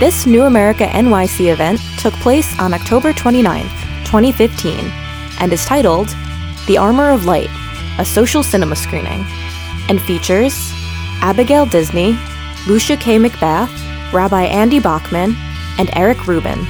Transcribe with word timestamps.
This 0.00 0.26
New 0.26 0.44
America 0.44 0.84
NYC 0.84 1.52
event 1.52 1.80
took 1.98 2.14
place 2.14 2.56
on 2.60 2.72
October 2.72 3.12
29, 3.12 3.64
2015, 4.04 4.78
and 5.40 5.52
is 5.52 5.64
titled 5.64 6.14
The 6.68 6.78
Armor 6.78 7.10
of 7.10 7.24
Light, 7.24 7.50
a 7.98 8.04
social 8.04 8.44
cinema 8.44 8.76
screening, 8.76 9.26
and 9.88 10.00
features 10.00 10.54
Abigail 11.20 11.66
Disney, 11.66 12.16
Lucia 12.68 12.96
K. 12.96 13.18
McBath, 13.18 13.72
Rabbi 14.12 14.44
Andy 14.44 14.78
Bachman, 14.78 15.34
and 15.78 15.90
Eric 15.96 16.28
Ruben. 16.28 16.60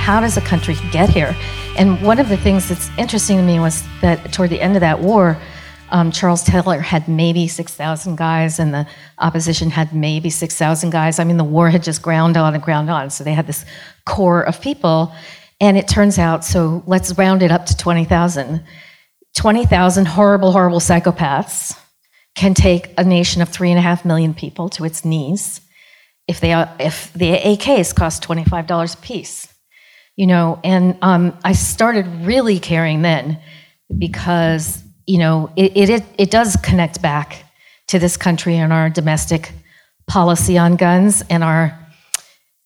How 0.00 0.20
does 0.20 0.38
a 0.38 0.40
country 0.40 0.76
get 0.90 1.10
here? 1.10 1.36
And 1.76 2.00
one 2.00 2.18
of 2.18 2.30
the 2.30 2.38
things 2.38 2.70
that's 2.70 2.88
interesting 2.96 3.36
to 3.36 3.42
me 3.42 3.60
was 3.60 3.84
that 4.00 4.32
toward 4.32 4.48
the 4.48 4.62
end 4.62 4.74
of 4.74 4.80
that 4.80 5.00
war, 5.00 5.36
um, 5.90 6.10
Charles 6.10 6.42
Taylor 6.42 6.80
had 6.80 7.08
maybe 7.08 7.48
6,000 7.48 8.16
guys, 8.16 8.58
and 8.58 8.72
the 8.74 8.86
opposition 9.18 9.70
had 9.70 9.94
maybe 9.94 10.30
6,000 10.30 10.90
guys. 10.90 11.18
I 11.18 11.24
mean, 11.24 11.36
the 11.36 11.44
war 11.44 11.70
had 11.70 11.82
just 11.82 12.02
ground 12.02 12.36
on 12.36 12.54
and 12.54 12.62
ground 12.62 12.90
on. 12.90 13.10
So 13.10 13.24
they 13.24 13.32
had 13.32 13.46
this 13.46 13.64
core 14.06 14.42
of 14.42 14.60
people. 14.60 15.12
And 15.60 15.76
it 15.76 15.88
turns 15.88 16.18
out, 16.18 16.44
so 16.44 16.82
let's 16.86 17.16
round 17.18 17.42
it 17.42 17.50
up 17.50 17.66
to 17.66 17.76
20,000. 17.76 18.62
20,000 19.36 20.06
horrible, 20.06 20.52
horrible 20.52 20.80
psychopaths 20.80 21.78
can 22.34 22.54
take 22.54 22.92
a 22.96 23.04
nation 23.04 23.42
of 23.42 23.48
three 23.48 23.70
and 23.70 23.78
a 23.78 23.82
half 23.82 24.04
million 24.04 24.34
people 24.34 24.68
to 24.70 24.84
its 24.84 25.04
knees 25.04 25.60
if, 26.28 26.40
they 26.40 26.52
are, 26.52 26.72
if 26.78 27.12
the 27.14 27.32
AKs 27.32 27.94
cost 27.94 28.22
$25 28.22 28.94
a 28.94 28.96
piece. 28.98 29.52
You 30.16 30.26
know, 30.26 30.60
and 30.64 30.98
um, 31.00 31.36
I 31.44 31.52
started 31.52 32.06
really 32.24 32.58
caring 32.58 33.02
then 33.02 33.40
because, 33.96 34.82
you 35.08 35.16
know, 35.16 35.50
it, 35.56 35.74
it, 35.74 36.04
it 36.18 36.30
does 36.30 36.54
connect 36.56 37.00
back 37.00 37.42
to 37.86 37.98
this 37.98 38.18
country 38.18 38.56
and 38.56 38.74
our 38.74 38.90
domestic 38.90 39.52
policy 40.06 40.58
on 40.58 40.76
guns 40.76 41.22
and 41.30 41.42
our 41.42 41.76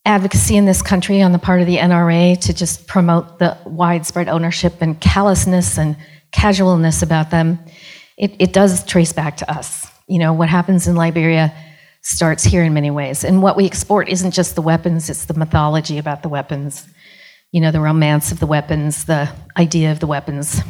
advocacy 0.04 0.56
in 0.56 0.64
this 0.64 0.82
country 0.82 1.22
on 1.22 1.30
the 1.30 1.38
part 1.38 1.60
of 1.60 1.68
the 1.68 1.76
NRA 1.76 2.36
to 2.40 2.52
just 2.52 2.88
promote 2.88 3.38
the 3.38 3.56
widespread 3.64 4.28
ownership 4.28 4.74
and 4.80 5.00
callousness 5.00 5.78
and 5.78 5.96
casualness 6.32 7.00
about 7.00 7.30
them, 7.30 7.60
it, 8.18 8.34
it 8.40 8.52
does 8.52 8.84
trace 8.84 9.12
back 9.12 9.36
to 9.36 9.48
us. 9.48 9.86
You 10.08 10.18
know, 10.18 10.32
what 10.32 10.48
happens 10.48 10.88
in 10.88 10.96
Liberia 10.96 11.54
starts 12.00 12.42
here 12.42 12.64
in 12.64 12.74
many 12.74 12.90
ways. 12.90 13.22
And 13.22 13.40
what 13.40 13.56
we 13.56 13.66
export 13.66 14.08
isn't 14.08 14.32
just 14.32 14.56
the 14.56 14.62
weapons, 14.62 15.08
it's 15.08 15.26
the 15.26 15.34
mythology 15.34 15.96
about 15.96 16.24
the 16.24 16.28
weapons, 16.28 16.88
you 17.52 17.60
know, 17.60 17.70
the 17.70 17.80
romance 17.80 18.32
of 18.32 18.40
the 18.40 18.46
weapons, 18.46 19.04
the 19.04 19.30
idea 19.56 19.92
of 19.92 20.00
the 20.00 20.08
weapons. 20.08 20.60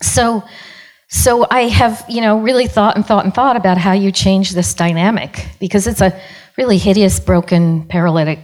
So, 0.00 0.44
so 1.08 1.46
I 1.50 1.62
have, 1.62 2.04
you 2.08 2.20
know, 2.20 2.38
really 2.38 2.66
thought 2.66 2.96
and 2.96 3.06
thought 3.06 3.24
and 3.24 3.34
thought 3.34 3.56
about 3.56 3.78
how 3.78 3.92
you 3.92 4.10
change 4.10 4.52
this 4.52 4.74
dynamic 4.74 5.46
because 5.60 5.86
it's 5.86 6.00
a 6.00 6.18
really 6.56 6.78
hideous, 6.78 7.20
broken, 7.20 7.84
paralytic 7.86 8.38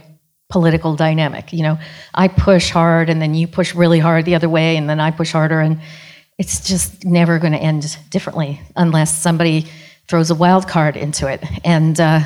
political 0.49 0.95
dynamic. 0.95 1.53
You 1.53 1.63
know, 1.63 1.79
I 2.13 2.27
push 2.27 2.69
hard 2.69 3.09
and 3.09 3.21
then 3.21 3.33
you 3.33 3.47
push 3.47 3.73
really 3.73 3.99
hard 3.99 4.25
the 4.25 4.35
other 4.35 4.49
way 4.49 4.77
and 4.77 4.89
then 4.89 4.99
I 4.99 5.11
push 5.11 5.31
harder 5.31 5.61
and 5.61 5.79
it's 6.37 6.67
just 6.67 7.05
never 7.05 7.39
going 7.39 7.53
to 7.53 7.59
end 7.59 7.97
differently 8.09 8.61
unless 8.75 9.17
somebody 9.17 9.67
throws 10.07 10.29
a 10.29 10.35
wild 10.35 10.67
card 10.67 10.97
into 10.97 11.27
it. 11.27 11.43
And 11.63 11.99
uh, 11.99 12.21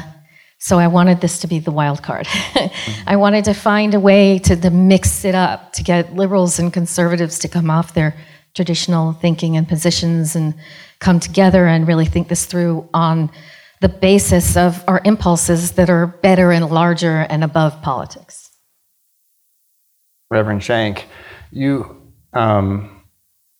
so 0.57 0.79
I 0.79 0.87
wanted 0.87 1.21
this 1.21 1.39
to 1.39 1.47
be 1.47 1.59
the 1.59 1.71
wild 1.71 2.01
card. 2.01 2.27
I 3.07 3.15
wanted 3.17 3.45
to 3.45 3.53
find 3.53 3.93
a 3.93 3.99
way 3.99 4.39
to, 4.39 4.55
to 4.55 4.69
mix 4.69 5.23
it 5.23 5.35
up, 5.35 5.73
to 5.73 5.83
get 5.83 6.15
liberals 6.15 6.57
and 6.59 6.73
conservatives 6.73 7.39
to 7.39 7.47
come 7.47 7.69
off 7.69 7.93
their 7.93 8.15
traditional 8.55 9.13
thinking 9.13 9.55
and 9.57 9.67
positions 9.67 10.35
and 10.35 10.55
come 10.99 11.19
together 11.19 11.67
and 11.67 11.87
really 11.87 12.05
think 12.05 12.27
this 12.27 12.45
through 12.45 12.87
on 12.93 13.29
the 13.81 13.89
basis 13.89 14.57
of 14.57 14.83
our 14.87 15.01
impulses 15.05 15.73
that 15.73 15.89
are 15.89 16.07
better 16.07 16.51
and 16.51 16.69
larger 16.69 17.27
and 17.29 17.43
above 17.43 17.79
politics. 17.81 18.49
Reverend 20.31 20.63
Schenk, 20.63 21.07
you 21.51 22.01
um, 22.33 22.95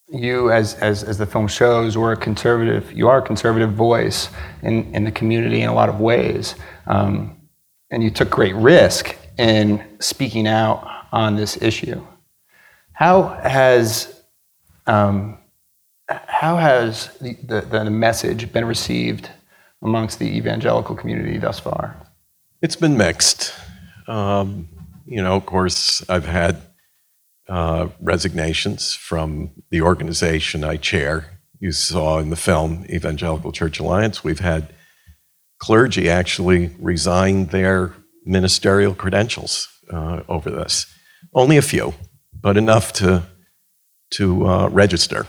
you, 0.10 0.52
as, 0.52 0.76
as, 0.76 1.04
as 1.04 1.18
the 1.18 1.26
film 1.26 1.48
shows, 1.48 1.98
were 1.98 2.12
a 2.12 2.18
conservative, 2.18 2.92
you 2.92 3.08
are 3.08 3.20
a 3.20 3.22
conservative 3.22 3.74
voice 3.74 4.30
in, 4.62 4.94
in 4.94 5.04
the 5.04 5.12
community 5.12 5.62
in 5.62 5.70
a 5.70 5.74
lot 5.74 5.90
of 5.90 6.00
ways. 6.00 6.56
Um, 6.88 7.36
and 7.90 8.04
you 8.04 8.10
took 8.10 8.30
great 8.30 8.56
risk 8.56 9.18
in 9.38 9.84
speaking 10.00 10.48
out 10.48 10.88
on 11.12 11.36
this 11.36 11.62
issue. 11.62 12.06
How 12.94 13.30
has, 13.44 14.24
how 14.88 16.58
has 16.58 17.10
the 17.20 17.88
message 17.90 18.52
been 18.52 18.66
received 18.66 19.30
amongst 19.82 20.20
the 20.20 20.38
evangelical 20.38 20.96
community 20.96 21.38
thus 21.38 21.60
far? 21.60 21.96
It's 22.62 22.76
been 22.76 22.98
mixed. 22.98 23.54
Um, 24.08 24.70
you 25.06 25.22
know, 25.22 25.36
of 25.36 25.46
course, 25.46 26.08
I've 26.10 26.26
had 26.26 26.62
uh, 27.48 27.90
resignations 28.02 28.94
from 28.94 29.52
the 29.70 29.82
organization 29.82 30.64
I 30.64 30.78
chair. 30.78 31.40
You 31.60 31.72
saw 31.72 32.20
in 32.20 32.30
the 32.30 32.36
film 32.36 32.86
Evangelical 32.90 33.52
Church 33.52 33.80
Alliance, 33.80 34.24
we've 34.24 34.40
had 34.40 34.74
clergy 35.60 36.10
actually 36.10 36.76
resign 36.80 37.48
their 37.48 37.94
ministerial 38.26 38.94
credentials 38.96 39.68
uh, 39.92 40.22
over 40.28 40.50
this. 40.50 40.88
Only 41.34 41.58
a 41.58 41.62
few, 41.62 41.94
but 42.34 42.58
enough 42.58 42.94
to, 42.94 43.24
to 44.12 44.48
uh, 44.48 44.68
register. 44.70 45.26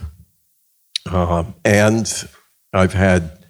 Uh, 1.10 1.44
and 1.64 2.28
I've 2.72 2.92
had 2.92 3.44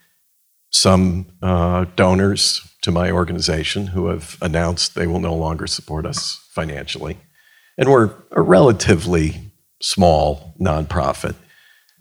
some 0.70 1.26
uh, 1.42 1.86
donors 1.96 2.62
to 2.82 2.90
my 2.90 3.10
organization 3.10 3.88
who 3.88 4.06
have 4.08 4.36
announced 4.40 4.94
they 4.94 5.06
will 5.06 5.20
no 5.20 5.34
longer 5.34 5.66
support 5.66 6.06
us 6.06 6.46
financially. 6.52 7.18
And 7.78 7.90
we're 7.90 8.14
a 8.30 8.40
relatively 8.40 9.52
small 9.82 10.54
nonprofit. 10.60 11.34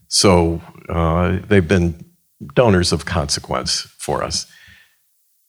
So 0.07 0.62
uh, 0.88 1.40
they've 1.47 1.68
been 1.68 2.06
donors 2.53 2.92
of 2.92 3.06
consequence 3.06 3.81
for 3.97 4.24
us. 4.24 4.46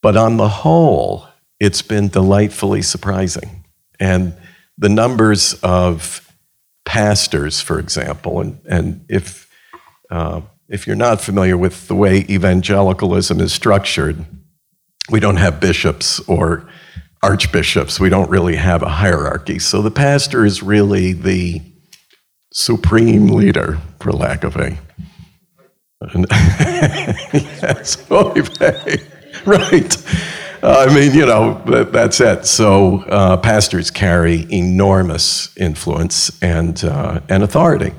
But 0.03 0.17
on 0.17 0.37
the 0.37 0.49
whole, 0.49 1.27
it's 1.61 1.83
been 1.83 2.09
delightfully 2.09 2.83
surprising. 2.83 3.65
And 3.99 4.35
the 4.79 4.89
numbers 4.89 5.55
of 5.63 6.26
pastors, 6.87 7.61
for 7.61 7.79
example, 7.79 8.41
and, 8.41 8.59
and 8.67 9.05
if, 9.11 9.51
uh, 10.11 10.41
if 10.69 10.87
you're 10.87 10.97
not 10.97 11.21
familiar 11.21 11.59
with 11.59 11.89
the 11.89 11.95
way 11.95 12.25
evangelicalism 12.31 13.41
is 13.41 13.53
structured, 13.53 14.25
we 15.11 15.21
don't 15.21 15.37
have 15.37 15.61
bishops 15.61 16.21
or 16.21 16.67
archbishops. 17.23 18.01
We 18.01 18.09
don't 18.09 18.31
really 18.31 18.57
have 18.57 18.83
a 18.83 18.89
hierarchy. 18.89 19.59
So 19.59 19.83
the 19.83 19.91
pastor 19.91 20.45
is 20.47 20.63
really 20.63 21.13
the 21.13 21.61
supreme 22.53 23.29
leader, 23.29 23.79
for 24.01 24.13
lack 24.13 24.45
of 24.45 24.57
a. 24.57 24.79
yes, 26.11 27.97
right. 29.47 29.97
I 30.63 30.93
mean, 30.95 31.15
you 31.15 31.27
know, 31.27 31.63
that, 31.67 31.93
that's 31.93 32.21
it. 32.21 32.47
So 32.47 33.03
uh, 33.03 33.37
pastors 33.37 33.91
carry 33.91 34.47
enormous 34.53 35.57
influence 35.57 36.37
and, 36.43 36.83
uh, 36.85 37.21
and 37.29 37.43
authority. 37.43 37.93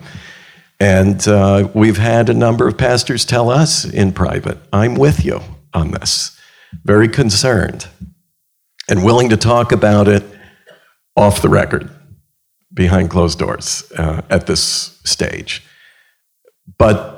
And 0.79 1.27
uh, 1.27 1.69
we've 1.73 1.97
had 1.97 2.29
a 2.29 2.33
number 2.33 2.67
of 2.67 2.77
pastors 2.77 3.25
tell 3.25 3.49
us 3.49 3.85
in 3.85 4.11
private, 4.13 4.59
I'm 4.71 4.95
with 4.95 5.25
you 5.25 5.41
on 5.73 5.91
this, 5.91 6.39
very 6.83 7.07
concerned 7.07 7.87
and 8.89 9.03
willing 9.03 9.29
to 9.29 9.37
talk 9.37 9.71
about 9.71 10.07
it 10.07 10.23
off 11.15 11.41
the 11.41 11.49
record, 11.49 11.89
behind 12.73 13.09
closed 13.09 13.39
doors 13.39 13.91
uh, 13.97 14.21
at 14.29 14.45
this 14.45 14.99
stage. 15.03 15.63
But 16.77 17.16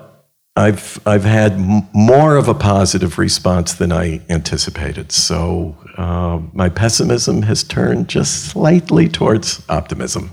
I've, 0.60 1.00
I've 1.06 1.24
had 1.24 1.54
m- 1.54 1.88
more 1.94 2.36
of 2.36 2.50
a 2.50 2.54
positive 2.54 3.18
response 3.18 3.74
than 3.74 3.94
I 3.94 4.22
anticipated. 4.30 5.12
So 5.14 5.78
uh, 5.98 6.42
my 6.54 6.68
pessimism 6.68 7.44
has 7.44 7.64
turned 7.64 8.10
just 8.10 8.50
slightly 8.50 9.08
towards 9.08 9.64
optimism. 9.70 10.32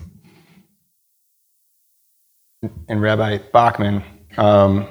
And 2.88 3.00
Rabbi 3.00 3.38
Bachman, 3.52 4.02
um, 4.36 4.88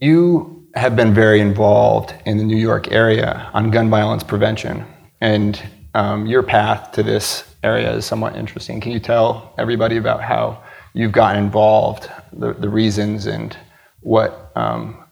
you 0.00 0.68
have 0.74 0.94
been 0.94 1.14
very 1.14 1.40
involved 1.40 2.14
in 2.26 2.36
the 2.36 2.44
New 2.44 2.56
York 2.56 2.92
area 2.92 3.50
on 3.54 3.70
gun 3.70 3.88
violence 3.88 4.22
prevention. 4.22 4.84
And 5.22 5.62
um, 5.94 6.26
your 6.26 6.42
path 6.42 6.92
to 6.92 7.02
this 7.02 7.44
area 7.62 7.94
is 7.94 8.04
somewhat 8.04 8.36
interesting. 8.36 8.80
Can 8.80 8.92
you 8.92 9.00
tell 9.00 9.54
everybody 9.56 9.96
about 9.96 10.22
how 10.22 10.62
you've 10.92 11.12
gotten 11.12 11.42
involved, 11.42 12.10
the, 12.32 12.52
the 12.54 12.68
reasons, 12.68 13.26
and 13.26 13.56
what, 14.00 14.52
um, 14.56 15.04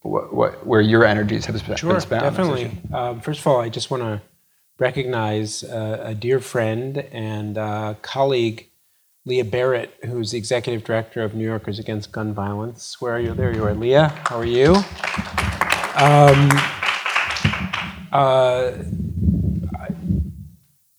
what, 0.00 0.34
what, 0.34 0.66
where 0.66 0.80
your 0.80 1.04
energies 1.04 1.46
have 1.46 1.66
been 1.66 1.76
sure, 1.76 2.00
spent? 2.00 2.22
Definitely. 2.22 2.70
Um, 2.92 3.20
first 3.20 3.40
of 3.40 3.46
all, 3.46 3.60
I 3.60 3.68
just 3.68 3.90
want 3.90 4.02
to 4.02 4.22
recognize 4.78 5.62
uh, 5.64 6.00
a 6.02 6.14
dear 6.14 6.40
friend 6.40 6.98
and 7.12 7.56
uh, 7.56 7.94
colleague 8.02 8.68
Leah 9.24 9.44
Barrett, 9.44 9.94
who's 10.04 10.32
the 10.32 10.38
executive 10.38 10.82
director 10.82 11.22
of 11.22 11.34
New 11.34 11.44
Yorkers 11.44 11.78
Against 11.78 12.10
Gun 12.10 12.34
Violence. 12.34 13.00
Where 13.00 13.14
are 13.14 13.20
you? 13.20 13.34
There 13.34 13.54
you 13.54 13.64
are, 13.64 13.74
Leah. 13.74 14.08
How 14.26 14.38
are 14.38 14.44
you? 14.44 14.74
Um, 15.94 16.50
uh, 18.10 18.72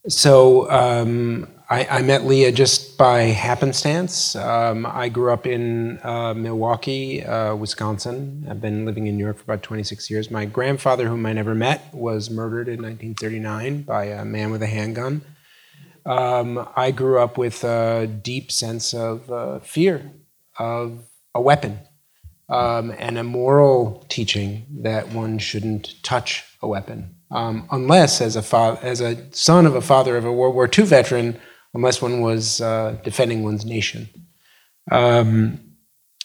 so 0.08 0.70
um, 0.72 1.48
I, 1.74 1.88
I, 1.90 2.02
met 2.04 2.24
Leah 2.24 2.52
just 2.52 3.00
by 3.00 3.22
happenstance. 3.22 4.36
Um, 4.36 4.86
I 4.86 5.10
grew 5.10 5.34
up 5.34 5.48
in 5.48 6.00
uh, 6.04 6.36
Milwaukee, 6.36 7.26
uh, 7.26 7.56
Wisconsin. 7.56 8.46
I've 8.48 8.62
been 8.62 8.86
living 8.86 9.08
in 9.08 9.18
New 9.18 9.24
York 9.24 9.38
for 9.38 9.44
about 9.46 9.64
26 9.64 10.08
years. 10.12 10.30
My 10.30 10.46
grandfather, 10.46 11.08
whom 11.08 11.26
I 11.26 11.34
never 11.34 11.56
met, 11.56 11.92
was 11.92 12.30
murdered 12.30 12.68
in 12.68 12.84
1939 12.84 13.82
by 13.82 14.04
a 14.06 14.24
man 14.24 14.52
with 14.52 14.62
a 14.62 14.68
handgun. 14.68 15.24
Um, 16.06 16.70
I 16.76 16.92
grew 16.92 17.18
up 17.18 17.40
with 17.40 17.64
a 17.64 18.06
deep 18.06 18.52
sense 18.52 18.94
of 18.94 19.32
uh, 19.32 19.58
fear 19.62 20.12
of 20.60 21.00
a 21.34 21.42
weapon 21.42 21.80
um, 22.50 22.94
and 23.00 23.18
a 23.18 23.24
moral 23.24 24.06
teaching 24.10 24.68
that 24.84 25.12
one 25.12 25.40
shouldn't 25.40 26.04
touch 26.04 26.44
a 26.62 26.68
weapon, 26.68 27.16
um, 27.32 27.68
unless 27.72 28.22
as 28.22 28.36
a 28.36 28.44
fa- 28.44 28.78
as 28.84 29.02
a 29.02 29.34
son 29.34 29.66
of 29.66 29.74
a 29.74 29.82
father 29.82 30.16
of 30.18 30.24
a 30.24 30.32
World 30.32 30.54
War 30.54 30.70
II 30.72 30.86
veteran, 30.86 31.40
unless 31.74 32.02
one 32.02 32.22
was 32.22 32.62
uh, 32.62 32.98
defending 33.04 33.44
one's 33.44 33.66
nation. 33.66 34.10
Um, 34.92 35.60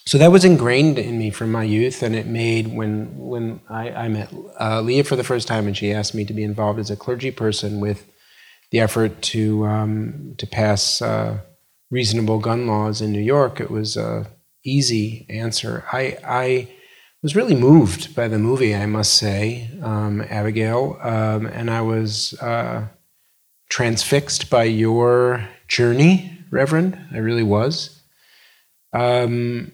so 0.06 0.16
that 0.16 0.32
was 0.32 0.44
ingrained 0.44 0.98
in 0.98 1.18
me 1.18 1.30
from 1.30 1.52
my 1.52 1.64
youth, 1.64 2.02
and 2.02 2.16
it 2.16 2.26
made 2.26 2.68
when 2.68 3.14
when 3.18 3.60
I, 3.68 3.90
I 3.90 4.08
met 4.08 4.32
uh, 4.58 4.80
Leah 4.80 5.04
for 5.04 5.16
the 5.16 5.24
first 5.24 5.46
time, 5.46 5.66
and 5.66 5.76
she 5.76 5.92
asked 5.92 6.14
me 6.14 6.24
to 6.24 6.32
be 6.32 6.44
involved 6.44 6.78
as 6.78 6.90
a 6.90 6.96
clergy 6.96 7.30
person 7.30 7.78
with 7.78 8.10
the 8.70 8.80
effort 8.80 9.20
to 9.22 9.66
um, 9.66 10.34
to 10.38 10.46
pass 10.46 11.02
uh, 11.02 11.40
reasonable 11.90 12.38
gun 12.38 12.66
laws 12.66 13.02
in 13.02 13.12
New 13.12 13.20
York. 13.20 13.60
It 13.60 13.70
was 13.70 13.98
a 13.98 14.26
easy 14.64 15.26
answer. 15.28 15.84
I 15.92 16.16
I 16.24 16.68
was 17.22 17.36
really 17.36 17.56
moved 17.56 18.14
by 18.14 18.28
the 18.28 18.38
movie, 18.38 18.74
I 18.74 18.86
must 18.86 19.12
say, 19.12 19.70
um, 19.82 20.22
Abigail, 20.22 20.98
um, 21.02 21.46
and 21.46 21.70
I 21.70 21.82
was 21.82 22.32
uh, 22.40 22.88
transfixed 23.68 24.50
by 24.50 24.64
your 24.64 25.48
journey, 25.66 26.38
Reverend. 26.50 26.98
I 27.12 27.18
really 27.18 27.42
was. 27.42 28.00
Um, 28.92 29.72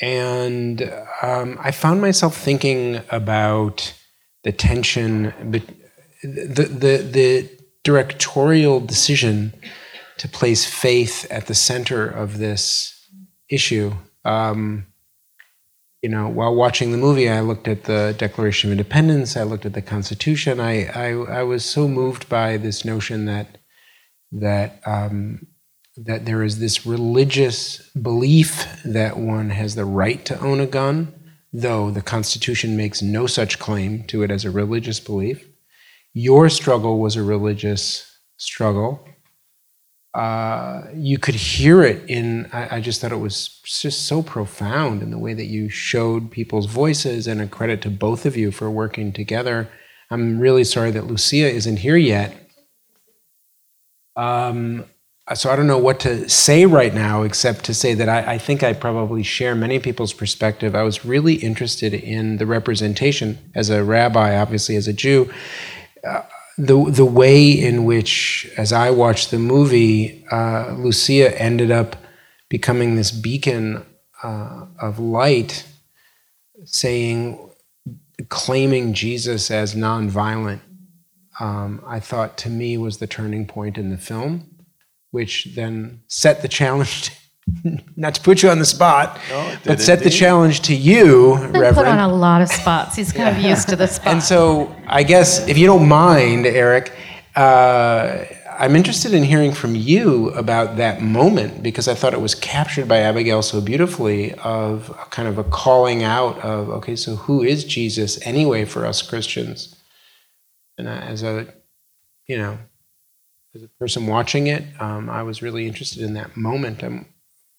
and 0.00 0.82
um, 1.22 1.58
I 1.60 1.70
found 1.70 2.00
myself 2.00 2.36
thinking 2.36 3.00
about 3.10 3.94
the 4.42 4.52
tension, 4.52 5.32
the, 5.50 5.62
the, 6.22 6.96
the 6.98 7.50
directorial 7.84 8.80
decision 8.80 9.54
to 10.18 10.28
place 10.28 10.64
faith 10.64 11.26
at 11.30 11.46
the 11.46 11.54
center 11.54 12.06
of 12.06 12.38
this 12.38 13.08
issue. 13.48 13.92
Um, 14.24 14.86
you 16.02 16.08
know, 16.08 16.28
while 16.28 16.54
watching 16.54 16.90
the 16.90 16.98
movie, 16.98 17.28
I 17.28 17.40
looked 17.40 17.68
at 17.68 17.84
the 17.84 18.14
Declaration 18.18 18.68
of 18.68 18.72
Independence, 18.72 19.36
I 19.36 19.44
looked 19.44 19.64
at 19.64 19.72
the 19.72 19.82
Constitution. 19.82 20.58
I, 20.58 20.86
I, 20.86 21.10
I 21.12 21.42
was 21.44 21.64
so 21.64 21.86
moved 21.86 22.28
by 22.28 22.56
this 22.56 22.84
notion 22.84 23.24
that 23.26 23.58
that 24.32 24.80
um, 24.86 25.46
that 25.96 26.24
there 26.24 26.42
is 26.42 26.58
this 26.58 26.86
religious 26.86 27.78
belief 27.90 28.66
that 28.84 29.18
one 29.18 29.50
has 29.50 29.74
the 29.74 29.84
right 29.84 30.24
to 30.24 30.40
own 30.40 30.58
a 30.58 30.66
gun, 30.66 31.14
though 31.52 31.90
the 31.90 32.02
Constitution 32.02 32.76
makes 32.76 33.02
no 33.02 33.26
such 33.26 33.58
claim 33.58 34.02
to 34.04 34.22
it 34.22 34.30
as 34.30 34.44
a 34.44 34.50
religious 34.50 34.98
belief. 34.98 35.46
Your 36.14 36.48
struggle 36.48 36.98
was 36.98 37.14
a 37.14 37.22
religious 37.22 38.18
struggle. 38.38 39.06
Uh, 40.14 40.82
you 40.94 41.18
could 41.18 41.34
hear 41.34 41.82
it 41.82 42.04
in, 42.06 42.48
I, 42.52 42.76
I, 42.76 42.80
just 42.82 43.00
thought 43.00 43.12
it 43.12 43.16
was 43.16 43.60
just 43.64 44.04
so 44.06 44.22
profound 44.22 45.02
in 45.02 45.10
the 45.10 45.16
way 45.16 45.32
that 45.32 45.46
you 45.46 45.70
showed 45.70 46.30
people's 46.30 46.66
voices, 46.66 47.26
and 47.26 47.40
a 47.40 47.46
credit 47.46 47.80
to 47.82 47.90
both 47.90 48.26
of 48.26 48.36
you 48.36 48.52
for 48.52 48.70
working 48.70 49.14
together. 49.14 49.70
I'm 50.10 50.38
really 50.38 50.64
sorry 50.64 50.90
that 50.90 51.06
Lucia 51.06 51.48
isn't 51.48 51.78
here 51.78 51.96
yet. 51.96 52.36
Um, 54.14 54.84
so 55.34 55.50
I 55.50 55.56
don't 55.56 55.66
know 55.66 55.78
what 55.78 56.00
to 56.00 56.28
say 56.28 56.66
right 56.66 56.92
now, 56.92 57.22
except 57.22 57.64
to 57.64 57.74
say 57.74 57.94
that 57.94 58.08
I, 58.08 58.34
I, 58.34 58.38
think 58.38 58.62
I 58.62 58.74
probably 58.74 59.22
share 59.22 59.54
many 59.54 59.78
people's 59.78 60.12
perspective. 60.12 60.74
I 60.74 60.82
was 60.82 61.04
really 61.04 61.36
interested 61.36 61.94
in 61.94 62.36
the 62.36 62.44
representation 62.44 63.38
as 63.54 63.70
a 63.70 63.82
rabbi, 63.82 64.36
obviously 64.36 64.76
as 64.76 64.88
a 64.88 64.92
Jew, 64.92 65.32
uh, 66.06 66.22
the 66.58 66.90
the 66.90 67.04
way 67.04 67.50
in 67.50 67.84
which, 67.84 68.50
as 68.56 68.72
I 68.72 68.90
watched 68.90 69.30
the 69.30 69.38
movie, 69.38 70.24
uh, 70.30 70.74
Lucia 70.76 71.40
ended 71.40 71.70
up 71.70 71.96
becoming 72.48 72.96
this 72.96 73.10
beacon 73.10 73.84
uh, 74.22 74.66
of 74.78 74.98
light, 74.98 75.66
saying, 76.64 77.50
claiming 78.28 78.92
Jesus 78.92 79.50
as 79.50 79.74
nonviolent. 79.74 80.60
Um, 81.40 81.82
I 81.86 81.98
thought 81.98 82.36
to 82.38 82.50
me 82.50 82.76
was 82.76 82.98
the 82.98 83.06
turning 83.06 83.46
point 83.46 83.78
in 83.78 83.90
the 83.90 83.96
film, 83.96 84.64
which 85.10 85.48
then 85.54 86.02
set 86.08 86.42
the 86.42 86.48
challenge 86.60 87.10
not 87.96 88.14
to 88.14 88.20
put 88.20 88.42
you 88.42 88.50
on 88.50 88.58
the 88.58 88.64
spot, 88.64 89.18
no, 89.28 89.56
but 89.64 89.80
set 89.80 89.98
indeed. 89.98 90.12
the 90.12 90.16
challenge 90.16 90.60
to 90.62 90.74
you, 90.74 91.36
Reverend. 91.36 91.76
Put 91.76 91.86
on 91.86 91.98
a 91.98 92.14
lot 92.14 92.40
of 92.40 92.48
spots. 92.48 92.96
He's 92.96 93.12
kind 93.12 93.36
of 93.36 93.42
used 93.42 93.68
to 93.68 93.76
the 93.76 93.88
spot. 93.88 94.06
And 94.06 94.22
so, 94.22 94.74
I 94.86 95.02
guess 95.02 95.46
if 95.48 95.58
you 95.58 95.66
don't 95.66 95.88
mind, 95.88 96.46
Eric, 96.46 96.92
uh, 97.34 98.24
I'm 98.58 98.76
interested 98.76 99.12
in 99.12 99.24
hearing 99.24 99.52
from 99.52 99.74
you 99.74 100.28
about 100.30 100.76
that 100.76 101.02
moment 101.02 101.62
because 101.62 101.88
I 101.88 101.94
thought 101.94 102.14
it 102.14 102.20
was 102.20 102.34
captured 102.34 102.86
by 102.86 102.98
Abigail 102.98 103.42
so 103.42 103.60
beautifully 103.60 104.34
of 104.34 104.96
kind 105.10 105.26
of 105.26 105.38
a 105.38 105.44
calling 105.44 106.04
out 106.04 106.38
of 106.40 106.68
okay, 106.68 106.94
so 106.94 107.16
who 107.16 107.42
is 107.42 107.64
Jesus 107.64 108.24
anyway 108.24 108.64
for 108.64 108.86
us 108.86 109.02
Christians? 109.02 109.74
And 110.78 110.88
as 110.88 111.22
a, 111.22 111.52
you 112.26 112.38
know, 112.38 112.58
as 113.54 113.62
a 113.62 113.68
person 113.68 114.06
watching 114.06 114.46
it, 114.46 114.64
um, 114.80 115.10
I 115.10 115.22
was 115.22 115.42
really 115.42 115.66
interested 115.66 116.02
in 116.02 116.14
that 116.14 116.36
moment. 116.36 116.82
I'm 116.82 117.06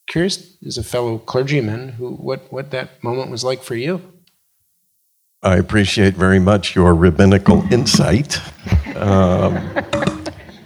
curious, 0.07 0.57
as 0.65 0.77
a 0.77 0.83
fellow 0.83 1.17
clergyman, 1.17 1.89
who 1.89 2.11
what 2.11 2.51
what 2.51 2.71
that 2.71 3.03
moment 3.03 3.31
was 3.31 3.43
like 3.43 3.63
for 3.63 3.75
you. 3.75 4.01
I 5.41 5.57
appreciate 5.57 6.13
very 6.15 6.39
much 6.39 6.75
your 6.75 6.95
rabbinical 6.95 7.61
insight, 7.73 8.39
um, 8.95 9.83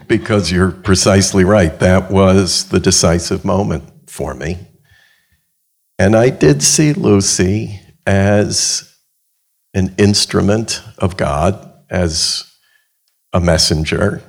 because 0.07 0.51
you're 0.51 0.71
precisely 0.71 1.43
right. 1.43 1.77
That 1.79 2.11
was 2.11 2.69
the 2.69 2.79
decisive 2.79 3.43
moment 3.43 3.83
for 4.09 4.33
me, 4.33 4.57
and 5.97 6.15
I 6.15 6.29
did 6.29 6.61
see 6.63 6.93
Lucy 6.93 7.81
as 8.05 8.95
an 9.73 9.93
instrument 9.97 10.81
of 10.97 11.17
God, 11.17 11.71
as 11.89 12.51
a 13.33 13.39
messenger. 13.39 14.21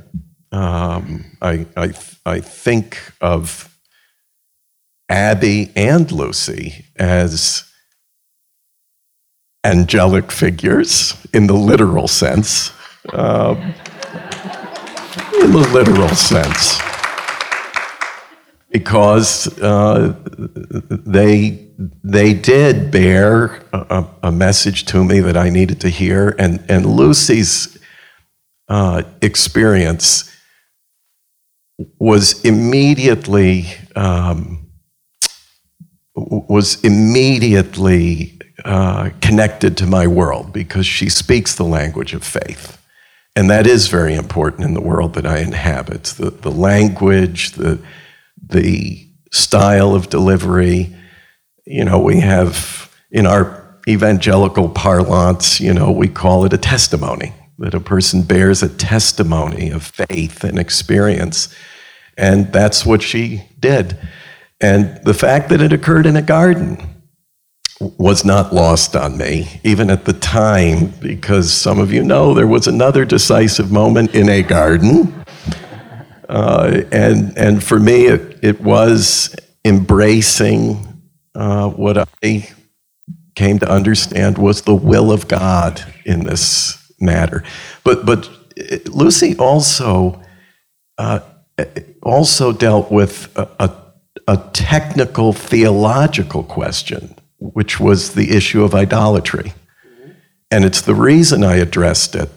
Um, 0.53 1.25
I, 1.41 1.67
I, 1.77 1.93
I 2.27 2.41
think 2.41 3.13
of 3.21 3.78
Abby 5.09 5.71
and 5.75 6.11
Lucy 6.13 6.85
as 6.97 7.65
angelic 9.65 10.31
figures 10.31 11.27
in 11.33 11.47
the 11.47 11.55
literal 11.55 12.09
sense. 12.09 12.73
Uh, 13.13 13.55
in 15.41 15.53
the 15.53 15.69
literal 15.73 16.09
sense. 16.09 16.81
Because 18.71 19.59
uh, 19.61 20.15
they, 21.07 21.69
they 22.05 22.35
did 22.35 22.91
bear 22.91 23.63
a, 23.73 24.07
a, 24.25 24.33
message 24.33 24.85
to 24.87 25.03
me 25.05 25.21
that 25.21 25.37
I 25.39 25.49
needed 25.49 25.81
to 25.83 25.89
hear, 25.89 26.35
and, 26.39 26.63
and 26.69 26.85
Lucy's 26.85 27.79
uh, 28.69 29.05
experience 29.23 30.31
was 31.99 32.45
immediately 32.45 33.67
um, 33.97 34.68
was 36.49 36.83
immediately 36.85 38.39
uh, 38.65 39.11
connected 39.21 39.77
to 39.77 39.87
my 39.87 40.07
world 40.07 40.53
because 40.53 40.87
she 40.87 41.09
speaks 41.09 41.55
the 41.55 41.65
language 41.65 42.15
of 42.15 42.25
faith. 42.25 42.79
And 43.37 43.49
that 43.51 43.67
is 43.67 43.87
very 43.87 44.15
important 44.15 44.65
in 44.65 44.75
the 44.75 44.81
world 44.81 45.15
that 45.15 45.27
I 45.27 45.39
inhabit. 45.39 46.05
The, 46.05 46.31
the 46.31 46.51
language, 46.51 47.53
the, 47.53 47.79
the 48.43 49.07
style 49.31 49.95
of 49.95 50.09
delivery. 50.09 50.95
You 51.65 51.85
know, 51.85 52.01
we 52.01 52.21
have 52.21 52.93
in 53.11 53.27
our 53.27 53.79
evangelical 53.87 54.69
parlance, 54.69 55.61
you 55.61 55.73
know, 55.73 55.91
we 55.91 56.09
call 56.09 56.45
it 56.45 56.53
a 56.53 56.59
testimony, 56.59 57.33
that 57.59 57.75
a 57.75 57.81
person 57.81 58.23
bears 58.23 58.63
a 58.63 58.69
testimony 58.69 59.71
of 59.71 59.83
faith 59.83 60.45
and 60.45 60.59
experience. 60.59 61.55
And 62.17 62.53
that's 62.53 62.85
what 62.85 63.03
she 63.03 63.45
did. 63.61 63.97
And 64.61 65.01
the 65.05 65.15
fact 65.15 65.51
that 65.51 65.61
it 65.61 65.73
occurred 65.73 66.07
in 66.07 66.17
a 66.17 66.23
garden 66.23 66.99
was 67.81 68.25
not 68.25 68.53
lost 68.53 68.97
on 68.97 69.17
me, 69.17 69.61
even 69.63 69.89
at 69.89 70.05
the 70.05 70.13
time, 70.13 70.87
because 71.01 71.53
some 71.53 71.79
of 71.79 71.93
you 71.93 72.03
know 72.03 72.35
there 72.35 72.47
was 72.47 72.67
another 72.67 73.05
decisive 73.05 73.71
moment 73.71 74.15
in 74.15 74.29
a 74.29 74.43
garden. 74.43 75.25
Uh, 76.29 76.83
and, 76.91 77.37
and 77.39 77.63
for 77.63 77.79
me, 77.79 78.07
it, 78.07 78.39
it 78.43 78.61
was 78.61 79.35
embracing 79.65 81.01
uh, 81.35 81.69
what 81.71 82.09
I 82.23 82.49
came 83.37 83.61
to 83.61 83.71
understand 83.71 84.39
was 84.39 84.63
the 84.63 84.75
will 84.75 85.13
of 85.13 85.29
God 85.29 85.81
in 86.05 86.25
this 86.25 86.93
matter. 87.01 87.45
But, 87.85 88.05
but 88.05 88.29
Lucy 88.87 89.37
also, 89.37 90.21
uh, 90.99 91.21
also 92.03 92.53
dealt 92.53 92.91
with 92.91 93.31
a, 93.37 93.49
a, 93.61 93.88
a 94.27 94.37
technical 94.53 95.33
theological 95.33 96.43
question, 96.43 97.15
which 97.39 97.79
was 97.79 98.15
the 98.15 98.37
issue 98.37 98.65
of 98.65 98.75
idolatry. 98.75 99.53
And 100.51 100.65
it's 100.65 100.81
the 100.81 100.95
reason 100.95 101.45
I 101.45 101.57
addressed 101.57 102.15
it 102.15 102.31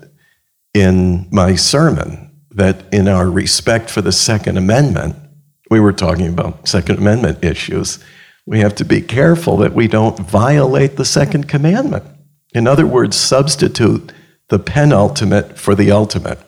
in 0.73 1.27
my 1.31 1.55
sermon 1.55 2.31
that 2.51 2.93
in 2.93 3.07
our 3.07 3.29
respect 3.29 3.89
for 3.89 4.01
the 4.01 4.11
Second 4.11 4.57
Amendment, 4.57 5.15
we 5.69 5.79
were 5.79 5.93
talking 5.93 6.27
about 6.27 6.67
Second 6.67 6.97
Amendment 6.97 7.43
issues, 7.43 7.99
we 8.45 8.59
have 8.59 8.75
to 8.75 8.85
be 8.85 9.01
careful 9.01 9.57
that 9.57 9.73
we 9.73 9.87
don't 9.87 10.19
violate 10.19 10.97
the 10.97 11.05
Second 11.05 11.47
Commandment. 11.47 12.03
In 12.53 12.67
other 12.67 12.85
words, 12.85 13.15
substitute 13.15 14.11
the 14.49 14.59
penultimate 14.59 15.57
for 15.57 15.75
the 15.75 15.91
ultimate, 15.91 16.39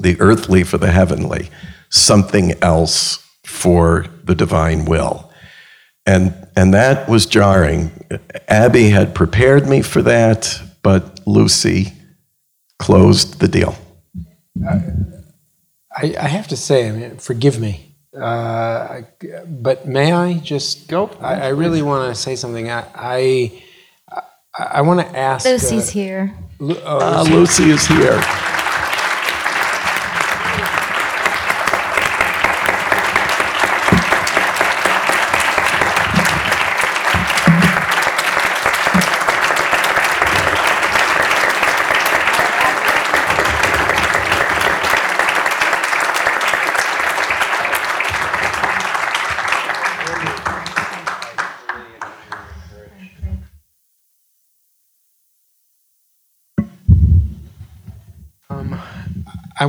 the 0.00 0.20
earthly 0.20 0.64
for 0.64 0.78
the 0.78 0.90
heavenly, 0.90 1.50
something 1.90 2.54
else 2.60 3.24
for 3.44 4.06
the 4.24 4.34
divine 4.34 4.84
will. 4.84 5.30
And, 6.04 6.34
and 6.56 6.74
that 6.74 7.08
was 7.08 7.26
jarring. 7.26 7.90
Abby 8.48 8.90
had 8.90 9.14
prepared 9.14 9.68
me 9.68 9.82
for 9.82 10.02
that, 10.02 10.60
but 10.82 11.20
Lucy 11.26 11.92
closed 12.78 13.40
the 13.40 13.48
deal. 13.48 13.76
I, 15.96 16.14
I 16.18 16.28
have 16.28 16.48
to 16.48 16.56
say, 16.56 16.88
I 16.88 16.92
mean, 16.92 17.16
forgive 17.18 17.60
me, 17.60 17.94
uh, 18.18 19.02
but 19.46 19.86
may 19.86 20.12
I 20.12 20.38
just 20.38 20.88
go? 20.88 21.10
I, 21.20 21.34
I 21.34 21.48
really 21.48 21.82
want 21.82 22.14
to 22.14 22.20
say 22.20 22.36
something. 22.36 22.70
I 22.70 22.84
I, 22.94 23.62
I 24.58 24.80
want 24.82 25.00
to 25.00 25.16
ask. 25.16 25.46
Lucy's 25.46 25.88
uh, 25.88 25.92
here. 25.92 26.34
Lu- 26.58 26.80
oh, 26.84 26.98
uh, 26.98 27.22
Lucy 27.24 27.70
is 27.70 27.86
here. 27.86 28.20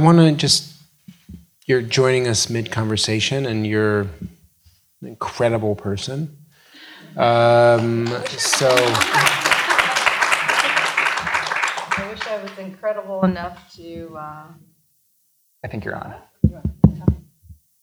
Want 0.04 0.20
to 0.20 0.32
just, 0.34 0.74
you're 1.66 1.82
joining 1.82 2.28
us 2.28 2.50
mid 2.50 2.72
conversation 2.72 3.46
and 3.46 3.66
you're 3.66 4.02
an 4.02 4.30
incredible 5.02 5.76
person. 5.76 6.38
Um, 7.18 8.08
so. 8.28 8.70
I 11.96 12.08
wish 12.10 12.28
I 12.28 12.42
was 12.42 12.58
incredible 12.58 13.24
enough 13.24 13.74
to. 13.76 14.16
Uh, 14.18 14.48
I 15.64 15.68
think 15.68 15.86
you're 15.86 15.96
on. 15.96 16.16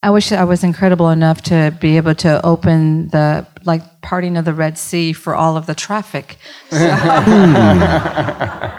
I 0.03 0.11
wish 0.11 0.33
I 0.33 0.45
was 0.45 0.65
incredible 0.65 1.11
enough 1.11 1.43
to 1.43 1.77
be 1.79 1.99
able 1.99 2.15
to 2.17 2.45
open 2.45 3.09
the 3.09 3.47
like 3.65 4.01
parting 4.01 4.39
of 4.39 4.47
the 4.47 4.55
Red 4.55 4.79
Sea 4.79 5.13
for 5.13 5.35
all 5.35 5.57
of 5.57 5.67
the 5.67 5.75
traffic. 5.75 6.39
So. 6.71 6.77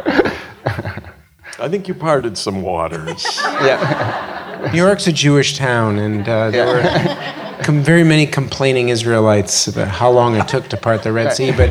I 1.61 1.69
think 1.69 1.87
you 1.87 1.93
parted 1.93 2.39
some 2.39 2.63
waters. 2.63 3.23
yeah. 3.43 4.71
New 4.73 4.79
York's 4.79 5.05
a 5.05 5.11
Jewish 5.11 5.55
town, 5.55 5.99
and 5.99 6.27
uh, 6.27 6.49
there 6.49 6.65
yeah. 6.65 7.57
were 7.57 7.63
com- 7.63 7.83
very 7.83 8.03
many 8.03 8.25
complaining 8.25 8.89
Israelites 8.89 9.67
about 9.67 9.89
how 9.89 10.09
long 10.09 10.35
it 10.35 10.47
took 10.47 10.69
to 10.69 10.77
part 10.77 11.03
the 11.03 11.11
Red 11.11 11.33
Sea. 11.33 11.51
But, 11.51 11.69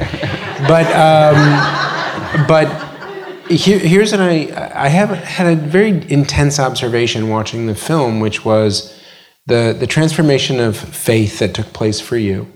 but, 0.68 0.86
um, 0.94 2.46
but 2.46 2.68
here, 3.50 3.80
here's 3.80 4.12
what 4.12 4.20
I 4.20 4.70
I 4.74 4.86
have 4.86 5.10
had 5.10 5.52
a 5.52 5.56
very 5.56 6.08
intense 6.08 6.60
observation 6.60 7.28
watching 7.28 7.66
the 7.66 7.74
film, 7.74 8.20
which 8.20 8.44
was 8.44 8.96
the 9.46 9.76
the 9.76 9.88
transformation 9.88 10.60
of 10.60 10.76
faith 10.76 11.40
that 11.40 11.52
took 11.52 11.72
place 11.72 12.00
for 12.00 12.16
you. 12.16 12.46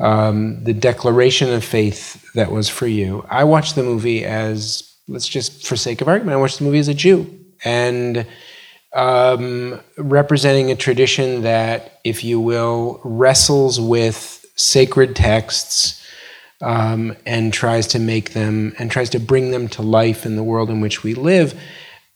Um, 0.00 0.64
the 0.64 0.72
declaration 0.72 1.52
of 1.52 1.64
faith 1.64 2.32
that 2.34 2.50
was 2.50 2.68
for 2.68 2.88
you. 2.88 3.24
I 3.28 3.44
watched 3.44 3.76
the 3.76 3.84
movie 3.84 4.24
as 4.24 4.87
let's 5.08 5.26
just, 5.26 5.66
for 5.66 5.74
sake 5.74 6.00
of 6.00 6.08
argument, 6.08 6.34
I 6.34 6.40
watched 6.40 6.58
the 6.58 6.64
movie 6.64 6.78
as 6.78 6.88
a 6.88 6.94
Jew. 6.94 7.34
And 7.64 8.26
um, 8.92 9.80
representing 9.96 10.70
a 10.70 10.76
tradition 10.76 11.42
that, 11.42 12.00
if 12.04 12.22
you 12.22 12.40
will, 12.40 13.00
wrestles 13.04 13.80
with 13.80 14.46
sacred 14.54 15.16
texts 15.16 16.04
um, 16.60 17.16
and 17.26 17.52
tries 17.52 17.86
to 17.88 17.98
make 17.98 18.32
them 18.32 18.74
and 18.78 18.90
tries 18.90 19.10
to 19.10 19.20
bring 19.20 19.50
them 19.50 19.68
to 19.68 19.82
life 19.82 20.26
in 20.26 20.36
the 20.36 20.42
world 20.42 20.70
in 20.70 20.80
which 20.80 21.02
we 21.02 21.14
live. 21.14 21.58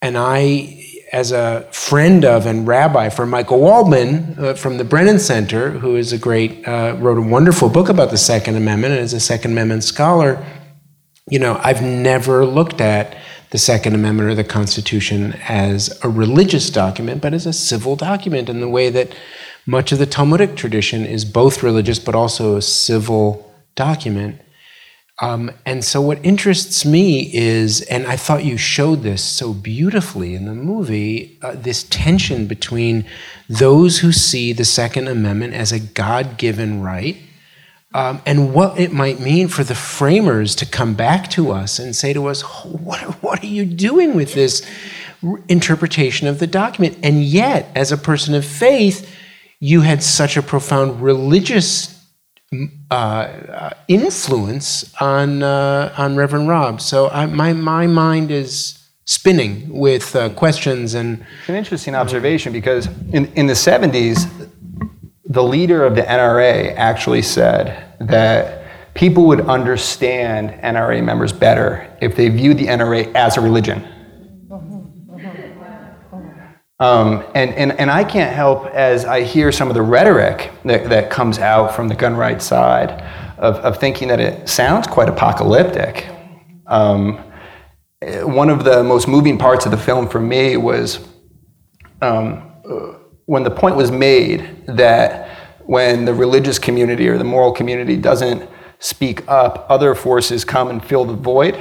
And 0.01 0.19
I, 0.19 0.85
as 1.13 1.31
a 1.31 1.69
friend 1.71 2.25
of 2.25 2.47
and 2.47 2.67
rabbi 2.67 3.09
for 3.09 3.27
Michael 3.27 3.61
Waldman 3.61 4.37
uh, 4.39 4.55
from 4.55 4.79
the 4.79 4.85
Brennan 4.85 5.19
Center, 5.19 5.71
who 5.71 5.95
is 5.97 6.13
a 6.13 6.19
great, 6.19 6.67
uh, 6.67 6.97
wrote 6.99 7.19
a 7.19 7.23
wonderful 7.23 7.69
book 7.69 7.89
about 7.89 8.11
the 8.11 8.19
Second 8.19 8.57
Amendment 8.57 8.95
and 8.95 9.03
is 9.03 9.13
a 9.13 9.21
Second 9.21 9.53
Amendment 9.53 9.85
scholar 9.85 10.45
you 11.31 11.39
know, 11.39 11.61
I've 11.63 11.83
never 11.83 12.45
looked 12.45 12.81
at 12.81 13.17
the 13.51 13.59
Second 13.59 13.95
Amendment 13.95 14.31
or 14.31 14.35
the 14.35 14.45
Constitution 14.45 15.35
as 15.47 15.99
a 16.03 16.09
religious 16.09 16.71
document, 16.71 17.21
but 17.23 17.35
as 17.35 17.47
a 17.47 17.53
civil 17.53 17.97
document 17.97 18.49
in 18.49 18.61
the 18.61 18.69
way 18.69 18.89
that 18.91 19.15
much 19.67 19.93
of 19.93 19.99
the 19.99 20.07
Talmudic 20.07 20.57
tradition 20.57 21.05
is 21.05 21.25
both 21.25 21.63
religious 21.63 21.99
but 21.99 22.15
also 22.15 22.57
a 22.57 22.63
civil 22.63 23.53
document. 23.75 24.41
Um, 25.21 25.53
and 25.65 25.85
so, 25.85 26.01
what 26.01 26.25
interests 26.25 26.85
me 26.85 27.33
is, 27.33 27.83
and 27.83 28.07
I 28.07 28.17
thought 28.17 28.45
you 28.45 28.57
showed 28.57 29.03
this 29.03 29.23
so 29.23 29.53
beautifully 29.53 30.35
in 30.35 30.47
the 30.47 30.55
movie, 30.55 31.39
uh, 31.43 31.55
this 31.55 31.85
tension 31.85 32.47
between 32.47 33.05
those 33.49 33.99
who 33.99 34.11
see 34.11 34.53
the 34.53 34.65
Second 34.65 35.07
Amendment 35.07 35.55
as 35.55 35.71
a 35.71 35.79
God 35.79 36.39
given 36.39 36.83
right 36.83 37.17
um, 37.95 38.23
and 38.25 38.55
what 38.55 38.79
it 38.79 38.93
might 38.93 39.21
mean 39.21 39.49
for 39.49 39.65
the 39.65 39.75
framers 39.75 40.55
to 40.57 40.67
come 40.67 40.95
back 40.95 41.29
to 41.31 41.51
us 41.51 41.79
and 41.79 41.95
say 41.95 42.13
to 42.13 42.27
us, 42.27 42.43
what, 42.65 43.01
what 43.23 43.43
are 43.43 43.49
you 43.49 43.67
doing 43.67 44.15
with 44.15 44.35
this 44.35 44.67
interpretation 45.49 46.27
of 46.27 46.39
the 46.39 46.47
document? 46.47 46.99
And 47.03 47.23
yet, 47.23 47.71
as 47.75 47.93
a 47.93 47.99
person 47.99 48.35
of 48.35 48.45
faith, 48.45 49.15
you 49.61 49.83
had 49.83 50.03
such 50.03 50.37
a 50.37 50.43
profound 50.43 51.03
religious 51.03 52.03
uh, 52.91 52.95
uh, 52.95 53.71
influence 53.89 54.95
on, 55.01 55.43
uh, 55.43 55.95
on 55.97 56.17
Reverend 56.17 56.49
Rob. 56.49 56.81
So 56.81 57.09
I, 57.09 57.27
my, 57.27 57.53
my 57.53 57.87
mind 57.87 58.31
is 58.31 58.79
spinning 59.05 59.69
with 59.69 60.17
uh, 60.17 60.31
questions 60.31 60.95
and. 60.95 61.25
It's 61.41 61.49
an 61.49 61.57
interesting 61.57 61.95
observation 61.95 62.53
because 62.53 62.87
in, 63.13 63.27
in 63.35 63.47
the 63.47 63.55
70s, 63.55 64.51
the 65.25 65.43
leader 65.43 65.85
of 65.85 65.95
the 65.95 66.03
NRA 66.03 66.75
actually 66.77 67.23
said 67.23 67.95
that 68.01 68.95
people 68.95 69.27
would 69.27 69.43
understand 69.43 70.51
NRA 70.63 71.03
members 71.03 71.33
better 71.33 71.97
if 72.01 72.17
they 72.17 72.29
viewed 72.29 72.59
the 72.59 72.67
NRA 72.67 73.13
as 73.15 73.37
a 73.37 73.41
religion. 73.41 73.87
Um, 76.81 77.25
and, 77.37 77.53
and, 77.55 77.79
and 77.79 77.91
I 77.93 78.03
can't 78.03 78.35
help 78.35 78.67
as 78.67 79.05
I 79.05 79.23
hear 79.23 79.53
some 79.53 79.69
of 79.69 79.75
the 79.75 79.83
rhetoric 79.83 80.51
that, 80.65 80.89
that 80.89 81.11
comes 81.11 81.39
out 81.39 81.77
from 81.77 81.87
the 81.87 81.95
gun 81.95 82.17
rights 82.17 82.45
side 82.45 82.91
of, 83.39 83.57
of 83.59 83.79
thinking 83.79 84.09
that 84.09 84.19
it 84.19 84.49
sounds 84.49 84.89
quite 84.89 85.09
apocalyptic. 85.09 86.09
Um, 86.67 87.19
one 88.01 88.51
of 88.51 88.65
the 88.65 88.83
most 88.83 89.07
moving 89.07 89.39
parts 89.39 89.65
of 89.65 89.71
the 89.71 89.79
film 89.79 90.09
for 90.09 90.19
me 90.19 90.57
was 90.57 91.07
um, 92.01 92.51
when 93.27 93.45
the 93.45 93.51
point 93.51 93.77
was 93.77 93.91
made 93.91 94.67
that 94.67 95.29
when 95.67 96.05
the 96.05 96.15
religious 96.15 96.59
community 96.59 97.09
or 97.09 97.19
the 97.19 97.25
moral 97.25 97.53
community 97.53 97.97
doesn't 97.97 98.49
speak 98.79 99.27
up, 99.29 99.67
other 99.69 99.95
forces 99.95 100.45
come 100.45 100.69
and 100.69 100.85
fill 100.85 101.05
the 101.05 101.15
void. 101.15 101.57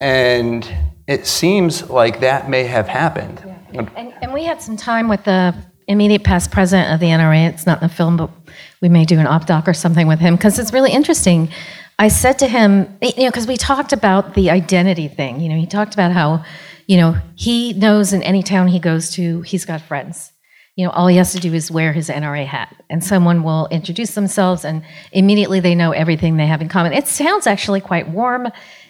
And 0.00 0.70
it 1.06 1.26
seems 1.26 1.90
like 1.90 2.20
that 2.20 2.48
may 2.48 2.64
have 2.64 2.88
happened. 2.88 3.42
Yeah. 3.72 3.88
And, 3.96 4.14
and, 4.22 4.32
we 4.32 4.44
had 4.44 4.62
some 4.62 4.76
time 4.76 5.08
with 5.08 5.24
the 5.24 5.54
immediate 5.88 6.24
past 6.24 6.50
president 6.50 6.92
of 6.92 7.00
the 7.00 7.06
NRA. 7.06 7.48
It's 7.48 7.66
not 7.66 7.82
in 7.82 7.88
the 7.88 7.94
film, 7.94 8.16
but 8.16 8.30
we 8.80 8.88
may 8.88 9.04
do 9.04 9.18
an 9.18 9.26
op 9.26 9.46
doc 9.46 9.68
or 9.68 9.74
something 9.74 10.06
with 10.06 10.20
him 10.20 10.36
because 10.36 10.58
it's 10.58 10.72
really 10.72 10.92
interesting. 10.92 11.50
I 11.98 12.08
said 12.08 12.38
to 12.40 12.48
him, 12.48 12.98
you 13.02 13.24
know, 13.24 13.30
because 13.30 13.46
we 13.46 13.56
talked 13.56 13.92
about 13.92 14.34
the 14.34 14.50
identity 14.50 15.08
thing. 15.08 15.40
You 15.40 15.48
know, 15.48 15.56
he 15.56 15.66
talked 15.66 15.94
about 15.94 16.12
how, 16.12 16.44
you 16.86 16.96
know, 16.96 17.16
he 17.34 17.72
knows 17.72 18.12
in 18.12 18.22
any 18.22 18.42
town 18.42 18.68
he 18.68 18.78
goes 18.78 19.10
to, 19.12 19.40
he's 19.42 19.64
got 19.64 19.80
friends 19.80 20.32
you 20.76 20.84
know, 20.84 20.90
all 20.90 21.06
he 21.06 21.16
has 21.16 21.32
to 21.32 21.38
do 21.38 21.54
is 21.54 21.70
wear 21.70 21.92
his 21.92 22.08
NRA 22.08 22.44
hat, 22.44 22.74
and 22.90 23.04
someone 23.04 23.44
will 23.44 23.68
introduce 23.68 24.16
themselves, 24.16 24.64
and 24.64 24.82
immediately 25.12 25.60
they 25.60 25.74
know 25.74 25.92
everything 25.92 26.36
they 26.36 26.46
have 26.46 26.60
in 26.60 26.68
common. 26.68 26.92
It 26.92 27.06
sounds 27.06 27.46
actually 27.46 27.80
quite 27.80 28.08
warm 28.08 28.48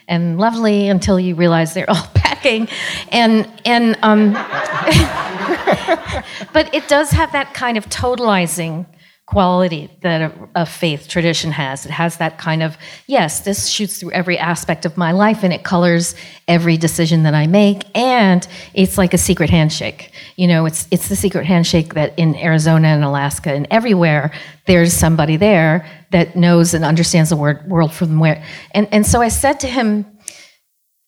and 0.08 0.38
lovely 0.38 0.88
until 0.88 1.20
you 1.20 1.34
realize 1.34 1.74
they're 1.74 1.90
all 1.90 2.08
packing, 2.14 2.68
and 3.12 3.46
and 3.66 3.98
um, 4.02 4.32
but 6.54 6.74
it 6.74 6.88
does 6.88 7.10
have 7.10 7.32
that 7.32 7.52
kind 7.52 7.76
of 7.76 7.86
totalizing 7.90 8.86
quality 9.26 9.90
that 10.02 10.20
a, 10.20 10.48
a, 10.54 10.66
faith 10.66 11.08
tradition 11.08 11.50
has. 11.50 11.86
It 11.86 11.90
has 11.90 12.18
that 12.18 12.36
kind 12.36 12.62
of, 12.62 12.76
yes, 13.06 13.40
this 13.40 13.68
shoots 13.68 13.98
through 13.98 14.10
every 14.12 14.38
aspect 14.38 14.84
of 14.84 14.98
my 14.98 15.12
life 15.12 15.42
and 15.42 15.50
it 15.50 15.64
colors 15.64 16.14
every 16.46 16.76
decision 16.76 17.22
that 17.22 17.34
I 17.34 17.46
make. 17.46 17.84
And 17.96 18.46
it's 18.74 18.98
like 18.98 19.14
a 19.14 19.18
secret 19.18 19.48
handshake. 19.48 20.12
You 20.36 20.46
know, 20.46 20.66
it's, 20.66 20.86
it's 20.90 21.08
the 21.08 21.16
secret 21.16 21.46
handshake 21.46 21.94
that 21.94 22.12
in 22.18 22.36
Arizona 22.36 22.88
and 22.88 23.02
Alaska 23.02 23.50
and 23.50 23.66
everywhere, 23.70 24.30
there's 24.66 24.92
somebody 24.92 25.38
there 25.38 25.88
that 26.10 26.36
knows 26.36 26.74
and 26.74 26.84
understands 26.84 27.30
the 27.30 27.36
word, 27.36 27.66
world 27.66 27.94
from 27.94 28.18
where. 28.18 28.44
And, 28.72 28.86
and 28.92 29.06
so 29.06 29.22
I 29.22 29.28
said 29.28 29.58
to 29.60 29.68
him, 29.68 30.04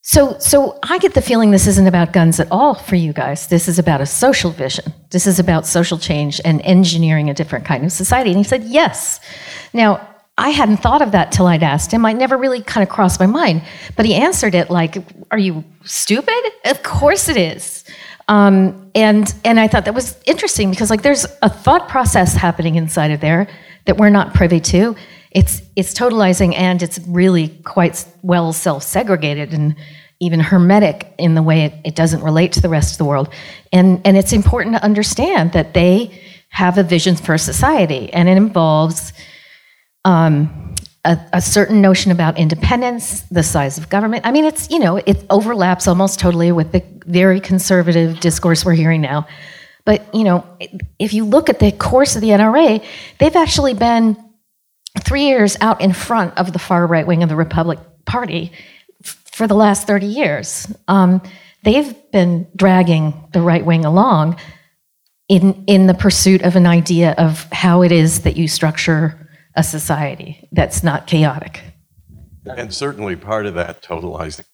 so, 0.08 0.38
so 0.38 0.78
I 0.84 0.98
get 0.98 1.14
the 1.14 1.20
feeling 1.20 1.50
this 1.50 1.66
isn't 1.66 1.88
about 1.88 2.12
guns 2.12 2.38
at 2.38 2.46
all 2.52 2.74
for 2.74 2.94
you 2.94 3.12
guys. 3.12 3.48
This 3.48 3.66
is 3.66 3.80
about 3.80 4.00
a 4.00 4.06
social 4.06 4.52
vision. 4.52 4.94
This 5.10 5.26
is 5.26 5.40
about 5.40 5.66
social 5.66 5.98
change 5.98 6.40
and 6.44 6.62
engineering 6.62 7.28
a 7.28 7.34
different 7.34 7.64
kind 7.64 7.84
of 7.84 7.90
society. 7.90 8.30
And 8.30 8.38
he 8.38 8.44
said, 8.44 8.62
yes. 8.62 9.18
Now, 9.72 10.08
I 10.38 10.50
hadn't 10.50 10.76
thought 10.76 11.02
of 11.02 11.10
that 11.10 11.32
till 11.32 11.48
I'd 11.48 11.64
asked 11.64 11.90
him. 11.90 12.06
I 12.06 12.12
never 12.12 12.36
really 12.36 12.62
kind 12.62 12.86
of 12.86 12.88
crossed 12.88 13.18
my 13.18 13.26
mind. 13.26 13.62
But 13.96 14.06
he 14.06 14.14
answered 14.14 14.54
it 14.54 14.70
like, 14.70 14.96
Are 15.32 15.38
you 15.38 15.64
stupid? 15.84 16.40
Of 16.66 16.84
course 16.84 17.28
it 17.28 17.36
is. 17.36 17.82
Um, 18.28 18.90
and, 18.94 19.34
and 19.44 19.58
I 19.58 19.66
thought 19.66 19.86
that 19.86 19.94
was 19.94 20.16
interesting 20.24 20.70
because 20.70 20.88
like 20.88 21.02
there's 21.02 21.26
a 21.42 21.48
thought 21.48 21.88
process 21.88 22.34
happening 22.34 22.76
inside 22.76 23.10
of 23.10 23.20
there 23.20 23.48
that 23.86 23.96
we're 23.96 24.10
not 24.10 24.34
privy 24.34 24.60
to 24.60 24.94
it's 25.36 25.60
it's 25.76 25.92
totalizing 25.92 26.54
and 26.54 26.82
it's 26.82 26.98
really 27.00 27.48
quite 27.62 28.06
well 28.22 28.54
self-segregated 28.54 29.52
and 29.52 29.76
even 30.18 30.40
hermetic 30.40 31.12
in 31.18 31.34
the 31.34 31.42
way 31.42 31.66
it, 31.66 31.74
it 31.84 31.94
doesn't 31.94 32.22
relate 32.22 32.52
to 32.52 32.62
the 32.62 32.70
rest 32.70 32.92
of 32.92 32.98
the 32.98 33.04
world. 33.04 33.28
And 33.70 34.00
and 34.06 34.16
it's 34.16 34.32
important 34.32 34.76
to 34.76 34.82
understand 34.82 35.52
that 35.52 35.74
they 35.74 36.18
have 36.48 36.78
a 36.78 36.82
vision 36.82 37.16
for 37.16 37.36
society, 37.36 38.10
and 38.14 38.30
it 38.30 38.38
involves 38.38 39.12
um, 40.06 40.74
a, 41.04 41.18
a, 41.34 41.42
certain 41.42 41.82
notion 41.82 42.12
about 42.12 42.38
independence, 42.38 43.22
the 43.30 43.42
size 43.42 43.76
of 43.76 43.90
government. 43.90 44.24
I 44.24 44.32
mean, 44.32 44.46
it's 44.46 44.70
you 44.70 44.78
know 44.78 44.96
it 44.96 45.18
overlaps 45.28 45.86
almost 45.86 46.18
totally 46.18 46.50
with 46.50 46.72
the 46.72 46.82
very 47.04 47.40
conservative 47.40 48.20
discourse 48.20 48.64
we're 48.64 48.72
hearing 48.72 49.02
now. 49.02 49.26
But 49.84 50.14
you 50.14 50.24
know, 50.24 50.46
if 50.98 51.12
you 51.12 51.26
look 51.26 51.50
at 51.50 51.58
the 51.58 51.72
course 51.72 52.16
of 52.16 52.22
the 52.22 52.30
NRA, 52.30 52.82
they've 53.18 53.36
actually 53.36 53.74
been 53.74 54.16
three 55.00 55.26
years 55.26 55.56
out 55.60 55.80
in 55.80 55.92
front 55.92 56.36
of 56.38 56.52
the 56.52 56.58
far 56.58 56.86
right 56.86 57.06
wing 57.06 57.22
of 57.22 57.28
the 57.28 57.36
Republic 57.36 57.78
Party 58.04 58.52
f- 59.04 59.22
for 59.32 59.46
the 59.46 59.54
last 59.54 59.86
30 59.86 60.06
years. 60.06 60.72
Um, 60.88 61.22
they've 61.64 61.94
been 62.12 62.46
dragging 62.56 63.28
the 63.32 63.42
right 63.42 63.64
wing 63.64 63.84
along 63.84 64.36
in, 65.28 65.64
in 65.66 65.86
the 65.86 65.94
pursuit 65.94 66.42
of 66.42 66.56
an 66.56 66.66
idea 66.66 67.12
of 67.18 67.44
how 67.52 67.82
it 67.82 67.92
is 67.92 68.22
that 68.22 68.36
you 68.36 68.48
structure 68.48 69.28
a 69.54 69.62
society 69.62 70.48
that's 70.52 70.82
not 70.82 71.06
chaotic. 71.06 71.62
And 72.44 72.72
certainly 72.72 73.16
part 73.16 73.46
of 73.46 73.54
that 73.54 73.82
totalizing 73.82 74.44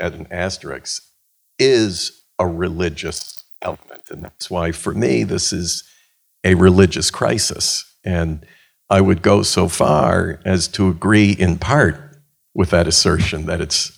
at 0.00 0.14
an 0.14 0.26
asterisk 0.30 1.02
is 1.58 2.22
a 2.38 2.46
religious 2.46 3.44
element. 3.62 4.02
And 4.10 4.24
that's 4.24 4.50
why, 4.50 4.72
for 4.72 4.94
me, 4.94 5.22
this 5.22 5.52
is 5.52 5.84
a 6.42 6.54
religious 6.54 7.10
crisis. 7.10 7.84
And 8.04 8.44
I 8.90 9.00
would 9.00 9.22
go 9.22 9.42
so 9.42 9.68
far 9.68 10.40
as 10.44 10.66
to 10.68 10.88
agree 10.88 11.30
in 11.30 11.58
part 11.58 12.18
with 12.54 12.70
that 12.70 12.88
assertion 12.88 13.46
that 13.46 13.60
it's 13.60 13.96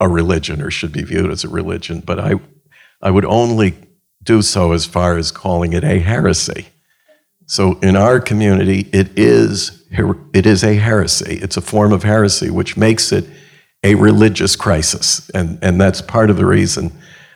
a 0.00 0.08
religion 0.08 0.60
or 0.60 0.70
should 0.70 0.92
be 0.92 1.02
viewed 1.02 1.30
as 1.30 1.44
a 1.44 1.48
religion, 1.48 2.00
but 2.00 2.18
I, 2.18 2.34
I 3.00 3.12
would 3.12 3.24
only 3.24 3.74
do 4.22 4.42
so 4.42 4.72
as 4.72 4.84
far 4.84 5.16
as 5.16 5.30
calling 5.30 5.72
it 5.72 5.84
a 5.84 6.00
heresy. 6.00 6.66
So 7.46 7.78
in 7.80 7.96
our 7.96 8.20
community, 8.20 8.88
it 8.92 9.16
is, 9.16 9.86
it 10.34 10.46
is 10.46 10.64
a 10.64 10.74
heresy. 10.74 11.38
It's 11.40 11.56
a 11.56 11.62
form 11.62 11.92
of 11.92 12.02
heresy, 12.02 12.50
which 12.50 12.76
makes 12.76 13.12
it 13.12 13.24
a 13.84 13.94
religious 13.94 14.56
crisis. 14.56 15.30
And, 15.30 15.58
and 15.62 15.80
that's 15.80 16.02
part 16.02 16.28
of 16.28 16.36
the 16.36 16.44
reason 16.44 16.92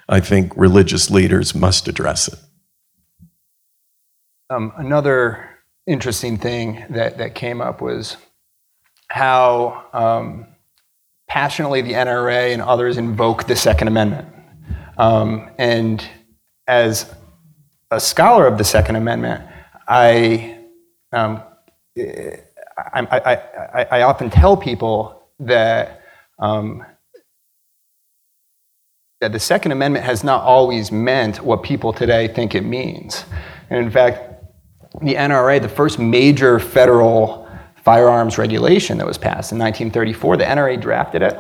I 0.09 0.21
think 0.21 0.53
religious 0.57 1.11
leaders 1.11 1.55
must 1.55 1.87
address 1.87 2.29
it. 2.29 2.39
Um, 4.51 4.73
another 4.77 5.52
interesting 5.87 6.37
thing 6.37 6.85
that, 6.91 7.19
that 7.19 7.35
came 7.35 7.61
up 7.61 7.81
was 7.81 8.17
how 9.09 9.85
um, 9.93 10.47
passionately 11.29 11.83
the 11.83 11.93
NRA 11.93 12.53
and 12.53 12.63
others 12.63 12.97
invoke 12.97 13.47
the 13.47 13.57
Second 13.57 13.89
Amendment. 13.89 14.29
Um, 14.97 15.51
and 15.59 16.05
as 16.67 17.13
a 17.91 18.01
scholar 18.01 18.47
of 18.47 18.59
the 18.59 18.65
Second 18.65 18.97
Amendment, 18.97 19.45
I, 19.89 20.59
um, 21.13 21.43
I, 21.97 22.39
I, 22.85 23.35
I, 23.35 23.87
I, 23.91 24.03
often 24.03 24.31
tell 24.31 24.57
people 24.57 25.29
that, 25.41 26.03
um, 26.39 26.85
that 29.21 29.33
the 29.33 29.41
Second 29.41 29.73
Amendment 29.73 30.05
has 30.05 30.25
not 30.25 30.43
always 30.43 30.91
meant 30.91 31.43
what 31.43 31.63
people 31.63 31.93
today 31.93 32.29
think 32.29 32.55
it 32.55 32.65
means. 32.65 33.25
And 33.69 33.85
in 33.85 33.91
fact, 33.91 34.32
the 35.01 35.15
NRA, 35.15 35.61
the 35.61 35.69
first 35.69 35.99
major 35.99 36.59
federal 36.59 37.49
firearms 37.77 38.39
regulation 38.39 38.99
that 38.99 39.07
was 39.07 39.19
passed 39.19 39.53
in 39.53 39.59
1934, 39.59 40.37
the 40.37 40.45
NRA 40.45 40.81
drafted 40.81 41.23
it. 41.23 41.39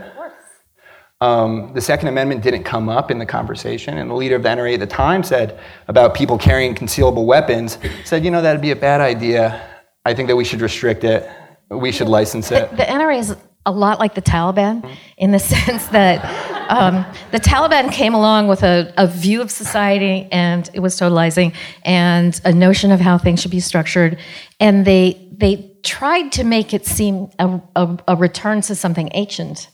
Um, 1.21 1.73
the 1.73 1.81
Second 1.81 2.09
Amendment 2.09 2.43
didn't 2.43 2.65
come 2.65 2.89
up 2.89 3.13
in 3.13 3.19
the 3.19 3.27
conversation, 3.27 3.99
and 3.99 4.11
the 4.11 4.15
leader 4.15 4.35
of 4.35 4.43
the 4.43 4.49
NRA 4.49 4.75
at 4.75 4.81
the 4.81 4.89
time 4.89 5.23
said 5.23 5.61
about 5.87 6.15
people 6.15 6.37
carrying 6.37 6.75
concealable 6.75 7.27
weapons, 7.27 7.79
said, 8.05 8.25
you 8.25 8.31
know, 8.33 8.43
that'd 8.43 8.61
be 8.61 8.73
a 8.73 8.77
bad 8.77 9.01
idea. 9.01 9.69
I 10.05 10.15
think 10.15 10.27
that 10.27 10.35
we 10.35 10.45
should 10.45 10.61
restrict 10.61 11.05
it. 11.05 11.31
We 11.69 11.93
should 11.93 12.09
license 12.09 12.51
it. 12.51 12.71
The, 12.71 12.79
the 12.79 12.83
NRA 12.83 13.21
is 13.21 13.37
a 13.67 13.71
lot 13.71 14.01
like 14.01 14.17
the 14.17 14.23
Taliban 14.23 14.85
in 15.17 15.31
the 15.31 15.39
sense 15.55 15.87
that 15.89 16.25
um, 16.73 17.05
the 17.33 17.39
Taliban 17.39 17.93
came 17.93 18.15
along 18.15 18.49
with 18.49 18.63
a, 18.63 18.93
a, 18.97 19.07
view 19.07 19.43
of 19.43 19.51
society 19.51 20.27
and 20.33 20.71
it 20.73 20.81
was 20.81 20.99
totalizing 20.99 21.55
and 21.85 22.41
a 22.45 22.53
notion 22.53 22.91
of 22.91 22.99
how 22.99 23.19
things 23.19 23.43
should 23.43 23.51
be 23.51 23.61
structured. 23.61 24.19
And 24.59 24.87
they, 24.87 25.29
they 25.33 25.71
tried 25.83 26.33
to 26.33 26.45
make 26.45 26.73
it 26.73 26.87
seem 26.87 27.31
a, 27.39 27.61
a, 27.77 27.99
a 28.09 28.17
return 28.17 28.63
to 28.63 28.75
something 28.75 29.11
ancient. 29.13 29.69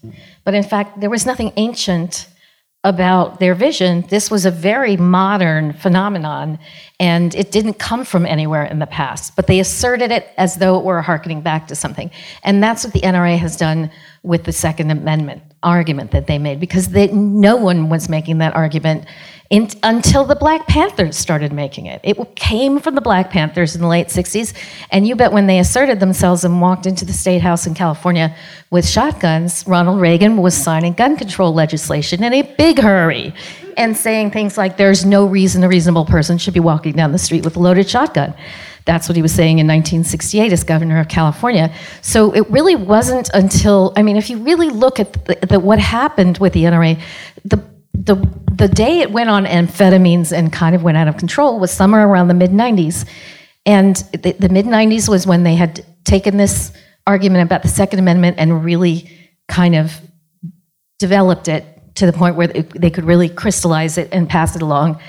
But 0.44 0.54
in 0.54 0.64
fact, 0.64 1.00
there 1.00 1.10
was 1.10 1.24
nothing 1.24 1.52
ancient 1.56 2.26
about 2.88 3.38
their 3.38 3.54
vision. 3.54 4.04
This 4.08 4.30
was 4.30 4.44
a 4.44 4.50
very 4.50 4.96
modern 4.96 5.72
phenomenon, 5.74 6.58
and 6.98 7.34
it 7.34 7.52
didn't 7.52 7.74
come 7.74 8.04
from 8.04 8.26
anywhere 8.26 8.64
in 8.64 8.78
the 8.78 8.86
past, 8.86 9.36
but 9.36 9.46
they 9.46 9.60
asserted 9.60 10.10
it 10.10 10.30
as 10.36 10.56
though 10.56 10.78
it 10.78 10.84
were 10.84 11.02
harkening 11.02 11.42
back 11.42 11.68
to 11.68 11.76
something. 11.76 12.10
And 12.42 12.62
that's 12.62 12.84
what 12.84 12.92
the 12.92 13.00
NRA 13.00 13.38
has 13.38 13.56
done 13.56 13.90
with 14.22 14.44
the 14.44 14.52
Second 14.52 14.90
Amendment 14.90 15.42
argument 15.62 16.10
that 16.12 16.26
they 16.26 16.38
made, 16.38 16.60
because 16.60 16.88
they, 16.88 17.08
no 17.08 17.56
one 17.56 17.88
was 17.88 18.08
making 18.08 18.38
that 18.38 18.54
argument 18.54 19.04
in, 19.50 19.70
until 19.82 20.24
the 20.24 20.36
Black 20.36 20.66
Panthers 20.66 21.16
started 21.16 21.52
making 21.52 21.86
it. 21.86 22.00
It 22.02 22.36
came 22.36 22.80
from 22.80 22.94
the 22.94 23.00
Black 23.00 23.30
Panthers 23.30 23.74
in 23.74 23.80
the 23.80 23.88
late 23.88 24.08
60s, 24.08 24.52
and 24.90 25.06
you 25.06 25.16
bet 25.16 25.32
when 25.32 25.46
they 25.46 25.58
asserted 25.58 26.00
themselves 26.00 26.44
and 26.44 26.60
walked 26.60 26.86
into 26.86 27.04
the 27.04 27.12
State 27.12 27.40
House 27.40 27.66
in 27.66 27.74
California 27.74 28.34
with 28.70 28.86
shotguns, 28.86 29.66
Ronald 29.66 30.00
Reagan 30.00 30.36
was 30.36 30.54
signing 30.54 30.92
gun 30.92 31.16
control 31.16 31.54
legislation 31.54 32.22
in 32.22 32.34
a 32.34 32.42
big 32.42 32.78
hurry 32.78 33.34
and 33.78 33.96
saying 33.96 34.32
things 34.32 34.58
like, 34.58 34.76
there's 34.76 35.04
no 35.04 35.24
reason 35.24 35.64
a 35.64 35.68
reasonable 35.68 36.04
person 36.04 36.36
should 36.36 36.54
be 36.54 36.60
walking 36.60 36.92
down 36.92 37.12
the 37.12 37.18
street 37.18 37.44
with 37.44 37.56
a 37.56 37.60
loaded 37.60 37.88
shotgun. 37.88 38.34
That's 38.84 39.08
what 39.08 39.16
he 39.16 39.22
was 39.22 39.32
saying 39.32 39.58
in 39.58 39.66
1968 39.66 40.52
as 40.52 40.64
governor 40.64 40.98
of 40.98 41.08
California. 41.08 41.72
So 42.00 42.32
it 42.32 42.48
really 42.50 42.74
wasn't 42.74 43.30
until, 43.34 43.92
I 43.96 44.02
mean, 44.02 44.16
if 44.16 44.30
you 44.30 44.38
really 44.38 44.70
look 44.70 44.98
at 44.98 45.12
the, 45.26 45.34
the, 45.46 45.60
what 45.60 45.78
happened 45.78 46.38
with 46.38 46.54
the 46.54 46.64
NRA, 46.64 47.00
the 47.44 47.62
the 48.04 48.16
the 48.58 48.68
day 48.68 49.00
it 49.00 49.12
went 49.12 49.30
on 49.30 49.44
amphetamines 49.44 50.36
and 50.36 50.52
kind 50.52 50.74
of 50.74 50.82
went 50.82 50.96
out 50.96 51.08
of 51.08 51.16
control 51.16 51.60
was 51.60 51.70
somewhere 51.70 52.06
around 52.06 52.28
the 52.28 52.34
mid 52.34 52.50
90s. 52.50 53.08
And 53.64 53.96
the, 54.12 54.32
the 54.32 54.48
mid 54.48 54.66
90s 54.66 55.08
was 55.08 55.26
when 55.26 55.44
they 55.44 55.54
had 55.54 55.84
taken 56.04 56.36
this 56.36 56.72
argument 57.06 57.44
about 57.44 57.62
the 57.62 57.68
Second 57.68 58.00
Amendment 58.00 58.36
and 58.38 58.64
really 58.64 59.10
kind 59.48 59.74
of 59.74 60.00
developed 60.98 61.48
it 61.48 61.64
to 61.96 62.06
the 62.06 62.12
point 62.12 62.36
where 62.36 62.48
they 62.48 62.90
could 62.90 63.04
really 63.04 63.28
crystallize 63.28 63.98
it 63.98 64.08
and 64.12 64.28
pass 64.28 64.56
it 64.56 64.62
along. 64.62 65.00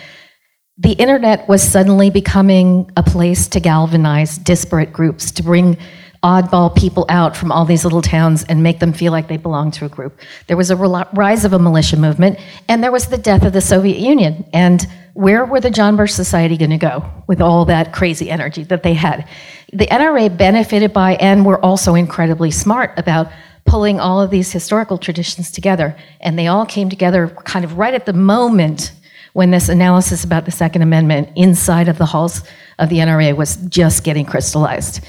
The 0.77 0.93
internet 0.93 1.47
was 1.49 1.61
suddenly 1.61 2.09
becoming 2.09 2.89
a 2.95 3.03
place 3.03 3.47
to 3.49 3.59
galvanize 3.59 4.37
disparate 4.37 4.93
groups, 4.93 5.31
to 5.31 5.43
bring 5.43 5.77
oddball 6.23 6.75
people 6.75 7.05
out 7.07 7.35
from 7.37 7.51
all 7.51 7.63
these 7.65 7.83
little 7.85 8.01
towns 8.01 8.43
and 8.43 8.61
make 8.61 8.79
them 8.79 8.91
feel 8.91 9.11
like 9.11 9.27
they 9.27 9.37
belong 9.37 9.71
to 9.71 9.85
a 9.85 9.89
group. 9.89 10.19
There 10.47 10.57
was 10.57 10.69
a 10.69 10.75
rise 10.75 11.45
of 11.45 11.53
a 11.53 11.59
militia 11.59 11.97
movement, 11.97 12.39
and 12.67 12.83
there 12.83 12.91
was 12.91 13.07
the 13.07 13.17
death 13.17 13.45
of 13.45 13.53
the 13.53 13.61
Soviet 13.61 13.99
Union. 13.99 14.45
And 14.51 14.85
where 15.13 15.45
were 15.45 15.61
the 15.61 15.69
John 15.69 15.95
Birch 15.95 16.11
Society 16.11 16.57
going 16.57 16.71
to 16.71 16.77
go 16.77 17.09
with 17.27 17.41
all 17.41 17.65
that 17.65 17.93
crazy 17.93 18.29
energy 18.29 18.63
that 18.63 18.83
they 18.83 18.93
had? 18.93 19.27
The 19.71 19.87
NRA 19.87 20.35
benefited 20.35 20.91
by 20.91 21.15
and 21.15 21.45
were 21.45 21.63
also 21.63 21.95
incredibly 21.95 22.51
smart 22.51 22.97
about 22.97 23.31
pulling 23.65 23.99
all 23.99 24.19
of 24.19 24.31
these 24.31 24.51
historical 24.51 24.97
traditions 24.97 25.51
together. 25.51 25.95
And 26.21 26.37
they 26.37 26.47
all 26.47 26.65
came 26.65 26.89
together 26.89 27.29
kind 27.45 27.63
of 27.63 27.77
right 27.77 27.93
at 27.93 28.05
the 28.05 28.13
moment 28.13 28.91
when 29.33 29.51
this 29.51 29.69
analysis 29.69 30.23
about 30.23 30.45
the 30.45 30.51
Second 30.51 30.81
Amendment 30.81 31.29
inside 31.35 31.87
of 31.87 31.97
the 31.97 32.05
halls 32.05 32.43
of 32.79 32.89
the 32.89 32.97
NRA 32.97 33.35
was 33.35 33.57
just 33.67 34.03
getting 34.03 34.25
crystallized. 34.25 35.01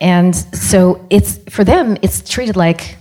And 0.00 0.34
so 0.34 1.06
it's 1.10 1.38
for 1.48 1.64
them, 1.64 1.96
it's 2.02 2.28
treated 2.28 2.56
like, 2.56 2.96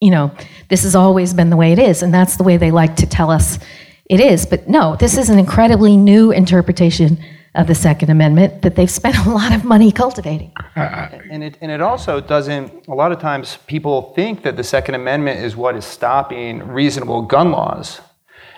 you 0.00 0.10
know, 0.10 0.30
this 0.68 0.82
has 0.82 0.94
always 0.94 1.34
been 1.34 1.50
the 1.50 1.56
way 1.56 1.72
it 1.72 1.78
is, 1.78 2.02
and 2.02 2.12
that's 2.12 2.36
the 2.36 2.42
way 2.42 2.56
they 2.56 2.70
like 2.70 2.96
to 2.96 3.06
tell 3.06 3.30
us 3.30 3.58
it 4.06 4.20
is. 4.20 4.46
But 4.46 4.68
no, 4.68 4.96
this 4.96 5.16
is 5.16 5.30
an 5.30 5.38
incredibly 5.38 5.96
new 5.96 6.30
interpretation 6.30 7.18
of 7.54 7.66
the 7.66 7.74
Second 7.74 8.10
Amendment 8.10 8.62
that 8.62 8.76
they've 8.76 8.90
spent 8.90 9.16
a 9.26 9.30
lot 9.30 9.52
of 9.52 9.64
money 9.64 9.90
cultivating. 9.90 10.52
Uh, 10.76 10.80
uh, 10.80 11.18
and 11.30 11.42
it, 11.42 11.58
and 11.60 11.70
it 11.70 11.80
also 11.80 12.20
doesn't, 12.20 12.86
a 12.86 12.94
lot 12.94 13.10
of 13.10 13.20
times 13.20 13.58
people 13.66 14.12
think 14.14 14.42
that 14.42 14.56
the 14.56 14.64
Second 14.64 14.94
Amendment 14.94 15.40
is 15.40 15.56
what 15.56 15.74
is 15.74 15.84
stopping 15.84 16.66
reasonable 16.66 17.22
gun 17.22 17.50
laws. 17.50 18.00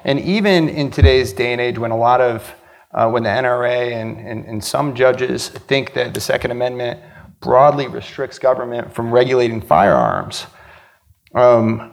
And 0.04 0.18
even 0.20 0.68
in 0.68 0.90
today's 0.90 1.32
day 1.32 1.52
and 1.52 1.60
age, 1.60 1.78
when 1.78 1.90
a 1.90 1.96
lot 1.96 2.20
of, 2.20 2.54
uh, 2.92 3.08
when 3.10 3.22
the 3.22 3.28
NRA 3.28 3.92
and, 3.92 4.18
and, 4.18 4.44
and 4.46 4.64
some 4.64 4.94
judges 4.94 5.48
think 5.48 5.94
that 5.94 6.14
the 6.14 6.20
Second 6.20 6.50
Amendment 6.50 7.00
broadly 7.40 7.86
restricts 7.86 8.38
government 8.38 8.94
from 8.94 9.12
regulating 9.12 9.60
firearms, 9.60 10.46
um, 11.34 11.92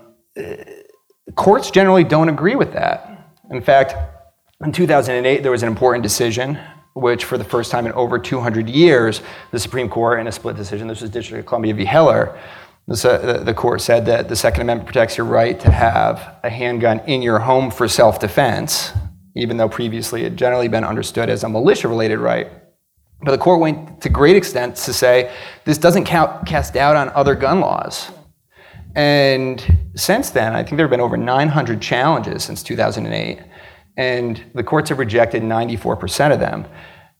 courts 1.36 1.72
generally 1.72 2.04
don't 2.04 2.30
agree 2.30 2.56
with 2.56 2.74
that. 2.74 3.34
In 3.50 3.62
fact, 3.62 3.96
in 4.64 4.72
2008, 4.72 5.44
there 5.44 5.52
was 5.52 5.64
an 5.64 5.70
important 5.70 6.04
decision, 6.04 6.58
which 6.94 7.26
for 7.26 7.38
the 7.38 7.44
first 7.44 7.72
time 7.72 7.86
in 7.86 7.92
over 7.94 8.18
200 8.18 8.70
years, 8.70 9.22
the 9.52 9.60
Supreme 9.60 9.90
Court, 9.90 10.20
in 10.20 10.28
a 10.28 10.32
split 10.32 10.56
decision, 10.56 10.88
this 10.88 11.02
was 11.02 11.10
District 11.10 11.40
of 11.40 11.46
Columbia 11.46 11.74
v. 11.74 11.86
Heller, 11.86 12.38
the, 12.88 13.54
court 13.56 13.82
said 13.82 14.06
that 14.06 14.30
the 14.30 14.36
Second 14.36 14.62
Amendment 14.62 14.88
protects 14.88 15.18
your 15.18 15.26
right 15.26 15.60
to 15.60 15.72
have 15.72 16.38
a 16.44 16.50
handgun 16.50 17.00
in 17.02 17.22
your 17.22 17.40
home 17.40 17.70
for 17.70 17.88
self 17.88 18.20
defense, 18.20 18.94
even 19.36 19.58
though 19.58 19.68
previously 19.68 20.22
it 20.22 20.24
had 20.26 20.38
generally 20.38 20.70
been 20.70 20.86
understood 20.86 21.30
as 21.30 21.44
a 21.44 21.50
militia 21.50 21.88
related 21.88 22.20
right. 22.20 22.50
But 23.22 23.32
the 23.32 23.38
court 23.38 23.60
went 23.60 24.02
to 24.02 24.10
great 24.10 24.36
extent 24.36 24.76
to 24.78 24.94
say 24.94 25.34
this 25.66 25.78
doesn't 25.78 26.06
cast 26.06 26.74
doubt 26.74 26.96
on 26.96 27.10
other 27.10 27.36
gun 27.36 27.60
laws. 27.60 28.10
And 28.96 29.90
since 29.96 30.30
then, 30.30 30.56
I 30.56 30.64
think 30.64 30.78
there 30.78 30.86
have 30.86 30.92
been 30.92 31.02
over 31.02 31.18
900 31.18 31.82
challenges 31.82 32.44
since 32.44 32.64
2008, 32.64 33.40
and 33.98 34.44
the 34.56 34.64
courts 34.64 34.90
have 34.90 35.00
rejected 35.00 35.44
94% 35.44 36.32
of 36.32 36.40
them. 36.40 36.66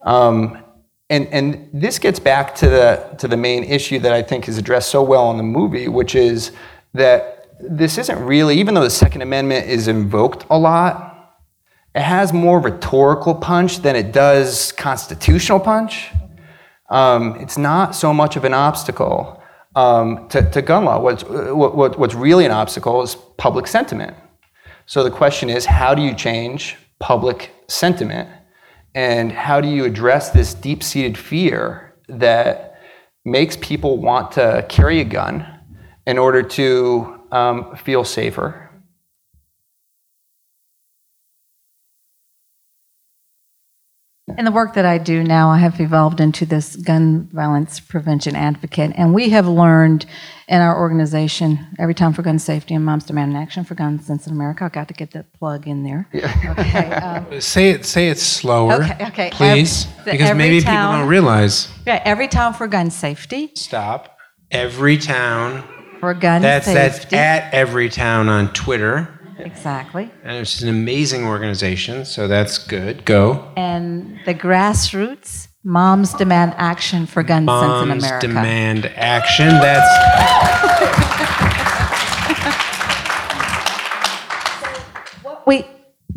Um, 0.04 0.64
and, 1.10 1.28
and 1.28 1.70
this 1.74 2.00
gets 2.00 2.20
back 2.20 2.54
to 2.56 2.70
the, 2.70 3.16
to 3.20 3.28
the 3.28 3.38
main 3.38 3.64
issue 3.64 4.00
that 4.00 4.12
I 4.12 4.22
think 4.22 4.50
is 4.50 4.58
addressed 4.58 4.90
so 4.90 5.02
well 5.02 5.32
in 5.32 5.38
the 5.38 5.44
movie, 5.44 5.88
which 5.88 6.16
is 6.16 6.52
that 6.94 7.48
this 7.60 7.98
isn't 7.98 8.24
really, 8.24 8.60
even 8.60 8.74
though 8.74 8.84
the 8.84 8.90
Second 8.90 9.22
Amendment 9.22 9.68
is 9.68 9.88
invoked 9.88 10.46
a 10.50 10.58
lot, 10.58 11.38
it 11.96 12.02
has 12.02 12.34
more 12.34 12.60
rhetorical 12.60 13.34
punch 13.34 13.80
than 13.80 13.96
it 13.96 14.12
does 14.12 14.72
constitutional 14.74 15.60
punch. 15.60 16.10
Um, 16.90 17.36
it's 17.40 17.58
not 17.58 17.96
so 17.96 18.14
much 18.14 18.36
of 18.36 18.44
an 18.44 18.54
obstacle 18.54 19.42
um, 19.76 20.28
to, 20.30 20.48
to, 20.52 20.62
gun 20.62 20.86
law. 20.86 21.00
What's, 21.00 21.24
what, 21.24 21.98
what's 21.98 22.16
really 22.16 22.46
an 22.46 22.52
obstacle 22.52 23.02
is 23.02 23.16
public 23.38 23.68
sentiment. 23.68 24.16
So 24.86 25.04
the 25.04 25.12
question 25.12 25.50
is 25.50 25.66
how 25.66 25.94
do 25.96 26.02
you 26.02 26.14
change 26.14 26.78
public 27.00 27.52
sentiment? 27.68 28.30
And 28.98 29.32
how 29.32 29.62
do 29.62 29.68
you 29.68 29.86
address 29.86 30.32
this 30.32 30.56
deep 30.56 30.82
seated 30.82 31.20
fear 31.20 31.94
that 32.10 32.82
makes 33.24 33.56
people 33.58 34.00
want 34.00 34.32
to 34.32 34.66
carry 34.70 35.02
a 35.02 35.04
gun 35.04 35.46
in 36.08 36.18
order 36.18 36.42
to 36.42 37.22
um, 37.32 37.76
feel 37.76 38.04
safer? 38.04 38.67
In 44.38 44.46
the 44.46 44.52
work 44.52 44.76
that 44.76 44.86
I 44.86 45.00
do 45.00 45.24
now, 45.24 45.50
I 45.50 45.58
have 45.58 45.82
evolved 45.82 46.22
into 46.22 46.46
this 46.46 46.76
gun 46.76 47.28
violence 47.34 47.80
prevention 47.80 48.36
advocate, 48.36 48.92
and 48.96 49.12
we 49.12 49.30
have 49.30 49.48
learned 49.48 50.06
in 50.48 50.62
our 50.62 50.78
organization, 50.80 51.66
Everytown 51.80 52.16
for 52.16 52.22
Gun 52.22 52.38
Safety 52.38 52.76
and 52.76 52.86
Moms 52.86 53.06
Demand 53.06 53.36
Action 53.36 53.64
for 53.64 53.74
Gun 53.74 54.00
Sense 54.00 54.28
in 54.28 54.34
America. 54.34 54.66
I 54.66 54.70
got 54.70 54.90
to 54.90 54.94
get 54.94 55.10
that 55.14 55.34
plug 55.34 55.68
in 55.68 55.82
there. 55.82 56.08
Yeah. 56.14 56.56
Okay. 56.56 56.94
Um, 56.94 57.42
say 57.42 57.72
it. 57.72 57.84
Say 57.84 58.10
it 58.10 58.20
slower. 58.20 58.84
Okay. 58.84 59.08
Okay. 59.08 59.30
Please, 59.32 59.88
every, 60.02 60.12
because 60.12 60.38
maybe 60.38 60.62
town, 60.62 60.86
people 60.86 61.00
don't 61.00 61.10
realize. 61.10 61.70
Yeah. 61.88 62.04
Every 62.06 62.28
town 62.28 62.54
for 62.54 62.68
Gun 62.68 62.92
Safety. 62.92 63.52
Stop. 63.56 64.20
Every 64.52 65.00
town. 65.00 65.68
for 66.00 66.14
Gun 66.14 66.44
that's, 66.44 66.68
Safety. 66.68 67.16
That's 67.16 67.46
at 67.48 67.54
every 67.56 67.90
town 67.90 68.30
on 68.30 68.54
Twitter. 68.54 69.17
Exactly. 69.40 70.12
And 70.24 70.38
it's 70.38 70.62
an 70.62 70.70
amazing 70.70 71.26
organization, 71.26 72.06
so 72.06 72.28
that's 72.28 72.58
good. 72.58 73.06
Go. 73.06 73.52
And 73.56 74.20
the 74.26 74.34
grassroots 74.34 75.48
Moms 75.68 76.14
Demand 76.14 76.54
Action 76.56 77.06
for 77.06 77.22
Gun 77.24 77.46
Sense 77.46 77.84
in 77.84 77.92
America. 77.92 77.96
Moms 77.98 78.22
Demand 78.22 78.86
Action. 78.96 79.50
That's. 79.50 79.86
what 85.24 85.46
we 85.46 85.66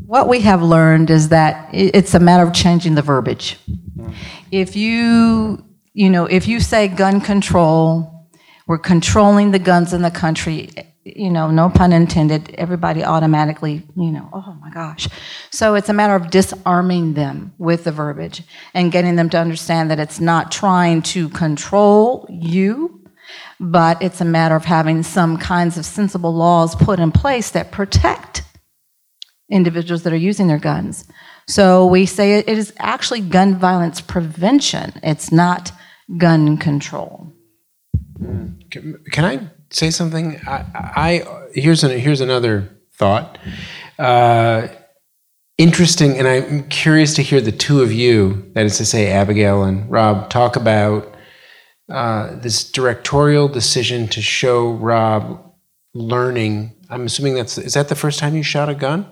what 0.06 0.28
we 0.28 0.40
have 0.42 0.62
learned 0.62 1.10
is 1.10 1.30
that 1.30 1.68
it's 1.72 2.14
a 2.14 2.20
matter 2.20 2.44
of 2.44 2.52
changing 2.52 2.94
the 2.94 3.02
verbiage. 3.02 3.58
Mm. 3.96 4.14
If 4.52 4.76
you 4.76 5.64
you 5.94 6.10
know 6.10 6.26
if 6.26 6.46
you 6.46 6.60
say 6.60 6.86
gun 6.86 7.20
control, 7.20 8.28
we're 8.68 8.78
controlling 8.78 9.50
the 9.50 9.58
guns 9.58 9.92
in 9.92 10.02
the 10.02 10.12
country 10.12 10.70
you 11.04 11.30
know, 11.30 11.50
no 11.50 11.70
pun 11.70 11.92
intended, 11.92 12.54
everybody 12.58 13.02
automatically, 13.02 13.82
you 13.96 14.10
know, 14.10 14.28
oh 14.32 14.56
my 14.60 14.70
gosh. 14.70 15.08
So 15.50 15.74
it's 15.74 15.88
a 15.88 15.94
matter 15.94 16.14
of 16.14 16.30
disarming 16.30 17.14
them 17.14 17.54
with 17.58 17.84
the 17.84 17.92
verbiage 17.92 18.42
and 18.74 18.92
getting 18.92 19.16
them 19.16 19.30
to 19.30 19.38
understand 19.38 19.90
that 19.90 19.98
it's 19.98 20.20
not 20.20 20.52
trying 20.52 21.02
to 21.02 21.30
control 21.30 22.26
you, 22.30 23.02
but 23.58 24.02
it's 24.02 24.20
a 24.20 24.26
matter 24.26 24.54
of 24.54 24.64
having 24.66 25.02
some 25.02 25.38
kinds 25.38 25.78
of 25.78 25.86
sensible 25.86 26.34
laws 26.34 26.74
put 26.74 27.00
in 27.00 27.12
place 27.12 27.50
that 27.50 27.70
protect 27.70 28.42
individuals 29.50 30.02
that 30.02 30.12
are 30.12 30.16
using 30.16 30.48
their 30.48 30.58
guns. 30.58 31.06
So 31.48 31.86
we 31.86 32.06
say 32.06 32.38
it 32.38 32.48
is 32.48 32.72
actually 32.78 33.22
gun 33.22 33.56
violence 33.56 34.00
prevention, 34.00 34.92
it's 35.02 35.32
not 35.32 35.72
gun 36.18 36.58
control. 36.58 37.32
Hmm. 38.18 38.48
Can, 38.70 39.02
can 39.10 39.24
I 39.24 39.50
say 39.70 39.90
something? 39.90 40.40
I, 40.46 40.64
I 40.74 41.48
here's 41.54 41.84
an, 41.84 41.98
here's 41.98 42.20
another 42.20 42.68
thought. 42.94 43.38
Uh, 43.98 44.68
interesting, 45.58 46.18
and 46.18 46.26
I'm 46.26 46.68
curious 46.68 47.14
to 47.14 47.22
hear 47.22 47.40
the 47.40 47.52
two 47.52 47.82
of 47.82 47.92
you, 47.92 48.50
that 48.54 48.64
is 48.64 48.78
to 48.78 48.84
say, 48.84 49.10
Abigail 49.10 49.64
and 49.64 49.90
Rob, 49.90 50.30
talk 50.30 50.56
about 50.56 51.14
uh, 51.90 52.36
this 52.36 52.70
directorial 52.70 53.48
decision 53.48 54.08
to 54.08 54.22
show 54.22 54.72
Rob 54.72 55.52
learning. 55.94 56.72
I'm 56.88 57.06
assuming 57.06 57.34
that's 57.34 57.58
is 57.58 57.74
that 57.74 57.88
the 57.88 57.94
first 57.94 58.18
time 58.18 58.36
you 58.36 58.42
shot 58.42 58.68
a 58.68 58.74
gun? 58.74 59.06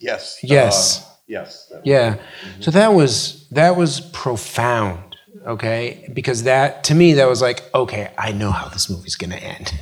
Yes. 0.00 0.38
Yes. 0.42 1.00
Uh, 1.00 1.14
yes. 1.28 1.72
Yeah. 1.84 2.14
Mm-hmm. 2.14 2.62
So 2.62 2.70
that 2.70 2.94
was 2.94 3.48
that 3.50 3.76
was 3.76 4.00
profound 4.00 5.13
okay? 5.44 6.08
Because 6.12 6.44
that, 6.44 6.84
to 6.84 6.94
me, 6.94 7.14
that 7.14 7.28
was 7.28 7.42
like, 7.42 7.62
okay, 7.74 8.10
I 8.18 8.32
know 8.32 8.50
how 8.50 8.68
this 8.68 8.88
movie's 8.90 9.16
gonna 9.16 9.36
end. 9.36 9.72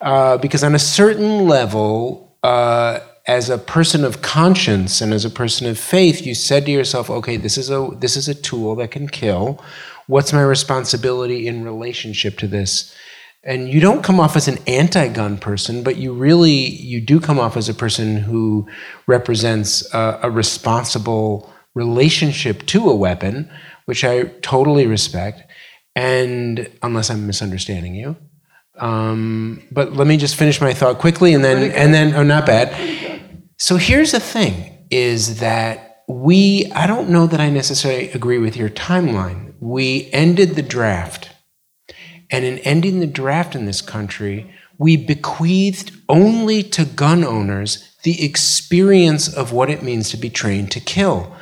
Uh, 0.00 0.36
because 0.38 0.62
on 0.62 0.74
a 0.74 0.78
certain 0.78 1.46
level, 1.46 2.36
uh, 2.42 3.00
as 3.26 3.50
a 3.50 3.58
person 3.58 4.04
of 4.04 4.22
conscience 4.22 5.00
and 5.00 5.12
as 5.12 5.24
a 5.24 5.30
person 5.30 5.66
of 5.66 5.78
faith, 5.78 6.24
you 6.24 6.34
said 6.34 6.64
to 6.66 6.70
yourself, 6.70 7.10
okay, 7.10 7.36
this 7.36 7.58
is 7.58 7.70
a 7.70 7.88
this 7.98 8.16
is 8.16 8.28
a 8.28 8.34
tool 8.34 8.76
that 8.76 8.90
can 8.90 9.08
kill. 9.08 9.62
What's 10.06 10.32
my 10.32 10.42
responsibility 10.42 11.48
in 11.48 11.64
relationship 11.64 12.38
to 12.38 12.46
this? 12.46 12.94
And 13.42 13.68
you 13.68 13.80
don't 13.80 14.02
come 14.02 14.20
off 14.20 14.36
as 14.36 14.48
an 14.48 14.58
anti-gun 14.66 15.38
person, 15.38 15.82
but 15.82 15.96
you 15.96 16.12
really 16.12 16.52
you 16.52 17.00
do 17.00 17.18
come 17.18 17.40
off 17.40 17.56
as 17.56 17.68
a 17.68 17.74
person 17.74 18.16
who 18.16 18.68
represents 19.06 19.92
a, 19.92 20.20
a 20.22 20.30
responsible 20.30 21.52
relationship 21.74 22.64
to 22.66 22.88
a 22.88 22.96
weapon 22.96 23.50
which 23.86 24.04
I 24.04 24.24
totally 24.42 24.86
respect, 24.86 25.42
and 25.94 26.70
unless 26.82 27.10
I'm 27.10 27.26
misunderstanding 27.26 27.94
you. 27.94 28.16
Um, 28.78 29.66
but 29.72 29.94
let 29.94 30.06
me 30.06 30.18
just 30.18 30.36
finish 30.36 30.60
my 30.60 30.74
thought 30.74 30.98
quickly, 30.98 31.32
and 31.32 31.42
then 31.42 31.72
and 31.72 31.94
then 31.94 32.14
oh, 32.14 32.22
not 32.22 32.46
bad. 32.46 33.20
So 33.56 33.76
here's 33.76 34.12
the 34.12 34.20
thing: 34.20 34.86
is 34.90 35.40
that 35.40 36.02
we 36.08 36.70
I 36.74 36.86
don't 36.86 37.08
know 37.08 37.26
that 37.26 37.40
I 37.40 37.48
necessarily 37.48 38.10
agree 38.10 38.38
with 38.38 38.56
your 38.56 38.68
timeline. 38.68 39.54
We 39.60 40.10
ended 40.12 40.54
the 40.54 40.62
draft, 40.62 41.30
and 42.30 42.44
in 42.44 42.58
ending 42.58 43.00
the 43.00 43.06
draft 43.06 43.54
in 43.54 43.64
this 43.64 43.80
country, 43.80 44.52
we 44.78 44.96
bequeathed 44.96 45.92
only 46.08 46.62
to 46.62 46.84
gun 46.84 47.24
owners 47.24 47.96
the 48.02 48.24
experience 48.24 49.32
of 49.32 49.52
what 49.52 49.70
it 49.70 49.82
means 49.82 50.10
to 50.10 50.16
be 50.16 50.30
trained 50.30 50.70
to 50.72 50.80
kill. 50.80 51.34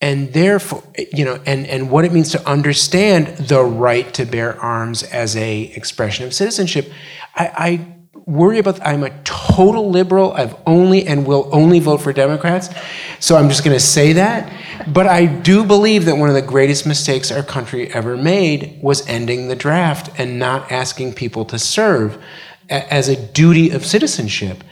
And 0.00 0.32
therefore, 0.32 0.82
you 1.12 1.24
know, 1.24 1.40
and, 1.46 1.66
and 1.66 1.90
what 1.90 2.04
it 2.04 2.12
means 2.12 2.30
to 2.32 2.48
understand 2.48 3.28
the 3.38 3.62
right 3.62 4.12
to 4.14 4.26
bear 4.26 4.60
arms 4.60 5.02
as 5.02 5.36
a 5.36 5.62
expression 5.62 6.26
of 6.26 6.34
citizenship. 6.34 6.92
I, 7.34 7.52
I 7.56 7.96
worry 8.26 8.58
about 8.58 8.84
I'm 8.84 9.04
a 9.04 9.10
total 9.22 9.88
liberal. 9.90 10.32
I've 10.32 10.54
only 10.66 11.06
and 11.06 11.26
will 11.26 11.48
only 11.52 11.78
vote 11.78 11.98
for 11.98 12.12
Democrats. 12.12 12.68
So 13.20 13.36
I'm 13.36 13.48
just 13.48 13.64
going 13.64 13.74
to 13.74 13.82
say 13.82 14.12
that. 14.14 14.52
But 14.92 15.06
I 15.06 15.26
do 15.26 15.64
believe 15.64 16.04
that 16.06 16.16
one 16.16 16.28
of 16.28 16.34
the 16.34 16.42
greatest 16.42 16.86
mistakes 16.86 17.30
our 17.30 17.42
country 17.42 17.92
ever 17.94 18.16
made 18.16 18.78
was 18.82 19.06
ending 19.08 19.48
the 19.48 19.56
draft 19.56 20.10
and 20.18 20.38
not 20.38 20.70
asking 20.70 21.14
people 21.14 21.44
to 21.46 21.58
serve 21.58 22.22
as 22.68 23.08
a 23.08 23.16
duty 23.16 23.70
of 23.70 23.86
citizenship. 23.86 24.62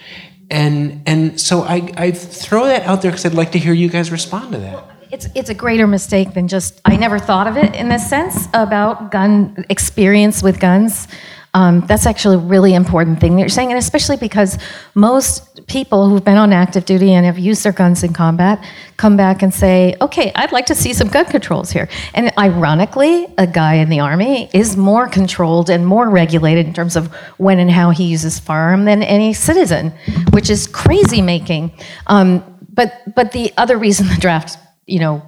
And 0.51 1.03
and 1.07 1.41
so 1.41 1.63
I, 1.63 1.91
I 1.97 2.11
throw 2.11 2.67
that 2.67 2.83
out 2.83 3.03
there 3.03 3.11
because 3.11 3.25
I'd 3.25 3.35
like 3.35 3.53
to 3.53 3.59
hear 3.59 3.73
you 3.73 3.89
guys 3.89 4.11
respond 4.11 4.53
to 4.53 4.59
that. 4.59 4.85
It's, 5.15 5.29
it's 5.37 5.49
a 5.49 5.55
greater 5.55 5.87
mistake 5.87 6.35
than 6.35 6.49
just, 6.49 6.81
I 6.85 6.97
never 6.97 7.21
thought 7.21 7.47
of 7.47 7.57
it 7.57 7.73
in 7.77 7.89
this 7.89 8.11
sense 8.11 8.49
about 8.53 9.13
gun 9.13 9.65
experience 9.69 10.43
with 10.43 10.59
guns. 10.59 11.07
Um, 11.55 11.87
that's 11.87 12.05
actually 12.05 12.35
a 12.35 12.41
really 12.41 12.75
important 12.75 13.21
thing 13.21 13.37
that 13.37 13.43
you're 13.43 13.49
saying, 13.49 13.71
and 13.71 13.79
especially 13.79 14.17
because 14.17 14.59
most 14.97 15.69
people 15.69 16.09
who've 16.09 16.25
been 16.25 16.37
on 16.37 16.53
active 16.53 16.85
duty 16.85 17.13
and 17.13 17.25
have 17.25 17.39
used 17.39 17.63
their 17.63 17.71
guns 17.71 18.03
in 18.03 18.13
combat 18.13 18.67
come 18.97 19.17
back 19.17 19.43
and 19.43 19.55
say, 19.55 19.95
okay, 20.01 20.33
I'd 20.35 20.51
like 20.51 20.67
to 20.67 20.75
see 20.75 20.93
some 20.93 21.07
gun 21.07 21.27
controls 21.27 21.71
here. 21.71 21.89
And 22.15 22.33
ironically, 22.37 23.29
a 23.39 23.47
guy 23.47 23.75
in 23.75 23.91
the 23.91 24.01
Army 24.01 24.51
is 24.53 24.77
more 24.77 25.07
controlled 25.07 25.71
and 25.71 25.87
more 25.87 26.11
regulated 26.11 26.67
in 26.67 26.73
terms 26.73 26.97
of 26.97 27.07
when 27.39 27.61
and 27.61 27.71
how 27.71 27.91
he 27.91 28.03
uses 28.03 28.41
firearm 28.41 28.85
than 28.85 29.05
any 29.05 29.33
citizen, 29.33 29.93
which 30.31 30.51
is 30.51 30.67
crazy 30.67 31.23
making. 31.23 31.71
Um, 32.09 32.43
but, 32.73 33.15
but 33.15 33.31
the 33.31 33.53
other 33.57 33.79
reason 33.79 34.09
the 34.09 34.17
draft, 34.17 34.59
you 34.87 34.99
know, 34.99 35.23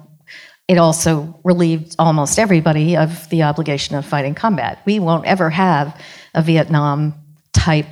it 0.67 0.77
also 0.77 1.39
relieved 1.43 1.95
almost 1.97 2.39
everybody 2.39 2.97
of 2.97 3.29
the 3.29 3.43
obligation 3.43 3.95
of 3.95 4.05
fighting 4.05 4.35
combat. 4.35 4.81
We 4.85 4.99
won't 4.99 5.25
ever 5.25 5.49
have 5.49 5.99
a 6.33 6.41
Vietnam 6.41 7.13
type 7.53 7.87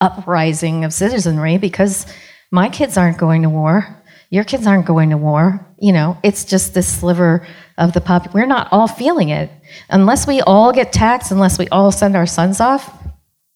uprising 0.00 0.84
of 0.84 0.92
citizenry 0.92 1.58
because 1.58 2.06
my 2.50 2.68
kids 2.68 2.96
aren't 2.96 3.18
going 3.18 3.42
to 3.42 3.50
war. 3.50 4.02
Your 4.30 4.44
kids 4.44 4.66
aren't 4.66 4.86
going 4.86 5.10
to 5.10 5.16
war. 5.16 5.66
You 5.78 5.92
know, 5.92 6.18
it's 6.22 6.44
just 6.44 6.74
this 6.74 6.88
sliver 6.88 7.46
of 7.76 7.92
the 7.92 8.00
pop. 8.00 8.32
We're 8.34 8.46
not 8.46 8.68
all 8.72 8.88
feeling 8.88 9.28
it. 9.28 9.50
Unless 9.90 10.26
we 10.26 10.40
all 10.40 10.72
get 10.72 10.92
taxed, 10.92 11.30
unless 11.30 11.58
we 11.58 11.68
all 11.68 11.92
send 11.92 12.16
our 12.16 12.26
sons 12.26 12.60
off, 12.60 12.92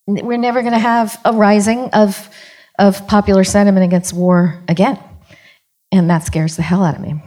we're 0.07 0.39
never 0.39 0.61
going 0.61 0.73
to 0.73 0.79
have 0.79 1.19
a 1.25 1.33
rising 1.33 1.91
of, 1.91 2.29
of 2.79 3.07
popular 3.07 3.45
sentiment 3.45 3.85
against 3.85 4.13
war 4.13 4.63
again. 4.69 4.99
And 5.93 6.11
that 6.11 6.25
scares 6.25 6.57
the 6.57 6.63
hell 6.63 6.85
out 6.85 6.95
of 6.95 7.01
me. 7.01 7.21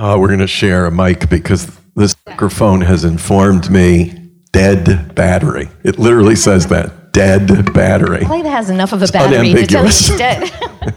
Uh, 0.00 0.16
we're 0.18 0.28
going 0.28 0.38
to 0.38 0.46
share 0.46 0.86
a 0.86 0.90
mic 0.90 1.28
because 1.28 1.78
this 1.94 2.16
microphone 2.26 2.80
has 2.80 3.04
informed 3.04 3.70
me 3.70 4.30
dead 4.50 5.14
battery. 5.14 5.68
It 5.84 5.98
literally 5.98 6.36
says 6.36 6.68
that 6.68 7.12
dead 7.12 7.74
battery. 7.74 8.24
Play 8.24 8.40
that 8.40 8.48
has 8.48 8.70
enough 8.70 8.94
of 8.94 9.02
a 9.02 9.08
battery 9.08 9.52
to 9.52 9.66
tell 9.66 9.84
it's 9.86 10.16
dead. 10.16 10.50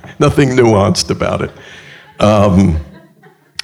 Nothing 0.19 0.51
nuanced 0.51 1.09
about 1.09 1.41
it. 1.41 1.51
Um, 2.21 2.79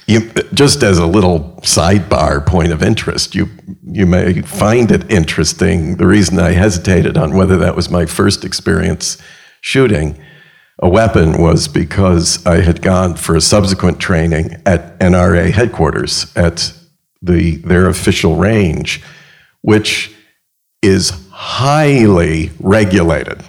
you, 0.06 0.30
just 0.52 0.82
as 0.82 0.98
a 0.98 1.06
little 1.06 1.58
sidebar 1.62 2.44
point 2.44 2.70
of 2.70 2.82
interest, 2.82 3.34
you 3.34 3.48
you 3.82 4.04
may 4.04 4.42
find 4.42 4.92
it 4.92 5.10
interesting. 5.10 5.96
The 5.96 6.06
reason 6.06 6.38
I 6.38 6.50
hesitated 6.50 7.16
on 7.16 7.34
whether 7.34 7.56
that 7.56 7.74
was 7.74 7.88
my 7.88 8.04
first 8.04 8.44
experience 8.44 9.16
shooting 9.62 10.20
a 10.80 10.88
weapon 10.88 11.40
was 11.40 11.68
because 11.68 12.44
I 12.46 12.60
had 12.60 12.82
gone 12.82 13.14
for 13.14 13.36
a 13.36 13.40
subsequent 13.40 14.00
training 14.00 14.60
at 14.66 14.98
NRA 14.98 15.50
headquarters 15.50 16.32
at 16.34 16.72
the 17.22 17.56
their 17.56 17.86
official 17.86 18.36
range 18.36 19.02
which 19.62 20.14
is 20.82 21.10
highly 21.30 22.50
regulated. 22.60 23.42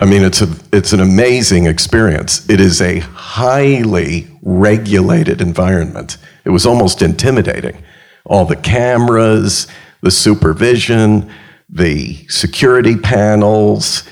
I 0.00 0.04
mean, 0.04 0.22
it's, 0.22 0.42
a, 0.42 0.48
it's 0.72 0.92
an 0.92 1.00
amazing 1.00 1.66
experience. 1.66 2.48
It 2.50 2.60
is 2.60 2.80
a 2.80 2.98
highly 2.98 4.28
regulated 4.42 5.40
environment. 5.40 6.18
It 6.44 6.50
was 6.50 6.66
almost 6.66 7.02
intimidating. 7.02 7.82
All 8.24 8.44
the 8.44 8.56
cameras, 8.56 9.68
the 10.00 10.10
supervision, 10.10 11.32
the 11.68 12.26
security 12.28 12.96
panels, 12.96 14.02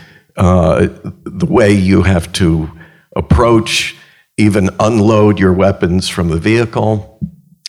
uh, 0.41 0.89
the 1.25 1.47
way 1.47 1.71
you 1.71 2.03
have 2.03 2.33
to 2.33 2.71
approach, 3.15 3.95
even 4.39 4.71
unload 4.81 5.39
your 5.39 5.53
weapons 5.53 6.09
from 6.09 6.29
the 6.29 6.39
vehicle. 6.39 7.21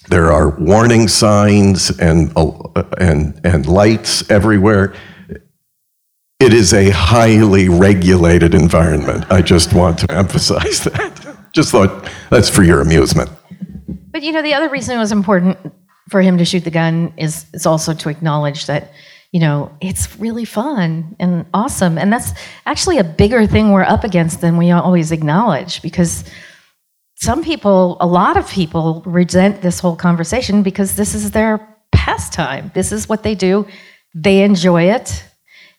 There 0.08 0.32
are 0.32 0.58
warning 0.58 1.10
signs 1.10 1.90
and, 2.00 2.32
uh, 2.38 2.84
and, 2.98 3.40
and 3.44 3.66
lights 3.68 4.30
everywhere. 4.32 4.94
It 6.40 6.54
is 6.54 6.74
a 6.74 6.90
highly 6.92 7.68
regulated 7.68 8.56
environment. 8.56 9.26
I 9.30 9.42
just 9.42 9.74
want 9.74 10.00
to 10.00 10.12
emphasize 10.16 10.86
that. 10.86 11.38
Just 11.52 11.72
thought 11.72 12.10
that's 12.30 12.50
for 12.50 12.64
your 12.64 12.80
amusement. 12.80 13.30
But 14.12 14.24
you 14.24 14.32
know, 14.32 14.42
the 14.42 14.54
other 14.54 14.70
reason 14.70 14.96
it 14.96 15.00
was 15.00 15.12
important 15.12 15.58
for 16.10 16.22
him 16.22 16.38
to 16.38 16.46
shoot 16.46 16.64
the 16.64 16.72
gun 16.72 17.14
is, 17.18 17.46
is 17.54 17.66
also 17.66 17.94
to 17.94 18.10
acknowledge 18.10 18.66
that, 18.68 18.94
you 19.32 19.40
know, 19.40 19.72
it's 19.80 20.20
really 20.20 20.46
fun 20.46 21.16
and 21.20 21.46
awesome. 21.54 21.98
And 21.98 22.12
that's 22.12 22.34
actually 22.66 22.98
a 22.98 23.04
bigger 23.04 23.48
thing 23.48 23.72
we're 23.72 23.84
up 23.84 24.04
against 24.04 24.42
than 24.42 24.58
we 24.58 24.72
always 24.72 25.12
acknowledge 25.12 25.82
because 25.82 26.26
some 27.16 27.44
people, 27.44 27.98
a 28.02 28.08
lot 28.08 28.36
of 28.36 28.50
people, 28.50 29.04
resent 29.06 29.62
this 29.62 29.80
whole 29.80 29.96
conversation 29.96 30.64
because 30.64 30.96
this 30.96 31.16
is 31.16 31.32
their 31.32 31.66
pastime. 31.92 32.72
This 32.74 32.92
is 32.92 33.08
what 33.08 33.24
they 33.24 33.36
do. 33.36 33.68
They 34.14 34.44
enjoy 34.44 34.90
it. 34.92 35.24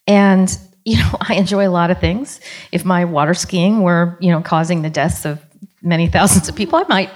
And, 0.06 0.56
you 0.84 0.96
know, 0.96 1.16
I 1.20 1.34
enjoy 1.34 1.68
a 1.68 1.70
lot 1.70 1.90
of 1.90 2.00
things. 2.00 2.40
If 2.70 2.84
my 2.86 3.04
water 3.04 3.34
skiing 3.34 3.82
were, 3.82 4.16
you 4.20 4.30
know, 4.30 4.40
causing 4.40 4.80
the 4.80 4.90
deaths 4.90 5.26
of 5.26 5.44
many 5.82 6.06
thousands 6.08 6.48
of 6.48 6.56
people, 6.56 6.78
I 6.78 6.84
might 6.88 7.10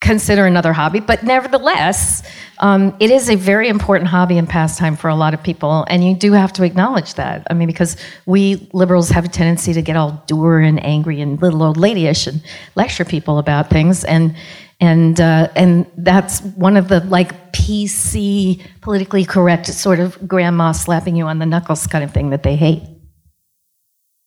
consider 0.00 0.46
another 0.46 0.72
hobby. 0.72 1.00
But 1.00 1.22
nevertheless, 1.24 2.22
um, 2.58 2.94
it 3.00 3.10
is 3.10 3.28
a 3.28 3.34
very 3.34 3.68
important 3.68 4.08
hobby 4.08 4.38
and 4.38 4.48
pastime 4.48 4.96
for 4.96 5.08
a 5.08 5.14
lot 5.14 5.34
of 5.34 5.42
people, 5.42 5.84
and 5.88 6.04
you 6.06 6.14
do 6.14 6.32
have 6.32 6.52
to 6.54 6.64
acknowledge 6.64 7.14
that. 7.14 7.46
I 7.50 7.54
mean, 7.54 7.66
because 7.66 7.96
we 8.26 8.68
liberals 8.72 9.10
have 9.10 9.24
a 9.24 9.28
tendency 9.28 9.72
to 9.72 9.82
get 9.82 9.96
all 9.96 10.22
dour 10.26 10.60
and 10.60 10.82
angry 10.84 11.20
and 11.20 11.40
little 11.40 11.62
old 11.62 11.76
ladyish 11.76 12.26
and 12.26 12.42
lecture 12.74 13.04
people 13.04 13.38
about 13.38 13.70
things, 13.70 14.04
and 14.04 14.36
and 14.80 15.20
uh, 15.20 15.48
and 15.56 15.86
that's 15.96 16.40
one 16.40 16.76
of 16.76 16.88
the 16.88 17.00
like 17.00 17.52
PC, 17.52 18.62
politically 18.80 19.24
correct 19.24 19.66
sort 19.66 19.98
of 19.98 20.28
grandma 20.28 20.72
slapping 20.72 21.16
you 21.16 21.26
on 21.26 21.38
the 21.38 21.46
knuckles 21.46 21.86
kind 21.86 22.04
of 22.04 22.12
thing 22.12 22.30
that 22.30 22.44
they 22.44 22.56
hate. 22.56 22.82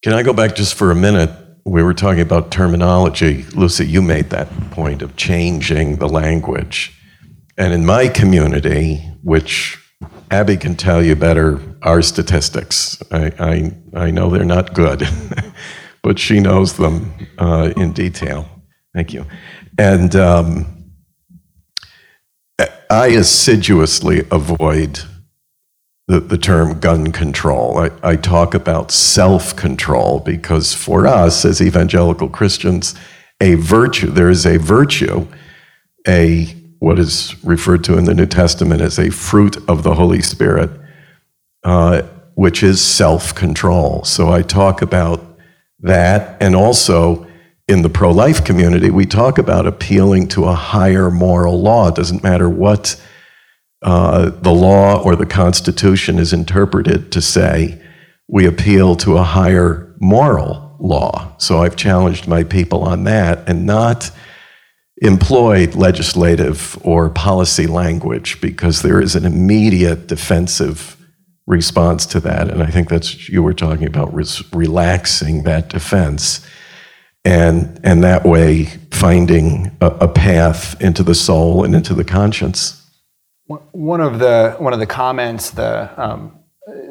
Can 0.04 0.14
I 0.14 0.24
go 0.24 0.34
back 0.34 0.56
just 0.56 0.76
for 0.76 0.92
a 0.92 0.96
minute? 0.96 1.30
We 1.66 1.84
were 1.84 1.94
talking 1.94 2.22
about 2.22 2.52
terminology. 2.52 3.44
Lucy, 3.56 3.86
you 3.86 4.02
made 4.02 4.30
that 4.32 4.50
point 4.72 5.02
of 5.02 5.16
changing 5.16 5.98
the 5.98 6.10
language. 6.10 6.98
And 7.58 7.74
in 7.74 7.86
my 7.86 8.08
community, 8.08 8.98
which 9.24 9.78
Abby 10.32 10.58
can 10.58 10.76
tell 10.76 11.04
you 11.04 11.16
better, 11.16 11.60
our 11.84 12.02
statistics, 12.02 13.02
I, 13.12 13.32
I, 13.40 14.06
I 14.06 14.12
know 14.12 14.30
they're 14.30 14.46
not 14.46 14.74
good, 14.74 15.08
but 16.02 16.18
she 16.18 16.40
knows 16.40 16.78
them 16.78 17.14
uh, 17.38 17.74
in 17.78 17.94
detail. 17.94 18.48
Thank 18.94 19.14
you. 19.14 19.26
And 19.78 20.16
um, 20.16 20.82
I 22.90 23.08
assiduously 23.08 24.26
avoid 24.32 25.00
the, 26.12 26.20
the 26.20 26.38
term 26.38 26.78
gun 26.82 27.14
control. 27.14 27.78
I, 27.78 27.90
I 28.04 28.16
talk 28.18 28.54
about 28.54 28.92
self 28.92 29.56
control 29.56 30.20
because 30.20 30.74
for 30.74 31.08
us 31.08 31.46
as 31.46 31.62
evangelical 31.62 32.28
Christians, 32.28 32.96
a 33.40 33.56
virtue, 33.56 34.08
there 34.08 34.30
is 34.30 34.46
a 34.46 34.58
virtue, 34.58 35.26
a 36.06 36.48
what 36.80 37.00
is 37.00 37.42
referred 37.46 37.86
to 37.86 37.98
in 37.98 38.04
the 38.04 38.14
New 38.14 38.26
Testament 38.26 38.82
as 38.82 39.00
a 39.00 39.10
fruit 39.10 39.56
of 39.70 39.84
the 39.84 39.96
Holy 39.96 40.22
Spirit, 40.22 40.70
uh, 41.64 42.02
which 42.36 42.62
is 42.62 42.82
self 42.82 43.34
control. 43.34 44.04
So 44.04 44.34
I 44.34 44.42
talk 44.42 44.82
about 44.82 45.24
that. 45.80 46.36
And 46.42 46.58
also 46.58 47.26
in 47.70 47.84
the 47.84 47.90
pro 47.90 48.12
life 48.12 48.44
community, 48.44 48.90
we 48.90 49.06
talk 49.06 49.38
about 49.38 49.66
appealing 49.66 50.28
to 50.30 50.44
a 50.44 50.56
higher 50.56 51.10
moral 51.10 51.62
law. 51.62 51.88
It 51.88 51.96
doesn't 51.96 52.22
matter 52.22 52.50
what 52.50 53.02
uh, 53.82 54.30
the 54.30 54.52
law 54.54 55.02
or 55.02 55.16
the 55.16 55.26
Constitution 55.26 56.20
is 56.20 56.34
interpreted 56.34 57.12
to 57.12 57.22
say, 57.22 57.82
we 58.28 58.46
appeal 58.46 58.96
to 58.96 59.18
a 59.18 59.24
higher 59.24 59.96
moral 60.00 60.76
law. 60.80 61.36
So 61.38 61.60
I've 61.60 61.76
challenged 61.76 62.28
my 62.28 62.44
people 62.44 62.84
on 62.84 63.04
that 63.06 63.48
and 63.48 63.66
not 63.66 64.12
employed 65.02 65.76
legislative 65.76 66.78
or 66.84 67.10
policy 67.10 67.68
language 67.68 68.40
because 68.40 68.82
there 68.82 69.02
is 69.02 69.16
an 69.16 69.26
immediate 69.26 70.08
defensive 70.08 70.96
response 71.48 72.06
to 72.06 72.20
that. 72.22 72.50
And 72.50 72.64
I 72.64 72.68
think 72.68 72.90
that's 72.90 73.28
you 73.28 73.44
were 73.44 73.54
talking 73.54 73.88
about 73.88 74.14
res- 74.14 74.44
relaxing 74.54 75.44
that 75.44 75.70
defense, 75.70 76.46
and 77.26 77.80
and 77.84 78.04
that 78.04 78.26
way 78.26 78.66
finding 78.92 79.76
a, 79.82 79.88
a 79.88 80.08
path 80.08 80.80
into 80.82 81.04
the 81.04 81.16
soul 81.16 81.64
and 81.64 81.76
into 81.76 81.94
the 81.94 82.04
conscience. 82.04 82.81
One 83.72 84.02
of 84.02 84.20
the 84.20 84.56
one 84.60 84.74
of 84.74 84.80
the 84.80 84.86
comments 84.86 85.52
the 85.52 85.90
um, 86.02 86.42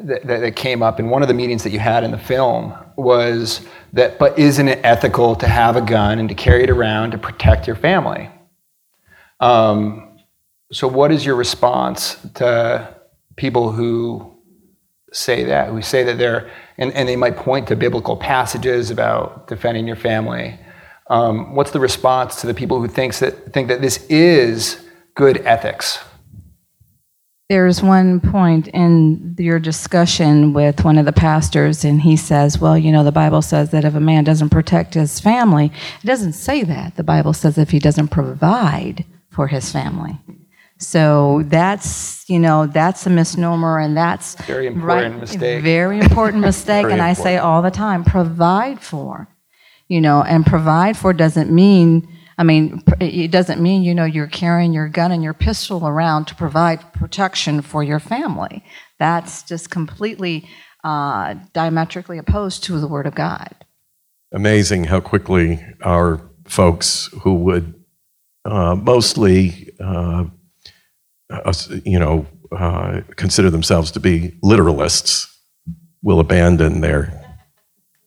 that, 0.03 0.25
that 0.25 0.55
came 0.55 0.83
up 0.83 0.99
in 0.99 1.09
one 1.09 1.21
of 1.21 1.27
the 1.27 1.33
meetings 1.33 1.63
that 1.63 1.71
you 1.71 1.79
had 1.79 2.03
in 2.03 2.11
the 2.11 2.17
film 2.17 2.73
was 2.97 3.65
that, 3.93 4.19
but 4.19 4.37
isn't 4.37 4.67
it 4.67 4.79
ethical 4.83 5.35
to 5.35 5.47
have 5.47 5.75
a 5.75 5.81
gun 5.81 6.19
and 6.19 6.29
to 6.29 6.35
carry 6.35 6.63
it 6.63 6.69
around 6.69 7.11
to 7.11 7.17
protect 7.17 7.67
your 7.67 7.75
family? 7.75 8.29
Um, 9.39 10.19
so, 10.71 10.87
what 10.87 11.11
is 11.11 11.25
your 11.25 11.35
response 11.35 12.15
to 12.35 12.95
people 13.35 13.71
who 13.71 14.37
say 15.11 15.43
that, 15.45 15.69
who 15.69 15.81
say 15.81 16.03
that 16.03 16.17
they're, 16.17 16.49
and, 16.77 16.93
and 16.93 17.09
they 17.09 17.15
might 17.15 17.35
point 17.35 17.67
to 17.67 17.75
biblical 17.75 18.15
passages 18.15 18.91
about 18.91 19.47
defending 19.47 19.87
your 19.87 19.95
family? 19.95 20.57
Um, 21.09 21.55
what's 21.55 21.71
the 21.71 21.79
response 21.79 22.39
to 22.41 22.47
the 22.47 22.53
people 22.53 22.79
who 22.79 22.87
thinks 22.87 23.19
that, 23.19 23.51
think 23.51 23.67
that 23.67 23.81
this 23.81 24.05
is 24.07 24.85
good 25.15 25.37
ethics? 25.45 25.99
There's 27.51 27.83
one 27.83 28.21
point 28.21 28.69
in 28.69 29.35
your 29.37 29.59
discussion 29.59 30.53
with 30.53 30.85
one 30.85 30.97
of 30.97 31.03
the 31.03 31.11
pastors, 31.11 31.83
and 31.83 32.01
he 32.01 32.15
says, 32.15 32.59
Well, 32.59 32.77
you 32.77 32.93
know, 32.93 33.03
the 33.03 33.11
Bible 33.11 33.41
says 33.41 33.71
that 33.71 33.83
if 33.83 33.93
a 33.93 33.99
man 33.99 34.23
doesn't 34.23 34.51
protect 34.51 34.93
his 34.93 35.19
family, 35.19 35.65
it 36.01 36.07
doesn't 36.07 36.31
say 36.31 36.63
that. 36.63 36.95
The 36.95 37.03
Bible 37.03 37.33
says 37.33 37.57
if 37.57 37.71
he 37.71 37.77
doesn't 37.77 38.07
provide 38.07 39.03
for 39.31 39.47
his 39.47 39.69
family. 39.69 40.17
So 40.77 41.43
that's, 41.47 42.23
you 42.29 42.39
know, 42.39 42.67
that's 42.67 43.05
a 43.05 43.09
misnomer, 43.09 43.79
and 43.79 43.97
that's 43.97 44.35
very 44.45 44.67
important 44.67 45.19
mistake. 45.19 45.61
Very 45.61 45.99
important 45.99 46.43
mistake, 46.43 46.85
and 46.85 47.01
I 47.01 47.11
say 47.11 47.35
all 47.35 47.61
the 47.61 47.69
time 47.69 48.05
provide 48.05 48.79
for, 48.79 49.27
you 49.89 49.99
know, 49.99 50.23
and 50.23 50.45
provide 50.45 50.95
for 50.95 51.11
doesn't 51.11 51.51
mean 51.51 52.07
I 52.41 52.43
mean, 52.43 52.81
it 52.99 53.29
doesn't 53.29 53.61
mean, 53.61 53.83
you 53.83 53.93
know, 53.93 54.03
you're 54.03 54.25
carrying 54.25 54.73
your 54.73 54.87
gun 54.87 55.11
and 55.11 55.23
your 55.23 55.35
pistol 55.35 55.87
around 55.87 56.25
to 56.25 56.33
provide 56.33 56.91
protection 56.91 57.61
for 57.61 57.83
your 57.83 57.99
family. 57.99 58.65
That's 58.97 59.43
just 59.43 59.69
completely 59.69 60.49
uh, 60.83 61.35
diametrically 61.53 62.17
opposed 62.17 62.63
to 62.63 62.79
the 62.79 62.87
Word 62.87 63.05
of 63.05 63.13
God. 63.13 63.53
Amazing 64.31 64.85
how 64.85 65.01
quickly 65.01 65.63
our 65.83 66.19
folks 66.47 67.11
who 67.21 67.35
would 67.35 67.75
uh, 68.43 68.73
mostly, 68.73 69.69
uh, 69.79 70.23
you 71.85 71.99
know, 71.99 72.25
uh, 72.51 73.01
consider 73.17 73.51
themselves 73.51 73.91
to 73.91 73.99
be 73.99 74.31
literalists 74.43 75.31
will 76.01 76.19
abandon 76.19 76.81
their 76.81 77.37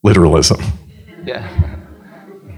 literalism. 0.02 0.60
Yeah 1.24 1.83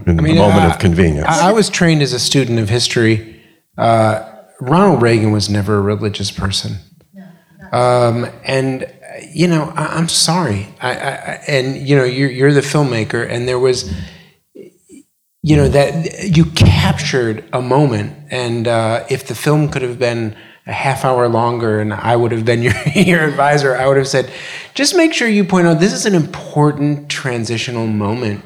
in 0.07 0.21
I 0.21 0.23
mean, 0.23 0.37
the 0.37 0.41
moment 0.41 0.65
uh, 0.65 0.75
of 0.75 0.79
convenience. 0.79 1.27
I, 1.29 1.51
I, 1.51 1.53
was 1.53 1.69
trained 1.69 2.01
as 2.01 2.13
a 2.13 2.21
student 2.21 2.61
of 2.61 2.69
history. 2.69 3.43
Uh, 3.77 4.33
Ronald 4.61 5.03
Reagan 5.03 5.33
was 5.33 5.51
never 5.51 5.77
a 5.79 5.81
religious 5.81 6.31
person. 6.31 6.77
Um, 7.73 8.31
and, 8.45 8.91
you 9.33 9.49
know, 9.49 9.73
I, 9.75 9.99
am 9.99 10.09
sorry. 10.09 10.69
I, 10.81 10.91
and, 11.49 11.77
you 11.77 11.97
know, 11.97 12.05
you're, 12.05 12.31
you're 12.31 12.53
the 12.53 12.61
filmmaker, 12.61 13.29
and 13.29 13.49
there 13.49 13.59
was, 13.59 13.93
you 15.43 15.57
know, 15.57 15.69
that 15.69 16.37
you 16.37 16.45
captured 16.45 17.45
a 17.53 17.61
moment. 17.61 18.15
And 18.31 18.69
uh, 18.69 19.05
if 19.11 19.27
the 19.27 19.35
film 19.35 19.69
could 19.69 19.83
have 19.83 19.99
been 19.99 20.37
a 20.67 20.73
half 20.73 21.05
hour 21.05 21.29
longer 21.29 21.81
and 21.81 21.95
I 21.95 22.17
would 22.17 22.33
have 22.33 22.45
been 22.45 22.63
your, 22.63 22.75
your 22.95 23.25
advisor, 23.25 23.77
I 23.77 23.87
would 23.87 23.97
have 23.97 24.09
said, 24.09 24.31
just 24.75 24.97
make 24.97 25.13
sure 25.13 25.29
you 25.29 25.45
point 25.45 25.67
out 25.67 25.81
this 25.81 25.93
is 25.93 26.07
an 26.07 26.15
important 26.15 27.09
transitional 27.09 27.87
moment 27.87 28.45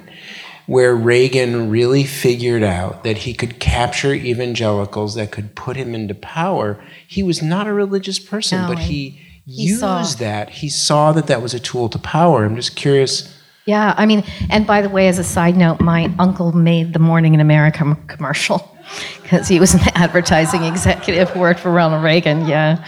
where 0.70 0.94
Reagan 0.94 1.68
really 1.68 2.04
figured 2.04 2.62
out 2.62 3.02
that 3.02 3.18
he 3.18 3.34
could 3.34 3.58
capture 3.58 4.14
evangelicals 4.14 5.16
that 5.16 5.32
could 5.32 5.56
put 5.56 5.76
him 5.76 5.96
into 5.96 6.14
power. 6.14 6.80
He 7.08 7.24
was 7.24 7.42
not 7.42 7.66
a 7.66 7.72
religious 7.72 8.20
person, 8.20 8.62
no, 8.62 8.68
but 8.68 8.78
he, 8.78 9.20
he 9.46 9.64
used 9.64 9.80
saw. 9.80 10.04
that. 10.20 10.48
He 10.50 10.68
saw 10.68 11.10
that 11.10 11.26
that 11.26 11.42
was 11.42 11.54
a 11.54 11.58
tool 11.58 11.88
to 11.88 11.98
power. 11.98 12.44
I'm 12.44 12.54
just 12.54 12.76
curious. 12.76 13.36
Yeah, 13.66 13.94
I 13.96 14.06
mean, 14.06 14.22
and 14.48 14.64
by 14.64 14.80
the 14.80 14.88
way, 14.88 15.08
as 15.08 15.18
a 15.18 15.24
side 15.24 15.56
note, 15.56 15.80
my 15.80 16.14
uncle 16.20 16.52
made 16.52 16.92
the 16.92 17.00
Morning 17.00 17.34
in 17.34 17.40
America 17.40 17.98
commercial 18.06 18.78
because 19.22 19.48
he 19.48 19.58
was 19.58 19.74
an 19.74 19.80
advertising 19.96 20.62
executive, 20.72 21.34
worked 21.34 21.58
for 21.58 21.72
Ronald 21.72 22.04
Reagan. 22.04 22.46
Yeah, 22.46 22.86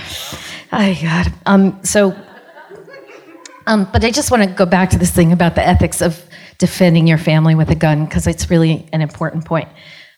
I 0.71 0.97
got 1.03 1.29
um, 1.47 1.81
so. 1.83 2.17
Um, 3.67 3.89
but 3.93 4.05
I 4.05 4.11
just 4.11 4.31
want 4.31 4.43
to 4.43 4.49
go 4.49 4.67
back 4.67 4.91
to 4.91 4.99
this 4.99 5.11
thing 5.11 5.33
about 5.33 5.55
the 5.55 5.67
ethics 5.67 6.01
of 6.01 6.23
defending 6.59 7.07
your 7.07 7.19
family 7.19 7.55
with 7.55 7.71
a 7.71 7.75
gun 7.75 8.05
because 8.05 8.27
it's 8.27 8.51
really 8.51 8.89
an 8.93 9.01
important 9.01 9.45
point. 9.45 9.69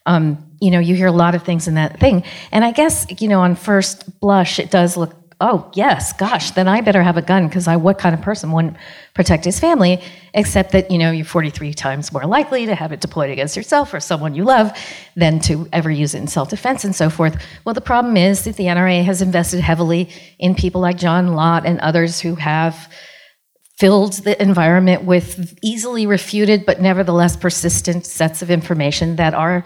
Um, 0.07 0.45
you 0.61 0.71
know, 0.71 0.79
you 0.79 0.95
hear 0.95 1.07
a 1.07 1.13
lot 1.13 1.35
of 1.35 1.43
things 1.43 1.67
in 1.69 1.75
that 1.75 1.99
thing, 1.99 2.25
and 2.53 2.65
I 2.65 2.73
guess 2.73 3.07
you 3.21 3.29
know, 3.29 3.41
on 3.41 3.55
first 3.55 4.21
blush, 4.21 4.59
it 4.59 4.71
does 4.71 4.97
look. 4.97 5.15
Oh 5.41 5.71
yes, 5.75 6.13
gosh, 6.13 6.53
then 6.53 6.69
I 6.69 6.81
better 6.81 7.03
have 7.03 7.17
a 7.17 7.23
gun 7.23 7.49
because 7.49 7.67
I 7.67 7.77
what 7.77 7.99
kind 7.99 8.15
of 8.15 8.23
person 8.23 8.53
wouldn't 8.53 8.77
protect 9.15 9.45
his 9.45 9.59
family? 9.59 10.01
Except 10.33 10.73
that 10.73 10.91
you 10.91 10.99
know 10.99 11.11
you're 11.11 11.25
43 11.25 11.75
times 11.75 12.13
more 12.13 12.25
likely 12.27 12.67
to 12.67 12.75
have 12.75 12.93
it 12.93 13.01
deployed 13.01 13.31
against 13.31 13.57
yourself 13.57 13.93
or 13.93 14.01
someone 14.01 14.35
you 14.35 14.45
love 14.45 14.71
than 15.17 15.41
to 15.41 15.69
ever 15.73 15.91
use 15.91 16.15
it 16.15 16.19
in 16.19 16.29
self-defense 16.29 16.85
and 16.85 16.95
so 16.95 17.11
forth. 17.11 17.43
Well, 17.65 17.75
the 17.75 17.81
problem 17.81 18.17
is 18.17 18.45
that 18.45 18.57
the 18.57 18.65
NRA 18.65 19.05
has 19.05 19.23
invested 19.23 19.61
heavily 19.61 20.09
in 20.39 20.55
people 20.55 20.81
like 20.81 20.99
John 20.99 21.35
Lott 21.35 21.67
and 21.67 21.81
others 21.81 22.21
who 22.21 22.37
have 22.37 22.89
filled 23.79 24.15
the 24.25 24.41
environment 24.41 25.05
with 25.05 25.59
easily 25.63 26.07
refuted 26.07 26.65
but 26.65 26.81
nevertheless 26.81 27.37
persistent 27.37 28.07
sets 28.07 28.43
of 28.43 28.51
information 28.51 29.17
that 29.17 29.35
are 29.35 29.65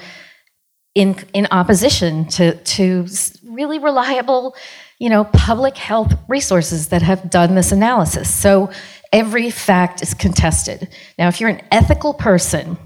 in, 0.94 1.16
in 1.34 1.46
opposition 1.50 2.26
to, 2.26 2.56
to 2.64 3.06
really 3.44 3.78
reliable 3.78 4.54
you 4.98 5.08
know 5.08 5.24
public 5.24 5.76
health 5.76 6.12
resources 6.28 6.88
that 6.88 7.02
have 7.02 7.30
done 7.30 7.54
this 7.54 7.72
analysis. 7.72 8.32
So 8.32 8.70
every 9.12 9.50
fact 9.50 10.02
is 10.02 10.14
contested. 10.14 10.88
Now 11.18 11.28
if 11.28 11.40
you're 11.40 11.50
an 11.50 11.62
ethical 11.70 12.14
person 12.14 12.76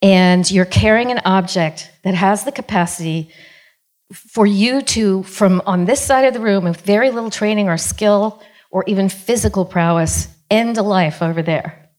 and 0.00 0.48
you're 0.50 0.64
carrying 0.64 1.10
an 1.10 1.20
object 1.24 1.90
that 2.04 2.14
has 2.14 2.44
the 2.44 2.52
capacity 2.52 3.30
for 4.12 4.44
you 4.44 4.82
to 4.82 5.22
from 5.22 5.62
on 5.64 5.86
this 5.86 6.04
side 6.04 6.26
of 6.26 6.34
the 6.34 6.40
room 6.40 6.64
with 6.64 6.82
very 6.82 7.10
little 7.10 7.30
training 7.30 7.68
or 7.68 7.78
skill 7.78 8.42
or 8.72 8.82
even 8.88 9.08
physical 9.08 9.64
prowess 9.64 10.28
end 10.50 10.78
a 10.78 10.82
life 10.82 11.22
over 11.22 11.42
there. 11.42 11.90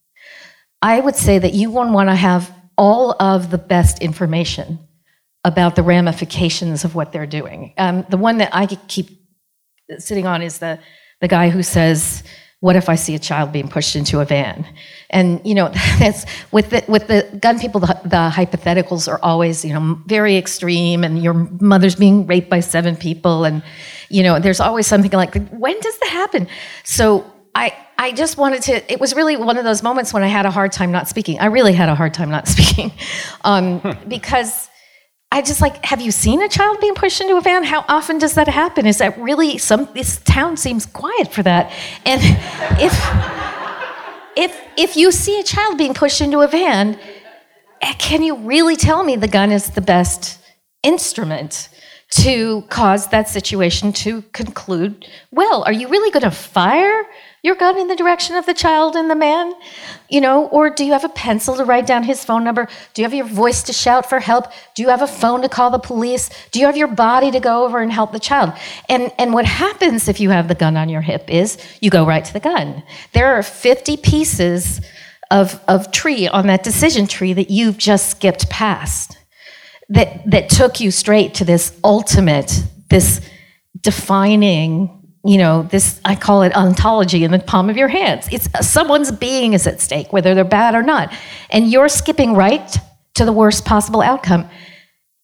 I 0.81 0.99
would 0.99 1.15
say 1.15 1.39
that 1.39 1.53
you 1.53 1.71
would 1.71 1.91
want 1.91 2.09
to 2.09 2.15
have 2.15 2.53
all 2.77 3.15
of 3.21 3.51
the 3.51 3.57
best 3.57 3.99
information 3.99 4.79
about 5.45 5.75
the 5.75 5.83
ramifications 5.83 6.83
of 6.83 6.95
what 6.95 7.11
they're 7.11 7.25
doing. 7.25 7.73
Um, 7.77 8.05
the 8.09 8.17
one 8.17 8.39
that 8.39 8.53
I 8.53 8.65
keep 8.65 9.09
sitting 9.99 10.25
on 10.25 10.41
is 10.41 10.59
the, 10.59 10.79
the 11.21 11.27
guy 11.27 11.49
who 11.49 11.63
says, 11.63 12.23
what 12.63 12.77
if 12.77 12.87
I 12.87 12.95
see 12.95 13.13
a 13.13 13.19
child 13.19 13.51
being 13.51 13.67
pushed 13.67 13.93
into 13.93 14.21
a 14.21 14.25
van? 14.25 14.65
And 15.09 15.41
you 15.43 15.53
know, 15.53 15.67
that's 15.99 16.25
with 16.53 16.69
the 16.69 16.81
with 16.87 17.07
the 17.07 17.27
gun 17.37 17.59
people. 17.59 17.81
The, 17.81 17.99
the, 18.05 18.31
hypotheticals 18.33 19.09
are 19.11 19.19
always 19.21 19.65
you 19.65 19.73
know 19.73 19.99
very 20.05 20.37
extreme, 20.37 21.03
and 21.03 21.21
your 21.21 21.33
mother's 21.33 21.95
being 21.95 22.25
raped 22.25 22.49
by 22.49 22.61
seven 22.61 22.95
people, 22.95 23.43
and 23.43 23.61
you 24.07 24.23
know, 24.23 24.39
there's 24.39 24.61
always 24.61 24.87
something 24.87 25.11
like, 25.11 25.35
when 25.49 25.77
does 25.81 25.99
that 25.99 26.09
happen? 26.09 26.47
So 26.85 27.29
I 27.53 27.73
I 27.97 28.13
just 28.13 28.37
wanted 28.37 28.61
to. 28.63 28.93
It 28.93 28.97
was 28.97 29.13
really 29.13 29.35
one 29.35 29.57
of 29.57 29.65
those 29.65 29.83
moments 29.83 30.13
when 30.13 30.23
I 30.23 30.27
had 30.27 30.45
a 30.45 30.51
hard 30.51 30.71
time 30.71 30.89
not 30.89 31.09
speaking. 31.09 31.39
I 31.39 31.47
really 31.47 31.73
had 31.73 31.89
a 31.89 31.95
hard 31.95 32.13
time 32.13 32.29
not 32.29 32.47
speaking 32.55 32.93
um, 33.43 33.97
because. 34.07 34.69
I 35.33 35.41
just 35.41 35.61
like, 35.61 35.83
have 35.83 35.99
you 35.99 36.11
seen 36.11 36.43
a 36.43 36.47
child 36.47 36.79
being 36.79 36.93
pushed 36.93 37.19
into 37.19 37.37
a 37.37 37.41
van? 37.41 37.63
How 37.63 37.83
often 37.89 38.19
does 38.19 38.35
that 38.35 38.47
happen? 38.47 38.85
Is 38.85 38.99
that 38.99 39.17
really 39.17 39.57
some? 39.57 39.89
This 39.95 40.19
town 40.19 40.57
seems 40.57 40.85
quiet 40.85 41.33
for 41.33 41.41
that. 41.41 41.71
And 42.05 42.21
if 42.79 42.93
if 44.37 44.61
if 44.77 44.95
you 44.95 45.11
see 45.11 45.39
a 45.39 45.43
child 45.43 45.79
being 45.79 45.95
pushed 45.95 46.21
into 46.21 46.41
a 46.41 46.47
van, 46.47 46.99
eh, 47.81 47.93
can 47.97 48.21
you 48.21 48.35
really 48.35 48.75
tell 48.75 49.03
me 49.03 49.15
the 49.15 49.27
gun 49.27 49.51
is 49.51 49.71
the 49.71 49.81
best 49.81 50.37
instrument 50.83 51.69
to 52.11 52.61
cause 52.69 53.07
that 53.07 53.27
situation 53.27 53.91
to 54.03 54.21
conclude 54.33 55.07
well? 55.31 55.63
Are 55.63 55.73
you 55.73 55.87
really 55.87 56.11
going 56.11 56.29
to 56.29 56.37
fire 56.53 57.07
your 57.43 57.55
gun 57.55 57.77
in 57.77 57.87
the 57.87 57.95
direction 57.95 58.37
of 58.37 58.45
the 58.45 58.53
child 58.53 58.95
and 58.95 59.09
the 59.09 59.15
man? 59.15 59.53
You 60.09 60.21
know, 60.21 60.47
or 60.47 60.69
do 60.69 60.85
you 60.85 60.93
have 60.93 61.03
a 61.03 61.09
pencil 61.09 61.55
to 61.57 61.65
write 61.65 61.85
down 61.85 62.03
his 62.03 62.23
phone 62.23 62.43
number? 62.43 62.69
Do 62.93 63.01
you 63.01 63.05
have 63.05 63.13
your 63.13 63.27
voice 63.27 63.61
to 63.63 63.73
shout 63.73 64.07
for 64.09 64.19
help? 64.19 64.47
Do 64.73 64.81
you 64.81 64.89
have 64.89 65.01
a 65.01 65.07
phone 65.07 65.41
to 65.41 65.49
call 65.49 65.69
the 65.69 65.77
police? 65.77 66.29
Do 66.51 66.59
you 66.61 66.65
have 66.65 66.77
your 66.77 66.87
body 66.87 67.31
to 67.31 67.41
go 67.41 67.65
over 67.65 67.81
and 67.81 67.91
help 67.91 68.13
the 68.13 68.19
child? 68.19 68.53
And 68.87 69.11
and 69.19 69.33
what 69.33 69.45
happens 69.45 70.07
if 70.07 70.21
you 70.21 70.29
have 70.29 70.47
the 70.47 70.55
gun 70.55 70.77
on 70.77 70.87
your 70.87 71.01
hip 71.01 71.29
is 71.29 71.57
you 71.81 71.89
go 71.89 72.05
right 72.05 72.23
to 72.23 72.33
the 72.33 72.39
gun. 72.39 72.81
There 73.11 73.27
are 73.27 73.43
50 73.43 73.97
pieces 73.97 74.79
of, 75.29 75.59
of 75.67 75.91
tree 75.91 76.27
on 76.27 76.47
that 76.47 76.63
decision 76.63 77.07
tree 77.07 77.33
that 77.33 77.49
you've 77.49 77.77
just 77.77 78.09
skipped 78.09 78.49
past 78.49 79.17
that 79.89 80.29
that 80.31 80.49
took 80.49 80.79
you 80.79 80.91
straight 80.91 81.33
to 81.35 81.45
this 81.45 81.77
ultimate, 81.83 82.63
this 82.89 83.19
defining 83.81 85.02
you 85.25 85.37
know, 85.37 85.63
this, 85.63 86.01
I 86.03 86.15
call 86.15 86.43
it 86.43 86.53
ontology 86.55 87.23
in 87.23 87.31
the 87.31 87.39
palm 87.39 87.69
of 87.69 87.77
your 87.77 87.87
hands. 87.87 88.27
It's 88.31 88.49
someone's 88.67 89.11
being 89.11 89.53
is 89.53 89.65
at 89.65 89.79
stake, 89.79 90.11
whether 90.11 90.35
they're 90.35 90.43
bad 90.43 90.75
or 90.75 90.83
not. 90.83 91.13
And 91.49 91.71
you're 91.71 91.87
skipping 91.87 92.33
right 92.35 92.77
to 93.15 93.25
the 93.25 93.31
worst 93.31 93.63
possible 93.63 94.01
outcome. 94.01 94.49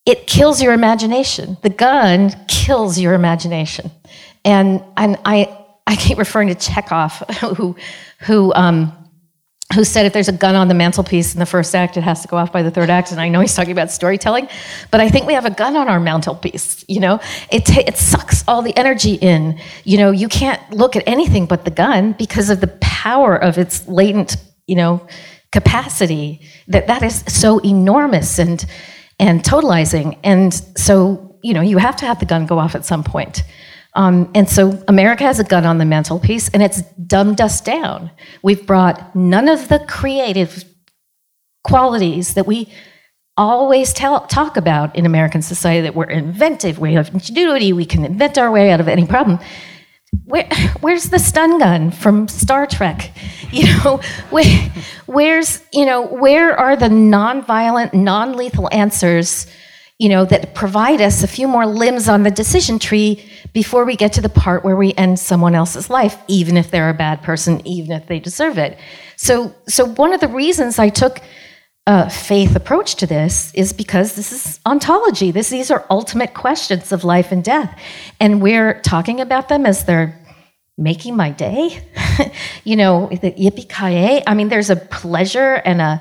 It 0.06 0.26
kills 0.26 0.62
your 0.62 0.74
imagination. 0.74 1.58
The 1.64 1.70
gun 1.70 2.32
kills 2.48 2.98
your 2.98 3.14
imagination. 3.14 3.92
And, 4.46 4.84
and 4.96 5.18
I, 5.26 5.56
I 5.86 5.98
keep 5.98 6.18
referring 6.18 6.48
to 6.48 6.56
Chekhov, 6.56 7.18
who, 7.58 7.76
who, 8.20 8.54
um, 8.54 8.96
who 9.76 9.84
said 9.84 10.06
if 10.08 10.14
there's 10.14 10.28
a 10.28 10.34
gun 10.34 10.56
on 10.56 10.68
the 10.68 10.74
mantelpiece 10.74 11.34
in 11.34 11.40
the 11.40 11.46
first 11.46 11.76
act, 11.76 11.96
it 11.96 12.02
has 12.02 12.24
to 12.24 12.28
go 12.28 12.38
off 12.38 12.52
by 12.52 12.64
the 12.64 12.72
third 12.72 12.90
act. 12.90 13.12
And 13.12 13.22
I 13.22 13.30
know 13.30 13.40
he's 13.40 13.54
talking 13.54 13.72
about 13.72 13.92
storytelling, 13.92 14.48
but 14.90 15.00
I 15.00 15.10
think 15.10 15.28
we 15.28 15.34
have 15.34 15.46
a 15.46 15.52
gun 15.52 15.76
on 15.76 15.88
our 15.88 16.00
mantelpiece. 16.00 16.84
You 16.88 17.00
know, 17.00 17.20
it 17.52 17.70
it 17.78 17.98
sucks 17.98 18.44
all 18.48 18.64
the 18.64 18.76
energy 18.76 19.14
in. 19.14 19.60
You 19.84 20.00
know, 20.00 20.12
you 20.12 20.28
can't 20.28 20.62
look 20.72 20.96
at 20.96 21.04
anything 21.06 21.46
but 21.46 21.66
the 21.66 21.72
gun 21.72 22.14
because 22.14 22.50
of 22.50 22.62
the 22.62 22.68
power 22.82 23.36
of 23.36 23.60
its 23.60 23.88
latent, 23.88 24.38
you 24.66 24.76
know, 24.76 25.06
capacity. 25.52 26.42
That 26.68 26.88
that 26.88 27.04
is 27.04 27.24
so 27.28 27.60
enormous 27.60 28.40
and 28.40 28.66
and 29.20 29.44
totalizing. 29.44 30.18
And 30.24 30.52
so 30.78 31.38
you 31.44 31.54
know, 31.54 31.62
you 31.62 31.78
have 31.78 31.96
to 31.98 32.06
have 32.06 32.20
the 32.20 32.26
gun 32.26 32.48
go 32.48 32.58
off 32.58 32.74
at 32.74 32.86
some 32.86 33.04
point. 33.04 33.44
Um, 33.96 34.30
and 34.36 34.48
so 34.48 34.82
America 34.88 35.24
has 35.24 35.40
a 35.40 35.44
gun 35.44 35.66
on 35.66 35.78
the 35.78 35.86
mantelpiece 35.86 36.50
and 36.50 36.62
it's 36.62 36.82
dumbed 37.08 37.42
us 37.42 37.60
down. 37.60 38.12
We've 38.44 38.66
brought 38.66 39.16
none 39.16 39.48
of 39.48 39.68
the 39.68 39.80
creative 39.80 40.64
qualities 41.64 42.36
that 42.36 42.46
we 42.46 42.72
always 43.36 43.94
tell, 43.94 44.28
talk 44.28 44.58
about 44.58 44.96
in 44.96 45.06
American 45.06 45.42
society 45.42 45.82
that 45.82 45.96
we're 45.96 46.10
inventive, 46.10 46.78
we 46.78 46.94
have 46.94 47.14
ingenuity, 47.14 47.74
we 47.74 47.86
can 47.86 48.04
invent 48.04 48.38
our 48.38 48.52
way 48.52 48.70
out 48.72 48.80
of 48.80 48.88
any 48.88 49.08
problem. 49.08 49.40
Where, 50.26 50.48
where's 50.82 51.10
the 51.10 51.20
stun 51.20 51.58
gun 51.58 51.92
from 51.92 52.28
Star 52.28 52.68
Trek? 52.68 53.12
You 53.52 53.66
know, 53.66 54.00
where, 54.30 54.72
where's, 55.08 55.64
you 55.74 55.84
know, 55.84 56.06
where 56.06 56.56
are 56.56 56.76
the 56.76 56.86
nonviolent, 56.86 57.96
non-lethal 57.96 58.70
answers 58.72 59.48
you 60.00 60.08
know, 60.08 60.24
that 60.24 60.56
provide 60.56 61.02
us 61.02 61.24
a 61.24 61.28
few 61.28 61.46
more 61.48 61.66
limbs 61.66 62.08
on 62.08 62.24
the 62.24 62.32
decision 62.32 62.80
tree 62.80 63.22
before 63.52 63.84
we 63.84 63.98
get 63.98 64.14
to 64.14 64.22
the 64.22 64.30
part 64.30 64.64
where 64.64 64.78
we 64.78 64.94
end 64.94 65.20
someone 65.20 65.54
else's 65.54 65.90
life, 65.90 66.18
even 66.30 66.56
if 66.56 66.72
they're 66.72 66.90
a 66.90 66.94
bad 66.94 67.22
person, 67.22 67.66
even 67.68 67.92
if 67.92 68.08
they 68.08 68.18
deserve 68.18 68.58
it. 68.58 68.80
So, 69.18 69.54
so 69.68 69.86
one 69.86 70.14
of 70.14 70.22
the 70.22 70.30
reasons 70.30 70.80
I 70.80 70.88
took 70.88 71.20
a 71.86 72.10
faith 72.10 72.56
approach 72.56 72.96
to 72.96 73.08
this 73.08 73.54
is 73.54 73.74
because 73.74 74.16
this 74.16 74.32
is 74.32 74.60
ontology. 74.66 75.32
This, 75.32 75.50
these 75.50 75.70
are 75.70 75.86
ultimate 75.90 76.34
questions 76.34 76.94
of 76.94 77.04
life 77.04 77.34
and 77.34 77.44
death. 77.44 77.78
And 78.22 78.42
we're 78.42 78.80
talking 78.82 79.20
about 79.20 79.50
them 79.50 79.66
as 79.66 79.84
they're 79.84 80.18
making 80.78 81.18
my 81.18 81.32
day. 81.32 81.86
you 82.64 82.78
know, 82.78 83.08
the 83.08 83.32
yippee 83.32 83.68
ki 83.68 84.24
I 84.26 84.34
mean, 84.34 84.48
there's 84.48 84.70
a 84.70 84.78
pleasure 84.78 85.56
and 85.66 85.82
a, 85.82 86.00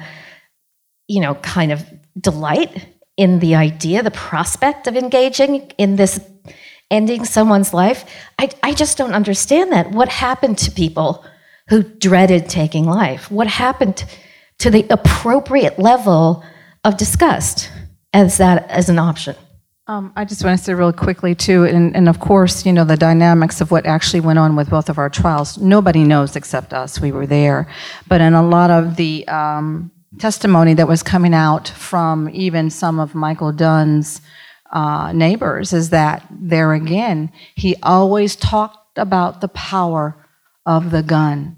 you 1.08 1.20
know, 1.20 1.34
kind 1.36 1.72
of 1.72 1.84
delight 2.20 2.86
in 3.18 3.40
the 3.40 3.56
idea, 3.56 4.02
the 4.02 4.12
prospect 4.12 4.86
of 4.86 4.96
engaging 4.96 5.70
in 5.76 5.96
this 5.96 6.20
ending 6.90 7.24
someone's 7.24 7.74
life. 7.74 8.04
I, 8.38 8.48
I 8.62 8.72
just 8.72 8.96
don't 8.96 9.12
understand 9.12 9.72
that. 9.72 9.90
What 9.90 10.08
happened 10.08 10.56
to 10.58 10.70
people 10.70 11.24
who 11.68 11.82
dreaded 11.82 12.48
taking 12.48 12.86
life? 12.86 13.30
What 13.30 13.48
happened 13.48 14.04
to 14.60 14.70
the 14.70 14.86
appropriate 14.88 15.78
level 15.78 16.44
of 16.84 16.96
disgust 16.96 17.70
as 18.14 18.38
that 18.38 18.70
as 18.70 18.88
an 18.88 18.98
option? 18.98 19.36
Um, 19.88 20.12
I 20.16 20.24
just 20.24 20.44
want 20.44 20.58
to 20.58 20.64
say 20.64 20.74
real 20.74 20.92
quickly 20.92 21.34
too, 21.34 21.64
and, 21.64 21.96
and, 21.96 22.10
of 22.10 22.20
course, 22.20 22.66
you 22.66 22.74
know 22.74 22.84
the 22.84 22.96
dynamics 22.96 23.62
of 23.62 23.70
what 23.70 23.86
actually 23.86 24.20
went 24.20 24.38
on 24.38 24.54
with 24.54 24.68
both 24.68 24.90
of 24.90 24.98
our 24.98 25.08
trials. 25.08 25.56
Nobody 25.56 26.04
knows 26.04 26.36
except 26.36 26.74
us. 26.74 27.00
We 27.00 27.10
were 27.10 27.26
there, 27.26 27.66
but 28.06 28.20
in 28.20 28.34
a 28.34 28.46
lot 28.46 28.70
of 28.70 28.96
the 28.96 29.26
um, 29.28 29.90
testimony 30.16 30.74
that 30.74 30.88
was 30.88 31.02
coming 31.02 31.34
out 31.34 31.68
from 31.68 32.30
even 32.30 32.70
some 32.70 32.98
of 32.98 33.14
Michael 33.14 33.52
Dunn's 33.52 34.20
uh, 34.72 35.12
neighbors 35.12 35.72
is 35.72 35.90
that 35.90 36.26
there 36.30 36.72
again, 36.72 37.32
he 37.54 37.76
always 37.82 38.36
talked 38.36 38.98
about 38.98 39.40
the 39.40 39.48
power 39.48 40.26
of 40.66 40.90
the 40.90 41.02
gun, 41.02 41.56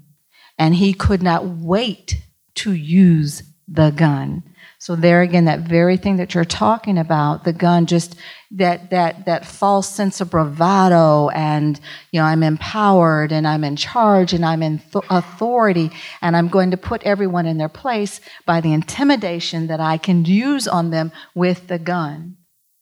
and 0.57 0.75
he 0.75 0.93
could 0.93 1.21
not 1.21 1.45
wait 1.45 2.21
to 2.55 2.73
use 2.73 3.43
the 3.67 3.91
gun. 3.91 4.43
So 4.81 4.95
there 4.95 5.21
again, 5.21 5.45
that 5.45 5.59
very 5.59 5.95
thing 5.95 6.15
that 6.15 6.33
you're 6.33 6.43
talking 6.43 6.97
about, 6.97 7.43
the 7.43 7.53
gun, 7.53 7.85
just 7.85 8.15
that 8.49 8.89
that 8.89 9.27
that 9.27 9.45
false 9.45 9.87
sense 9.87 10.21
of 10.21 10.31
bravado 10.31 11.29
and 11.29 11.79
you 12.11 12.19
know 12.19 12.25
I'm 12.25 12.41
empowered 12.41 13.31
and 13.31 13.47
I'm 13.47 13.63
in 13.63 13.75
charge 13.75 14.33
and 14.33 14.43
I'm 14.43 14.63
in 14.63 14.79
th- 14.79 15.05
authority 15.11 15.91
and 16.23 16.35
I'm 16.35 16.47
going 16.47 16.71
to 16.71 16.77
put 16.77 17.03
everyone 17.03 17.45
in 17.45 17.59
their 17.59 17.69
place 17.69 18.21
by 18.47 18.59
the 18.59 18.73
intimidation 18.73 19.67
that 19.67 19.79
I 19.79 19.99
can 19.99 20.25
use 20.25 20.67
on 20.67 20.89
them 20.89 21.11
with 21.35 21.67
the 21.67 21.77
gun. 21.77 22.37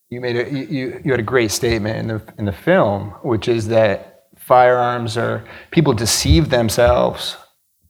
You 0.09 0.21
made 0.21 0.37
a 0.37 0.49
you, 0.49 1.01
you 1.03 1.11
had 1.11 1.19
a 1.19 1.31
great 1.33 1.51
statement 1.51 1.97
in 1.97 2.07
the 2.07 2.33
in 2.37 2.45
the 2.45 2.53
film, 2.53 3.09
which 3.23 3.49
is 3.49 3.67
that 3.67 4.23
firearms 4.37 5.17
are 5.17 5.43
people 5.71 5.91
deceive 5.91 6.49
themselves 6.49 7.35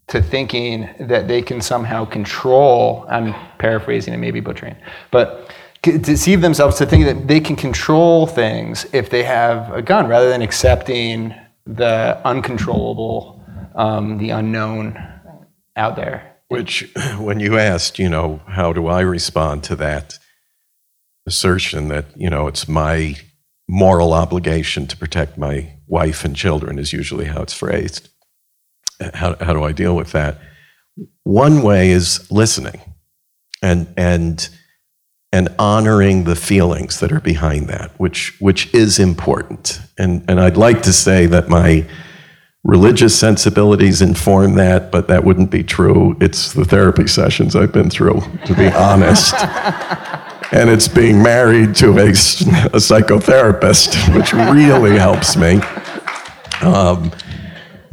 to 0.10 0.22
thinking 0.22 0.90
that 1.00 1.28
they 1.28 1.42
can 1.42 1.62
somehow 1.62 2.04
control, 2.04 3.06
I'm 3.10 3.34
paraphrasing 3.60 4.14
and 4.14 4.22
maybe 4.22 4.40
butchering, 4.40 4.76
but 5.12 5.52
deceive 5.82 6.42
themselves 6.42 6.78
to 6.78 6.86
think 6.86 7.06
that 7.06 7.28
they 7.28 7.40
can 7.40 7.56
control 7.56 8.28
things 8.28 8.86
if 8.92 9.10
they 9.10 9.24
have 9.24 9.72
a 9.72 9.82
gun 9.82 10.08
rather 10.08 10.28
than 10.28 10.42
accepting 10.42 11.34
the 11.66 12.20
uncontrollable, 12.26 13.42
um, 13.76 14.18
the 14.18 14.32
unknown 14.32 15.02
out 15.76 15.96
there. 15.96 16.36
Which, 16.48 16.92
when 17.20 17.40
you 17.40 17.58
asked, 17.60 18.00
you 18.00 18.10
know, 18.10 18.42
how 18.48 18.74
do 18.74 18.88
I 18.88 19.02
respond 19.02 19.64
to 19.66 19.76
that 19.76 20.18
assertion 21.28 21.90
that, 21.90 22.06
you 22.16 22.30
know, 22.30 22.48
it's 22.48 22.68
my 22.68 23.16
moral 23.68 24.14
obligation 24.14 24.88
to 24.88 24.98
protect 24.98 25.38
my 25.38 25.76
wife 25.86 26.26
and 26.26 26.36
children, 26.36 26.80
is 26.80 26.92
usually 26.92 27.26
how 27.26 27.44
it's 27.44 27.54
phrased 27.54 28.10
how, 29.14 29.36
how 29.40 29.54
do 29.54 29.64
I 29.64 29.72
deal 29.72 29.96
with 29.96 30.12
that? 30.12 30.40
One 31.24 31.62
way 31.62 31.92
is 31.92 32.30
listening 32.32 32.82
and, 33.62 33.94
and, 33.98 34.50
and 35.32 35.50
honoring 35.58 36.24
the 36.24 36.36
feelings 36.36 37.00
that 37.00 37.12
are 37.12 37.22
behind 37.22 37.68
that, 37.70 37.92
which, 38.00 38.36
which 38.40 38.74
is 38.74 39.00
important. 39.00 39.80
And, 39.98 40.24
and 40.28 40.40
I'd 40.40 40.58
like 40.58 40.82
to 40.84 40.94
say 40.94 41.26
that 41.28 41.50
my 41.50 41.86
religious 42.64 43.18
sensibilities 43.18 44.02
inform 44.02 44.56
that, 44.56 44.92
but 44.92 45.08
that 45.08 45.24
wouldn't 45.24 45.50
be 45.50 45.64
true. 45.64 46.18
It's 46.20 46.54
the 46.54 46.66
therapy 46.66 47.08
sessions 47.08 47.56
I've 47.56 47.72
been 47.72 47.90
through, 47.90 48.22
to 48.46 48.54
be 48.56 48.68
honest. 48.74 49.34
and 50.52 50.70
it's 50.70 50.88
being 50.88 51.22
married 51.24 51.76
to 51.76 51.98
a, 51.98 52.10
a 52.10 52.80
psychotherapist, 52.80 54.16
which 54.16 54.34
really 54.34 54.98
helps 54.98 55.38
me. 55.38 55.62
Um, 56.62 57.12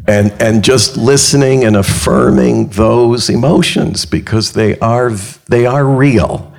and 0.09 0.33
and 0.41 0.63
just 0.63 0.97
listening 0.97 1.65
and 1.65 1.77
affirming 1.77 2.69
those 2.69 3.29
emotions 3.29 4.07
because 4.07 4.53
they 4.53 4.79
are 4.79 5.11
they 5.49 5.67
are 5.67 5.85
real. 5.85 6.53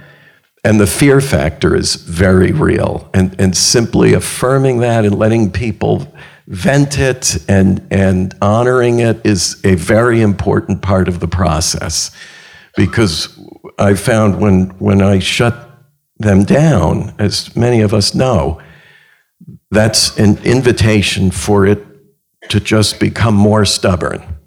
And 0.63 0.81
the 0.81 0.87
fear 0.87 1.21
factor 1.21 1.75
is 1.75 1.95
very 1.95 2.51
real. 2.51 3.09
And 3.13 3.35
and 3.39 3.55
simply 3.55 4.13
affirming 4.13 4.79
that 4.79 5.05
and 5.05 5.17
letting 5.17 5.51
people 5.51 6.13
vent 6.47 6.97
it 6.99 7.37
and 7.47 7.85
and 7.89 8.35
honoring 8.41 8.99
it 8.99 9.25
is 9.25 9.61
a 9.63 9.75
very 9.75 10.21
important 10.21 10.81
part 10.81 11.07
of 11.07 11.19
the 11.19 11.27
process. 11.27 12.11
Because 12.75 13.39
I 13.79 13.93
found 13.93 14.41
when 14.41 14.69
when 14.79 15.01
I 15.01 15.19
shut 15.19 15.63
them 16.17 16.43
down 16.43 17.13
as 17.19 17.55
many 17.55 17.81
of 17.81 17.93
us 17.93 18.13
know 18.13 18.59
that's 19.69 20.17
an 20.17 20.37
invitation 20.43 21.29
for 21.29 21.65
it 21.65 21.85
to 22.49 22.59
just 22.59 22.99
become 22.99 23.35
more 23.35 23.65
stubborn. 23.65 24.37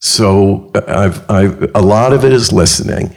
So 0.00 0.70
I've, 0.86 1.30
I've, 1.30 1.74
a 1.74 1.80
lot 1.80 2.12
of 2.12 2.24
it 2.24 2.32
is 2.32 2.52
listening, 2.52 3.16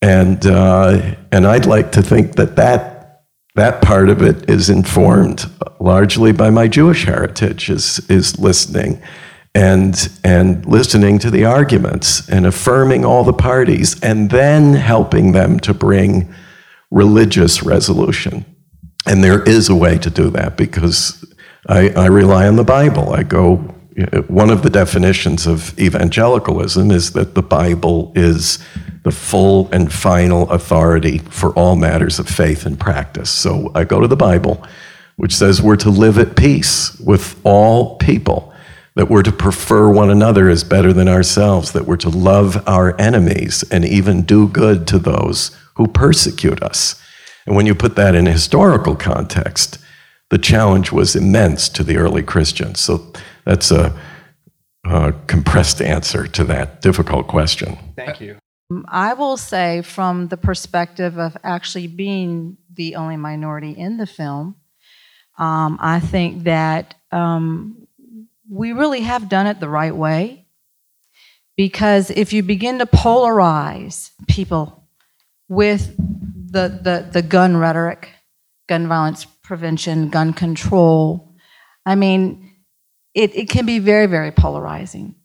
and 0.00 0.44
uh, 0.44 1.14
and 1.30 1.46
I'd 1.46 1.66
like 1.66 1.92
to 1.92 2.02
think 2.02 2.34
that 2.34 2.56
that 2.56 3.24
that 3.54 3.82
part 3.82 4.08
of 4.08 4.20
it 4.20 4.50
is 4.50 4.68
informed 4.68 5.44
largely 5.78 6.32
by 6.32 6.50
my 6.50 6.66
Jewish 6.66 7.04
heritage. 7.04 7.70
Is 7.70 8.00
is 8.10 8.36
listening, 8.38 9.00
and 9.54 10.10
and 10.24 10.66
listening 10.66 11.20
to 11.20 11.30
the 11.30 11.44
arguments 11.44 12.28
and 12.28 12.46
affirming 12.46 13.04
all 13.04 13.22
the 13.22 13.32
parties, 13.32 14.00
and 14.02 14.28
then 14.30 14.74
helping 14.74 15.30
them 15.30 15.60
to 15.60 15.72
bring 15.72 16.34
religious 16.90 17.62
resolution. 17.62 18.44
And 19.06 19.22
there 19.22 19.42
is 19.42 19.68
a 19.68 19.74
way 19.74 19.98
to 19.98 20.10
do 20.10 20.30
that 20.30 20.56
because 20.56 21.31
I, 21.68 21.90
I 21.90 22.06
rely 22.06 22.48
on 22.48 22.56
the 22.56 22.64
Bible. 22.64 23.12
I 23.12 23.22
go, 23.22 23.56
one 24.26 24.50
of 24.50 24.62
the 24.62 24.70
definitions 24.70 25.46
of 25.46 25.78
evangelicalism 25.78 26.90
is 26.90 27.12
that 27.12 27.34
the 27.34 27.42
Bible 27.42 28.12
is 28.14 28.58
the 29.04 29.10
full 29.10 29.68
and 29.72 29.92
final 29.92 30.50
authority 30.50 31.18
for 31.18 31.50
all 31.52 31.76
matters 31.76 32.18
of 32.18 32.28
faith 32.28 32.66
and 32.66 32.78
practice. 32.78 33.30
So 33.30 33.70
I 33.74 33.84
go 33.84 34.00
to 34.00 34.08
the 34.08 34.16
Bible 34.16 34.64
which 35.16 35.34
says 35.34 35.62
we're 35.62 35.76
to 35.76 35.90
live 35.90 36.18
at 36.18 36.36
peace 36.36 36.98
with 36.98 37.38
all 37.44 37.96
people, 37.98 38.52
that 38.94 39.08
we're 39.08 39.22
to 39.22 39.32
prefer 39.32 39.88
one 39.88 40.10
another 40.10 40.48
as 40.48 40.64
better 40.64 40.92
than 40.92 41.08
ourselves, 41.08 41.72
that 41.72 41.86
we're 41.86 41.96
to 41.96 42.08
love 42.08 42.62
our 42.66 42.98
enemies 43.00 43.64
and 43.70 43.84
even 43.84 44.22
do 44.22 44.48
good 44.48 44.86
to 44.86 44.98
those 44.98 45.56
who 45.74 45.86
persecute 45.86 46.62
us. 46.62 47.00
And 47.46 47.56
when 47.56 47.66
you 47.66 47.74
put 47.74 47.96
that 47.96 48.14
in 48.14 48.26
historical 48.26 48.94
context, 48.96 49.78
the 50.32 50.38
challenge 50.38 50.90
was 50.90 51.14
immense 51.14 51.68
to 51.68 51.84
the 51.84 51.98
early 51.98 52.22
Christians. 52.22 52.80
So 52.80 53.12
that's 53.44 53.70
a, 53.70 53.94
a 54.82 55.12
compressed 55.26 55.82
answer 55.82 56.26
to 56.26 56.44
that 56.44 56.80
difficult 56.80 57.28
question. 57.28 57.76
Thank 57.96 58.18
you. 58.22 58.38
I 58.88 59.12
will 59.12 59.36
say, 59.36 59.82
from 59.82 60.28
the 60.28 60.38
perspective 60.38 61.18
of 61.18 61.36
actually 61.44 61.86
being 61.86 62.56
the 62.72 62.96
only 62.96 63.18
minority 63.18 63.72
in 63.72 63.98
the 63.98 64.06
film, 64.06 64.56
um, 65.36 65.76
I 65.82 66.00
think 66.00 66.44
that 66.44 66.94
um, 67.10 67.86
we 68.48 68.72
really 68.72 69.02
have 69.02 69.28
done 69.28 69.46
it 69.46 69.60
the 69.60 69.68
right 69.68 69.94
way. 69.94 70.46
Because 71.58 72.08
if 72.10 72.32
you 72.32 72.42
begin 72.42 72.78
to 72.78 72.86
polarize 72.86 74.12
people 74.28 74.88
with 75.50 75.94
the, 75.98 76.80
the, 76.82 77.06
the 77.12 77.20
gun 77.20 77.58
rhetoric, 77.58 78.08
gun 78.66 78.88
violence 78.88 79.26
prevention, 79.42 80.08
gun 80.08 80.32
control, 80.32 81.34
I 81.84 81.94
mean, 81.94 82.54
it, 83.14 83.34
it 83.34 83.48
can 83.48 83.66
be 83.66 83.78
very, 83.78 84.06
very 84.06 84.30
polarizing. 84.30 85.16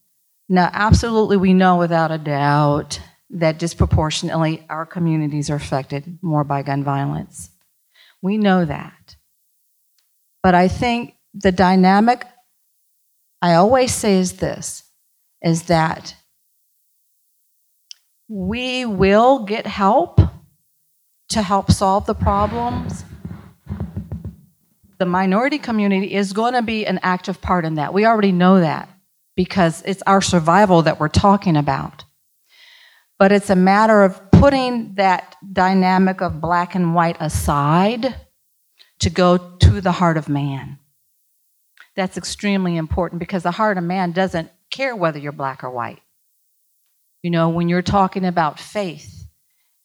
Now, 0.49 0.69
absolutely, 0.73 1.37
we 1.37 1.53
know 1.53 1.77
without 1.77 2.11
a 2.11 2.17
doubt 2.17 2.99
that 3.29 3.59
disproportionately 3.59 4.65
our 4.69 4.85
communities 4.85 5.49
are 5.49 5.55
affected 5.55 6.17
more 6.21 6.43
by 6.43 6.63
gun 6.63 6.83
violence. 6.83 7.49
We 8.21 8.37
know 8.37 8.65
that. 8.65 9.17
But 10.41 10.55
I 10.55 10.67
think 10.67 11.15
the 11.33 11.51
dynamic 11.51 12.25
I 13.41 13.53
always 13.53 13.93
say 13.93 14.17
is 14.17 14.33
this 14.33 14.83
is 15.43 15.63
that 15.63 16.15
we 18.27 18.85
will 18.85 19.45
get 19.45 19.67
help 19.67 20.19
to 21.29 21.41
help 21.41 21.71
solve 21.71 22.05
the 22.05 22.15
problems. 22.15 23.03
The 24.99 25.05
minority 25.05 25.59
community 25.59 26.13
is 26.13 26.33
going 26.33 26.53
to 26.53 26.61
be 26.61 26.85
an 26.85 26.99
active 27.03 27.41
part 27.41 27.65
in 27.65 27.75
that. 27.75 27.93
We 27.93 28.05
already 28.05 28.31
know 28.31 28.59
that 28.59 28.89
because 29.35 29.83
it's 29.85 30.01
our 30.07 30.21
survival 30.21 30.81
that 30.83 30.99
we're 30.99 31.07
talking 31.07 31.55
about. 31.55 32.03
But 33.19 33.31
it's 33.31 33.49
a 33.49 33.55
matter 33.55 34.03
of 34.03 34.31
putting 34.31 34.95
that 34.95 35.35
dynamic 35.51 36.21
of 36.21 36.41
black 36.41 36.75
and 36.75 36.93
white 36.95 37.17
aside 37.19 38.15
to 38.99 39.09
go 39.09 39.37
to 39.37 39.81
the 39.81 39.91
heart 39.91 40.17
of 40.17 40.29
man. 40.29 40.79
That's 41.95 42.17
extremely 42.17 42.77
important 42.77 43.19
because 43.19 43.43
the 43.43 43.51
heart 43.51 43.77
of 43.77 43.83
man 43.83 44.11
doesn't 44.11 44.51
care 44.69 44.95
whether 44.95 45.17
you're 45.17 45.31
black 45.31 45.63
or 45.63 45.71
white. 45.71 46.01
You 47.23 47.31
know, 47.31 47.49
when 47.49 47.69
you're 47.69 47.81
talking 47.81 48.25
about 48.25 48.59
faith 48.59 49.16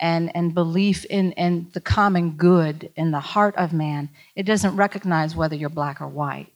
and, 0.02 0.34
and 0.34 0.52
belief 0.52 1.04
in, 1.04 1.30
in 1.32 1.68
the 1.72 1.80
common 1.80 2.32
good 2.32 2.90
in 2.96 3.12
the 3.12 3.20
heart 3.20 3.54
of 3.56 3.72
man, 3.72 4.10
it 4.34 4.42
doesn't 4.42 4.76
recognize 4.76 5.36
whether 5.36 5.54
you're 5.54 5.70
black 5.70 6.00
or 6.00 6.08
white. 6.08 6.52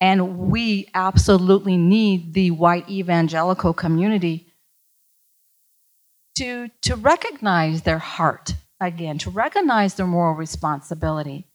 And 0.00 0.38
we 0.38 0.88
absolutely 0.94 1.76
need 1.76 2.32
the 2.32 2.52
white 2.52 2.88
evangelical 2.88 3.74
community 3.74 4.46
to, 6.36 6.70
to 6.82 6.94
recognize 6.94 7.82
their 7.82 7.98
heart 7.98 8.54
again, 8.80 9.18
to 9.18 9.30
recognize 9.30 9.94
their 9.94 10.06
moral 10.06 10.36
responsibility. 10.36 11.46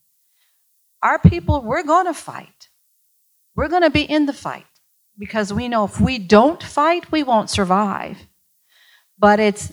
Our 1.02 1.18
people, 1.18 1.62
we're 1.62 1.84
going 1.84 2.06
to 2.06 2.14
fight. 2.14 2.68
We're 3.56 3.70
going 3.70 3.84
to 3.84 3.90
be 3.90 4.04
in 4.04 4.26
the 4.26 4.34
fight 4.34 4.66
because 5.18 5.54
we 5.54 5.70
know 5.70 5.86
if 5.86 6.02
we 6.02 6.20
don't 6.20 6.62
fight, 6.62 7.12
we 7.12 7.24
won't 7.24 7.50
survive. 7.50 8.18
But 9.18 9.40
it's 9.40 9.72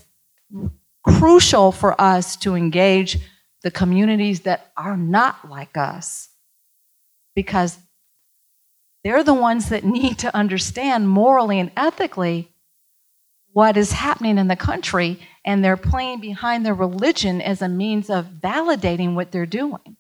crucial 1.05 1.73
for 1.73 2.01
us 2.01 2.37
to 2.37 2.55
engage 2.55 3.19
the 3.63 3.71
communities 3.71 4.41
that 4.41 4.73
are 4.77 4.97
not 4.97 5.49
like 5.49 5.77
us 5.77 6.29
because 7.35 7.79
they're 9.05 9.25
the 9.25 9.35
ones 9.35 9.69
that 9.71 9.85
need 9.85 10.19
to 10.21 10.37
understand 10.37 11.09
morally 11.09 11.59
and 11.59 11.73
ethically 11.77 12.53
what 13.53 13.77
is 13.77 13.93
happening 13.93 14.39
in 14.39 14.49
the 14.49 14.57
country, 14.57 15.21
and 15.45 15.63
they're 15.63 15.77
playing 15.77 16.21
behind 16.21 16.65
their 16.65 16.75
religion 16.75 17.43
as 17.43 17.61
a 17.61 17.69
means 17.69 18.09
of 18.09 18.27
validating 18.41 19.15
what 19.15 19.31
they're 19.31 19.45
doing. 19.45 19.97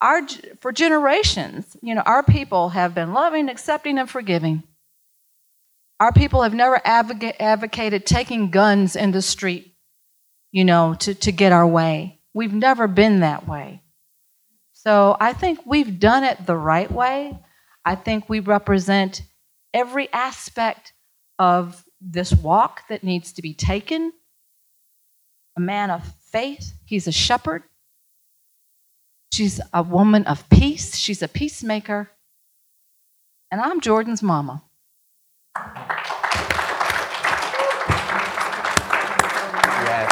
Our, 0.00 0.22
for 0.60 0.72
generations, 0.72 1.76
you 1.80 1.94
know, 1.94 2.02
our 2.02 2.24
people 2.24 2.70
have 2.70 2.94
been 2.94 3.12
loving, 3.12 3.48
accepting, 3.48 3.98
and 3.98 4.10
forgiving. 4.10 4.64
Our 5.98 6.12
people 6.12 6.42
have 6.42 6.54
never 6.54 6.80
advocate, 6.84 7.36
advocated 7.40 8.04
taking 8.04 8.50
guns 8.50 8.96
in 8.96 9.12
the 9.12 9.22
street, 9.22 9.74
you 10.52 10.64
know, 10.64 10.94
to, 11.00 11.14
to 11.14 11.32
get 11.32 11.52
our 11.52 11.66
way. 11.66 12.20
We've 12.34 12.52
never 12.52 12.86
been 12.86 13.20
that 13.20 13.48
way. 13.48 13.82
So 14.72 15.16
I 15.18 15.32
think 15.32 15.60
we've 15.64 15.98
done 15.98 16.22
it 16.22 16.44
the 16.46 16.56
right 16.56 16.90
way. 16.90 17.38
I 17.84 17.94
think 17.94 18.28
we 18.28 18.40
represent 18.40 19.22
every 19.72 20.12
aspect 20.12 20.92
of 21.38 21.84
this 22.00 22.32
walk 22.32 22.82
that 22.88 23.02
needs 23.02 23.32
to 23.32 23.42
be 23.42 23.54
taken. 23.54 24.12
A 25.56 25.60
man 25.60 25.90
of 25.90 26.02
faith, 26.30 26.74
he's 26.84 27.06
a 27.06 27.12
shepherd. 27.12 27.62
She's 29.32 29.60
a 29.72 29.82
woman 29.82 30.26
of 30.26 30.48
peace, 30.50 30.96
she's 30.96 31.22
a 31.22 31.28
peacemaker. 31.28 32.10
And 33.50 33.60
I'm 33.60 33.80
Jordan's 33.80 34.22
mama. 34.22 34.62
Yes. 39.84 40.10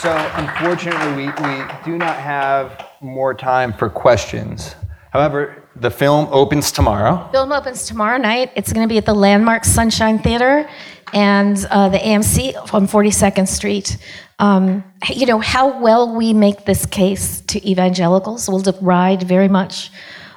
So 0.00 0.10
unfortunately, 0.34 1.26
we, 1.26 1.26
we 1.26 1.64
do 1.84 1.98
not 1.98 2.16
have 2.16 2.86
more 3.00 3.34
time 3.34 3.72
for 3.72 3.88
questions. 3.88 4.74
However, 5.12 5.68
the 5.76 5.90
film 5.90 6.28
opens 6.30 6.70
tomorrow. 6.72 7.28
Film 7.32 7.52
opens 7.52 7.86
tomorrow 7.86 8.18
night. 8.18 8.52
It's 8.54 8.72
going 8.72 8.86
to 8.86 8.92
be 8.92 8.98
at 8.98 9.06
the 9.06 9.14
Landmark 9.14 9.64
Sunshine 9.64 10.18
Theater 10.18 10.68
and 11.12 11.66
uh, 11.70 11.88
the 11.88 11.98
AMC 11.98 12.74
on 12.74 12.86
42nd 12.86 13.48
Street. 13.48 13.98
Um, 14.38 14.84
you 15.08 15.26
know, 15.26 15.38
how 15.40 15.80
well 15.80 16.14
we 16.14 16.32
make 16.32 16.64
this 16.64 16.86
case 16.86 17.40
to 17.42 17.68
evangelicals 17.68 18.48
will 18.48 18.62
ride 18.80 19.22
very 19.22 19.48
much 19.48 19.90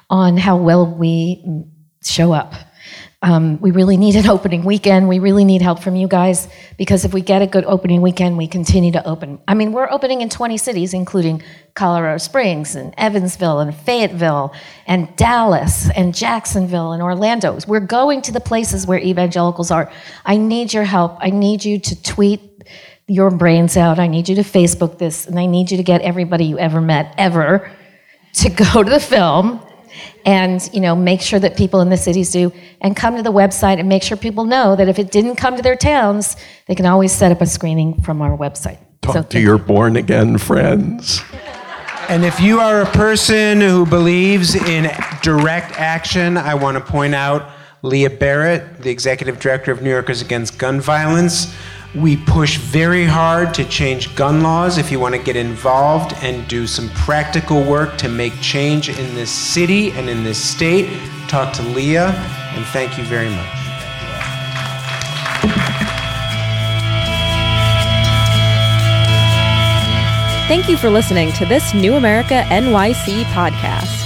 on 0.09 0.37
how 0.37 0.57
well 0.57 0.85
we 0.85 1.65
show 2.03 2.33
up. 2.33 2.53
Um, 3.23 3.57
we 3.61 3.71
really 3.71 3.95
need 3.95 4.17
an 4.17 4.27
opening 4.27 4.65
weekend. 4.65 5.07
We 5.07 5.19
really 5.19 5.45
need 5.45 5.61
help 5.61 5.79
from 5.79 5.95
you 5.95 6.09
guys 6.09 6.49
because 6.77 7.05
if 7.05 7.13
we 7.13 7.21
get 7.21 7.41
a 7.41 7.47
good 7.47 7.63
opening 7.63 8.01
weekend, 8.01 8.37
we 8.37 8.47
continue 8.47 8.91
to 8.91 9.07
open. 9.07 9.39
I 9.47 9.53
mean, 9.53 9.71
we're 9.71 9.89
opening 9.89 10.19
in 10.19 10.27
20 10.27 10.57
cities, 10.57 10.93
including 10.93 11.41
Colorado 11.73 12.17
Springs 12.17 12.75
and 12.75 12.93
Evansville 12.97 13.61
and 13.61 13.73
Fayetteville 13.73 14.53
and 14.85 15.15
Dallas 15.15 15.89
and 15.91 16.13
Jacksonville 16.13 16.91
and 16.91 17.01
Orlando. 17.01 17.57
We're 17.65 17.79
going 17.79 18.21
to 18.23 18.33
the 18.33 18.41
places 18.41 18.85
where 18.85 18.99
evangelicals 18.99 19.71
are. 19.71 19.89
I 20.25 20.35
need 20.35 20.73
your 20.73 20.83
help. 20.83 21.17
I 21.21 21.29
need 21.29 21.63
you 21.63 21.79
to 21.79 22.03
tweet 22.03 22.41
your 23.07 23.31
brains 23.31 23.77
out. 23.77 23.99
I 23.99 24.07
need 24.07 24.27
you 24.27 24.35
to 24.35 24.43
Facebook 24.43 24.97
this, 24.97 25.27
and 25.27 25.39
I 25.39 25.45
need 25.45 25.71
you 25.71 25.77
to 25.77 25.83
get 25.83 26.01
everybody 26.01 26.43
you 26.43 26.59
ever 26.59 26.81
met 26.81 27.15
ever 27.17 27.71
to 28.33 28.49
go 28.49 28.83
to 28.83 28.89
the 28.89 28.99
film 28.99 29.61
and 30.25 30.69
you 30.73 30.79
know 30.79 30.95
make 30.95 31.21
sure 31.21 31.39
that 31.39 31.57
people 31.57 31.81
in 31.81 31.89
the 31.89 31.97
cities 31.97 32.31
do 32.31 32.51
and 32.81 32.95
come 32.95 33.15
to 33.15 33.23
the 33.23 33.31
website 33.31 33.79
and 33.79 33.87
make 33.89 34.03
sure 34.03 34.17
people 34.17 34.45
know 34.45 34.75
that 34.75 34.87
if 34.87 34.99
it 34.99 35.11
didn't 35.11 35.35
come 35.35 35.55
to 35.55 35.61
their 35.61 35.75
towns 35.75 36.35
they 36.67 36.75
can 36.75 36.85
always 36.85 37.11
set 37.11 37.31
up 37.31 37.41
a 37.41 37.45
screening 37.45 38.01
from 38.01 38.21
our 38.21 38.37
website. 38.37 38.77
Talk 39.01 39.13
so, 39.13 39.23
to 39.23 39.39
your 39.39 39.57
born 39.57 39.97
again 39.97 40.37
friends. 40.37 41.21
And 42.09 42.25
if 42.25 42.39
you 42.39 42.59
are 42.59 42.81
a 42.81 42.85
person 42.85 43.59
who 43.61 43.85
believes 43.85 44.55
in 44.55 44.91
direct 45.21 45.79
action 45.79 46.37
i 46.37 46.53
want 46.53 46.77
to 46.77 46.83
point 46.83 47.15
out 47.15 47.49
leah 47.81 48.09
barrett 48.09 48.81
the 48.81 48.89
executive 48.89 49.39
director 49.39 49.71
of 49.71 49.81
new 49.81 49.89
yorkers 49.89 50.21
against 50.21 50.57
gun 50.59 50.81
violence 50.81 51.55
we 51.95 52.17
push 52.17 52.57
very 52.57 53.05
hard 53.05 53.53
to 53.53 53.63
change 53.65 54.13
gun 54.15 54.41
laws 54.41 54.77
if 54.77 54.91
you 54.91 54.99
want 54.99 55.13
to 55.13 55.21
get 55.21 55.35
involved 55.35 56.15
and 56.23 56.47
do 56.47 56.65
some 56.65 56.89
practical 56.89 57.63
work 57.63 57.97
to 57.99 58.09
make 58.09 58.33
change 58.41 58.89
in 58.89 59.15
this 59.15 59.29
city 59.29 59.91
and 59.91 60.09
in 60.09 60.23
this 60.23 60.43
state. 60.43 60.89
Talk 61.27 61.53
to 61.53 61.61
Leah, 61.61 62.09
and 62.55 62.65
thank 62.67 62.97
you 62.97 63.03
very 63.03 63.29
much. 63.29 63.47
Thank 70.47 70.67
you 70.67 70.77
for 70.77 70.89
listening 70.89 71.31
to 71.33 71.45
this 71.45 71.73
New 71.73 71.95
America 71.95 72.43
NYC 72.47 73.23
podcast. 73.25 74.01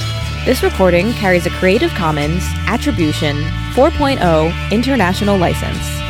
This 0.46 0.62
recording 0.62 1.12
carries 1.14 1.46
a 1.46 1.50
Creative 1.52 1.92
Commons 1.92 2.44
Attribution 2.68 3.38
4.0 3.74 4.72
international 4.72 5.38
license. 5.38 6.07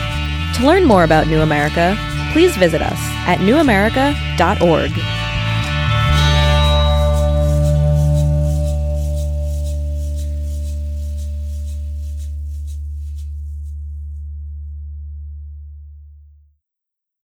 To 0.58 0.66
learn 0.66 0.86
more 0.86 1.04
about 1.04 1.28
New 1.28 1.42
America, 1.42 1.96
please 2.34 2.58
visit 2.58 2.82
us 2.82 2.98
at 3.28 3.38
newamerica.org. 3.38 5.27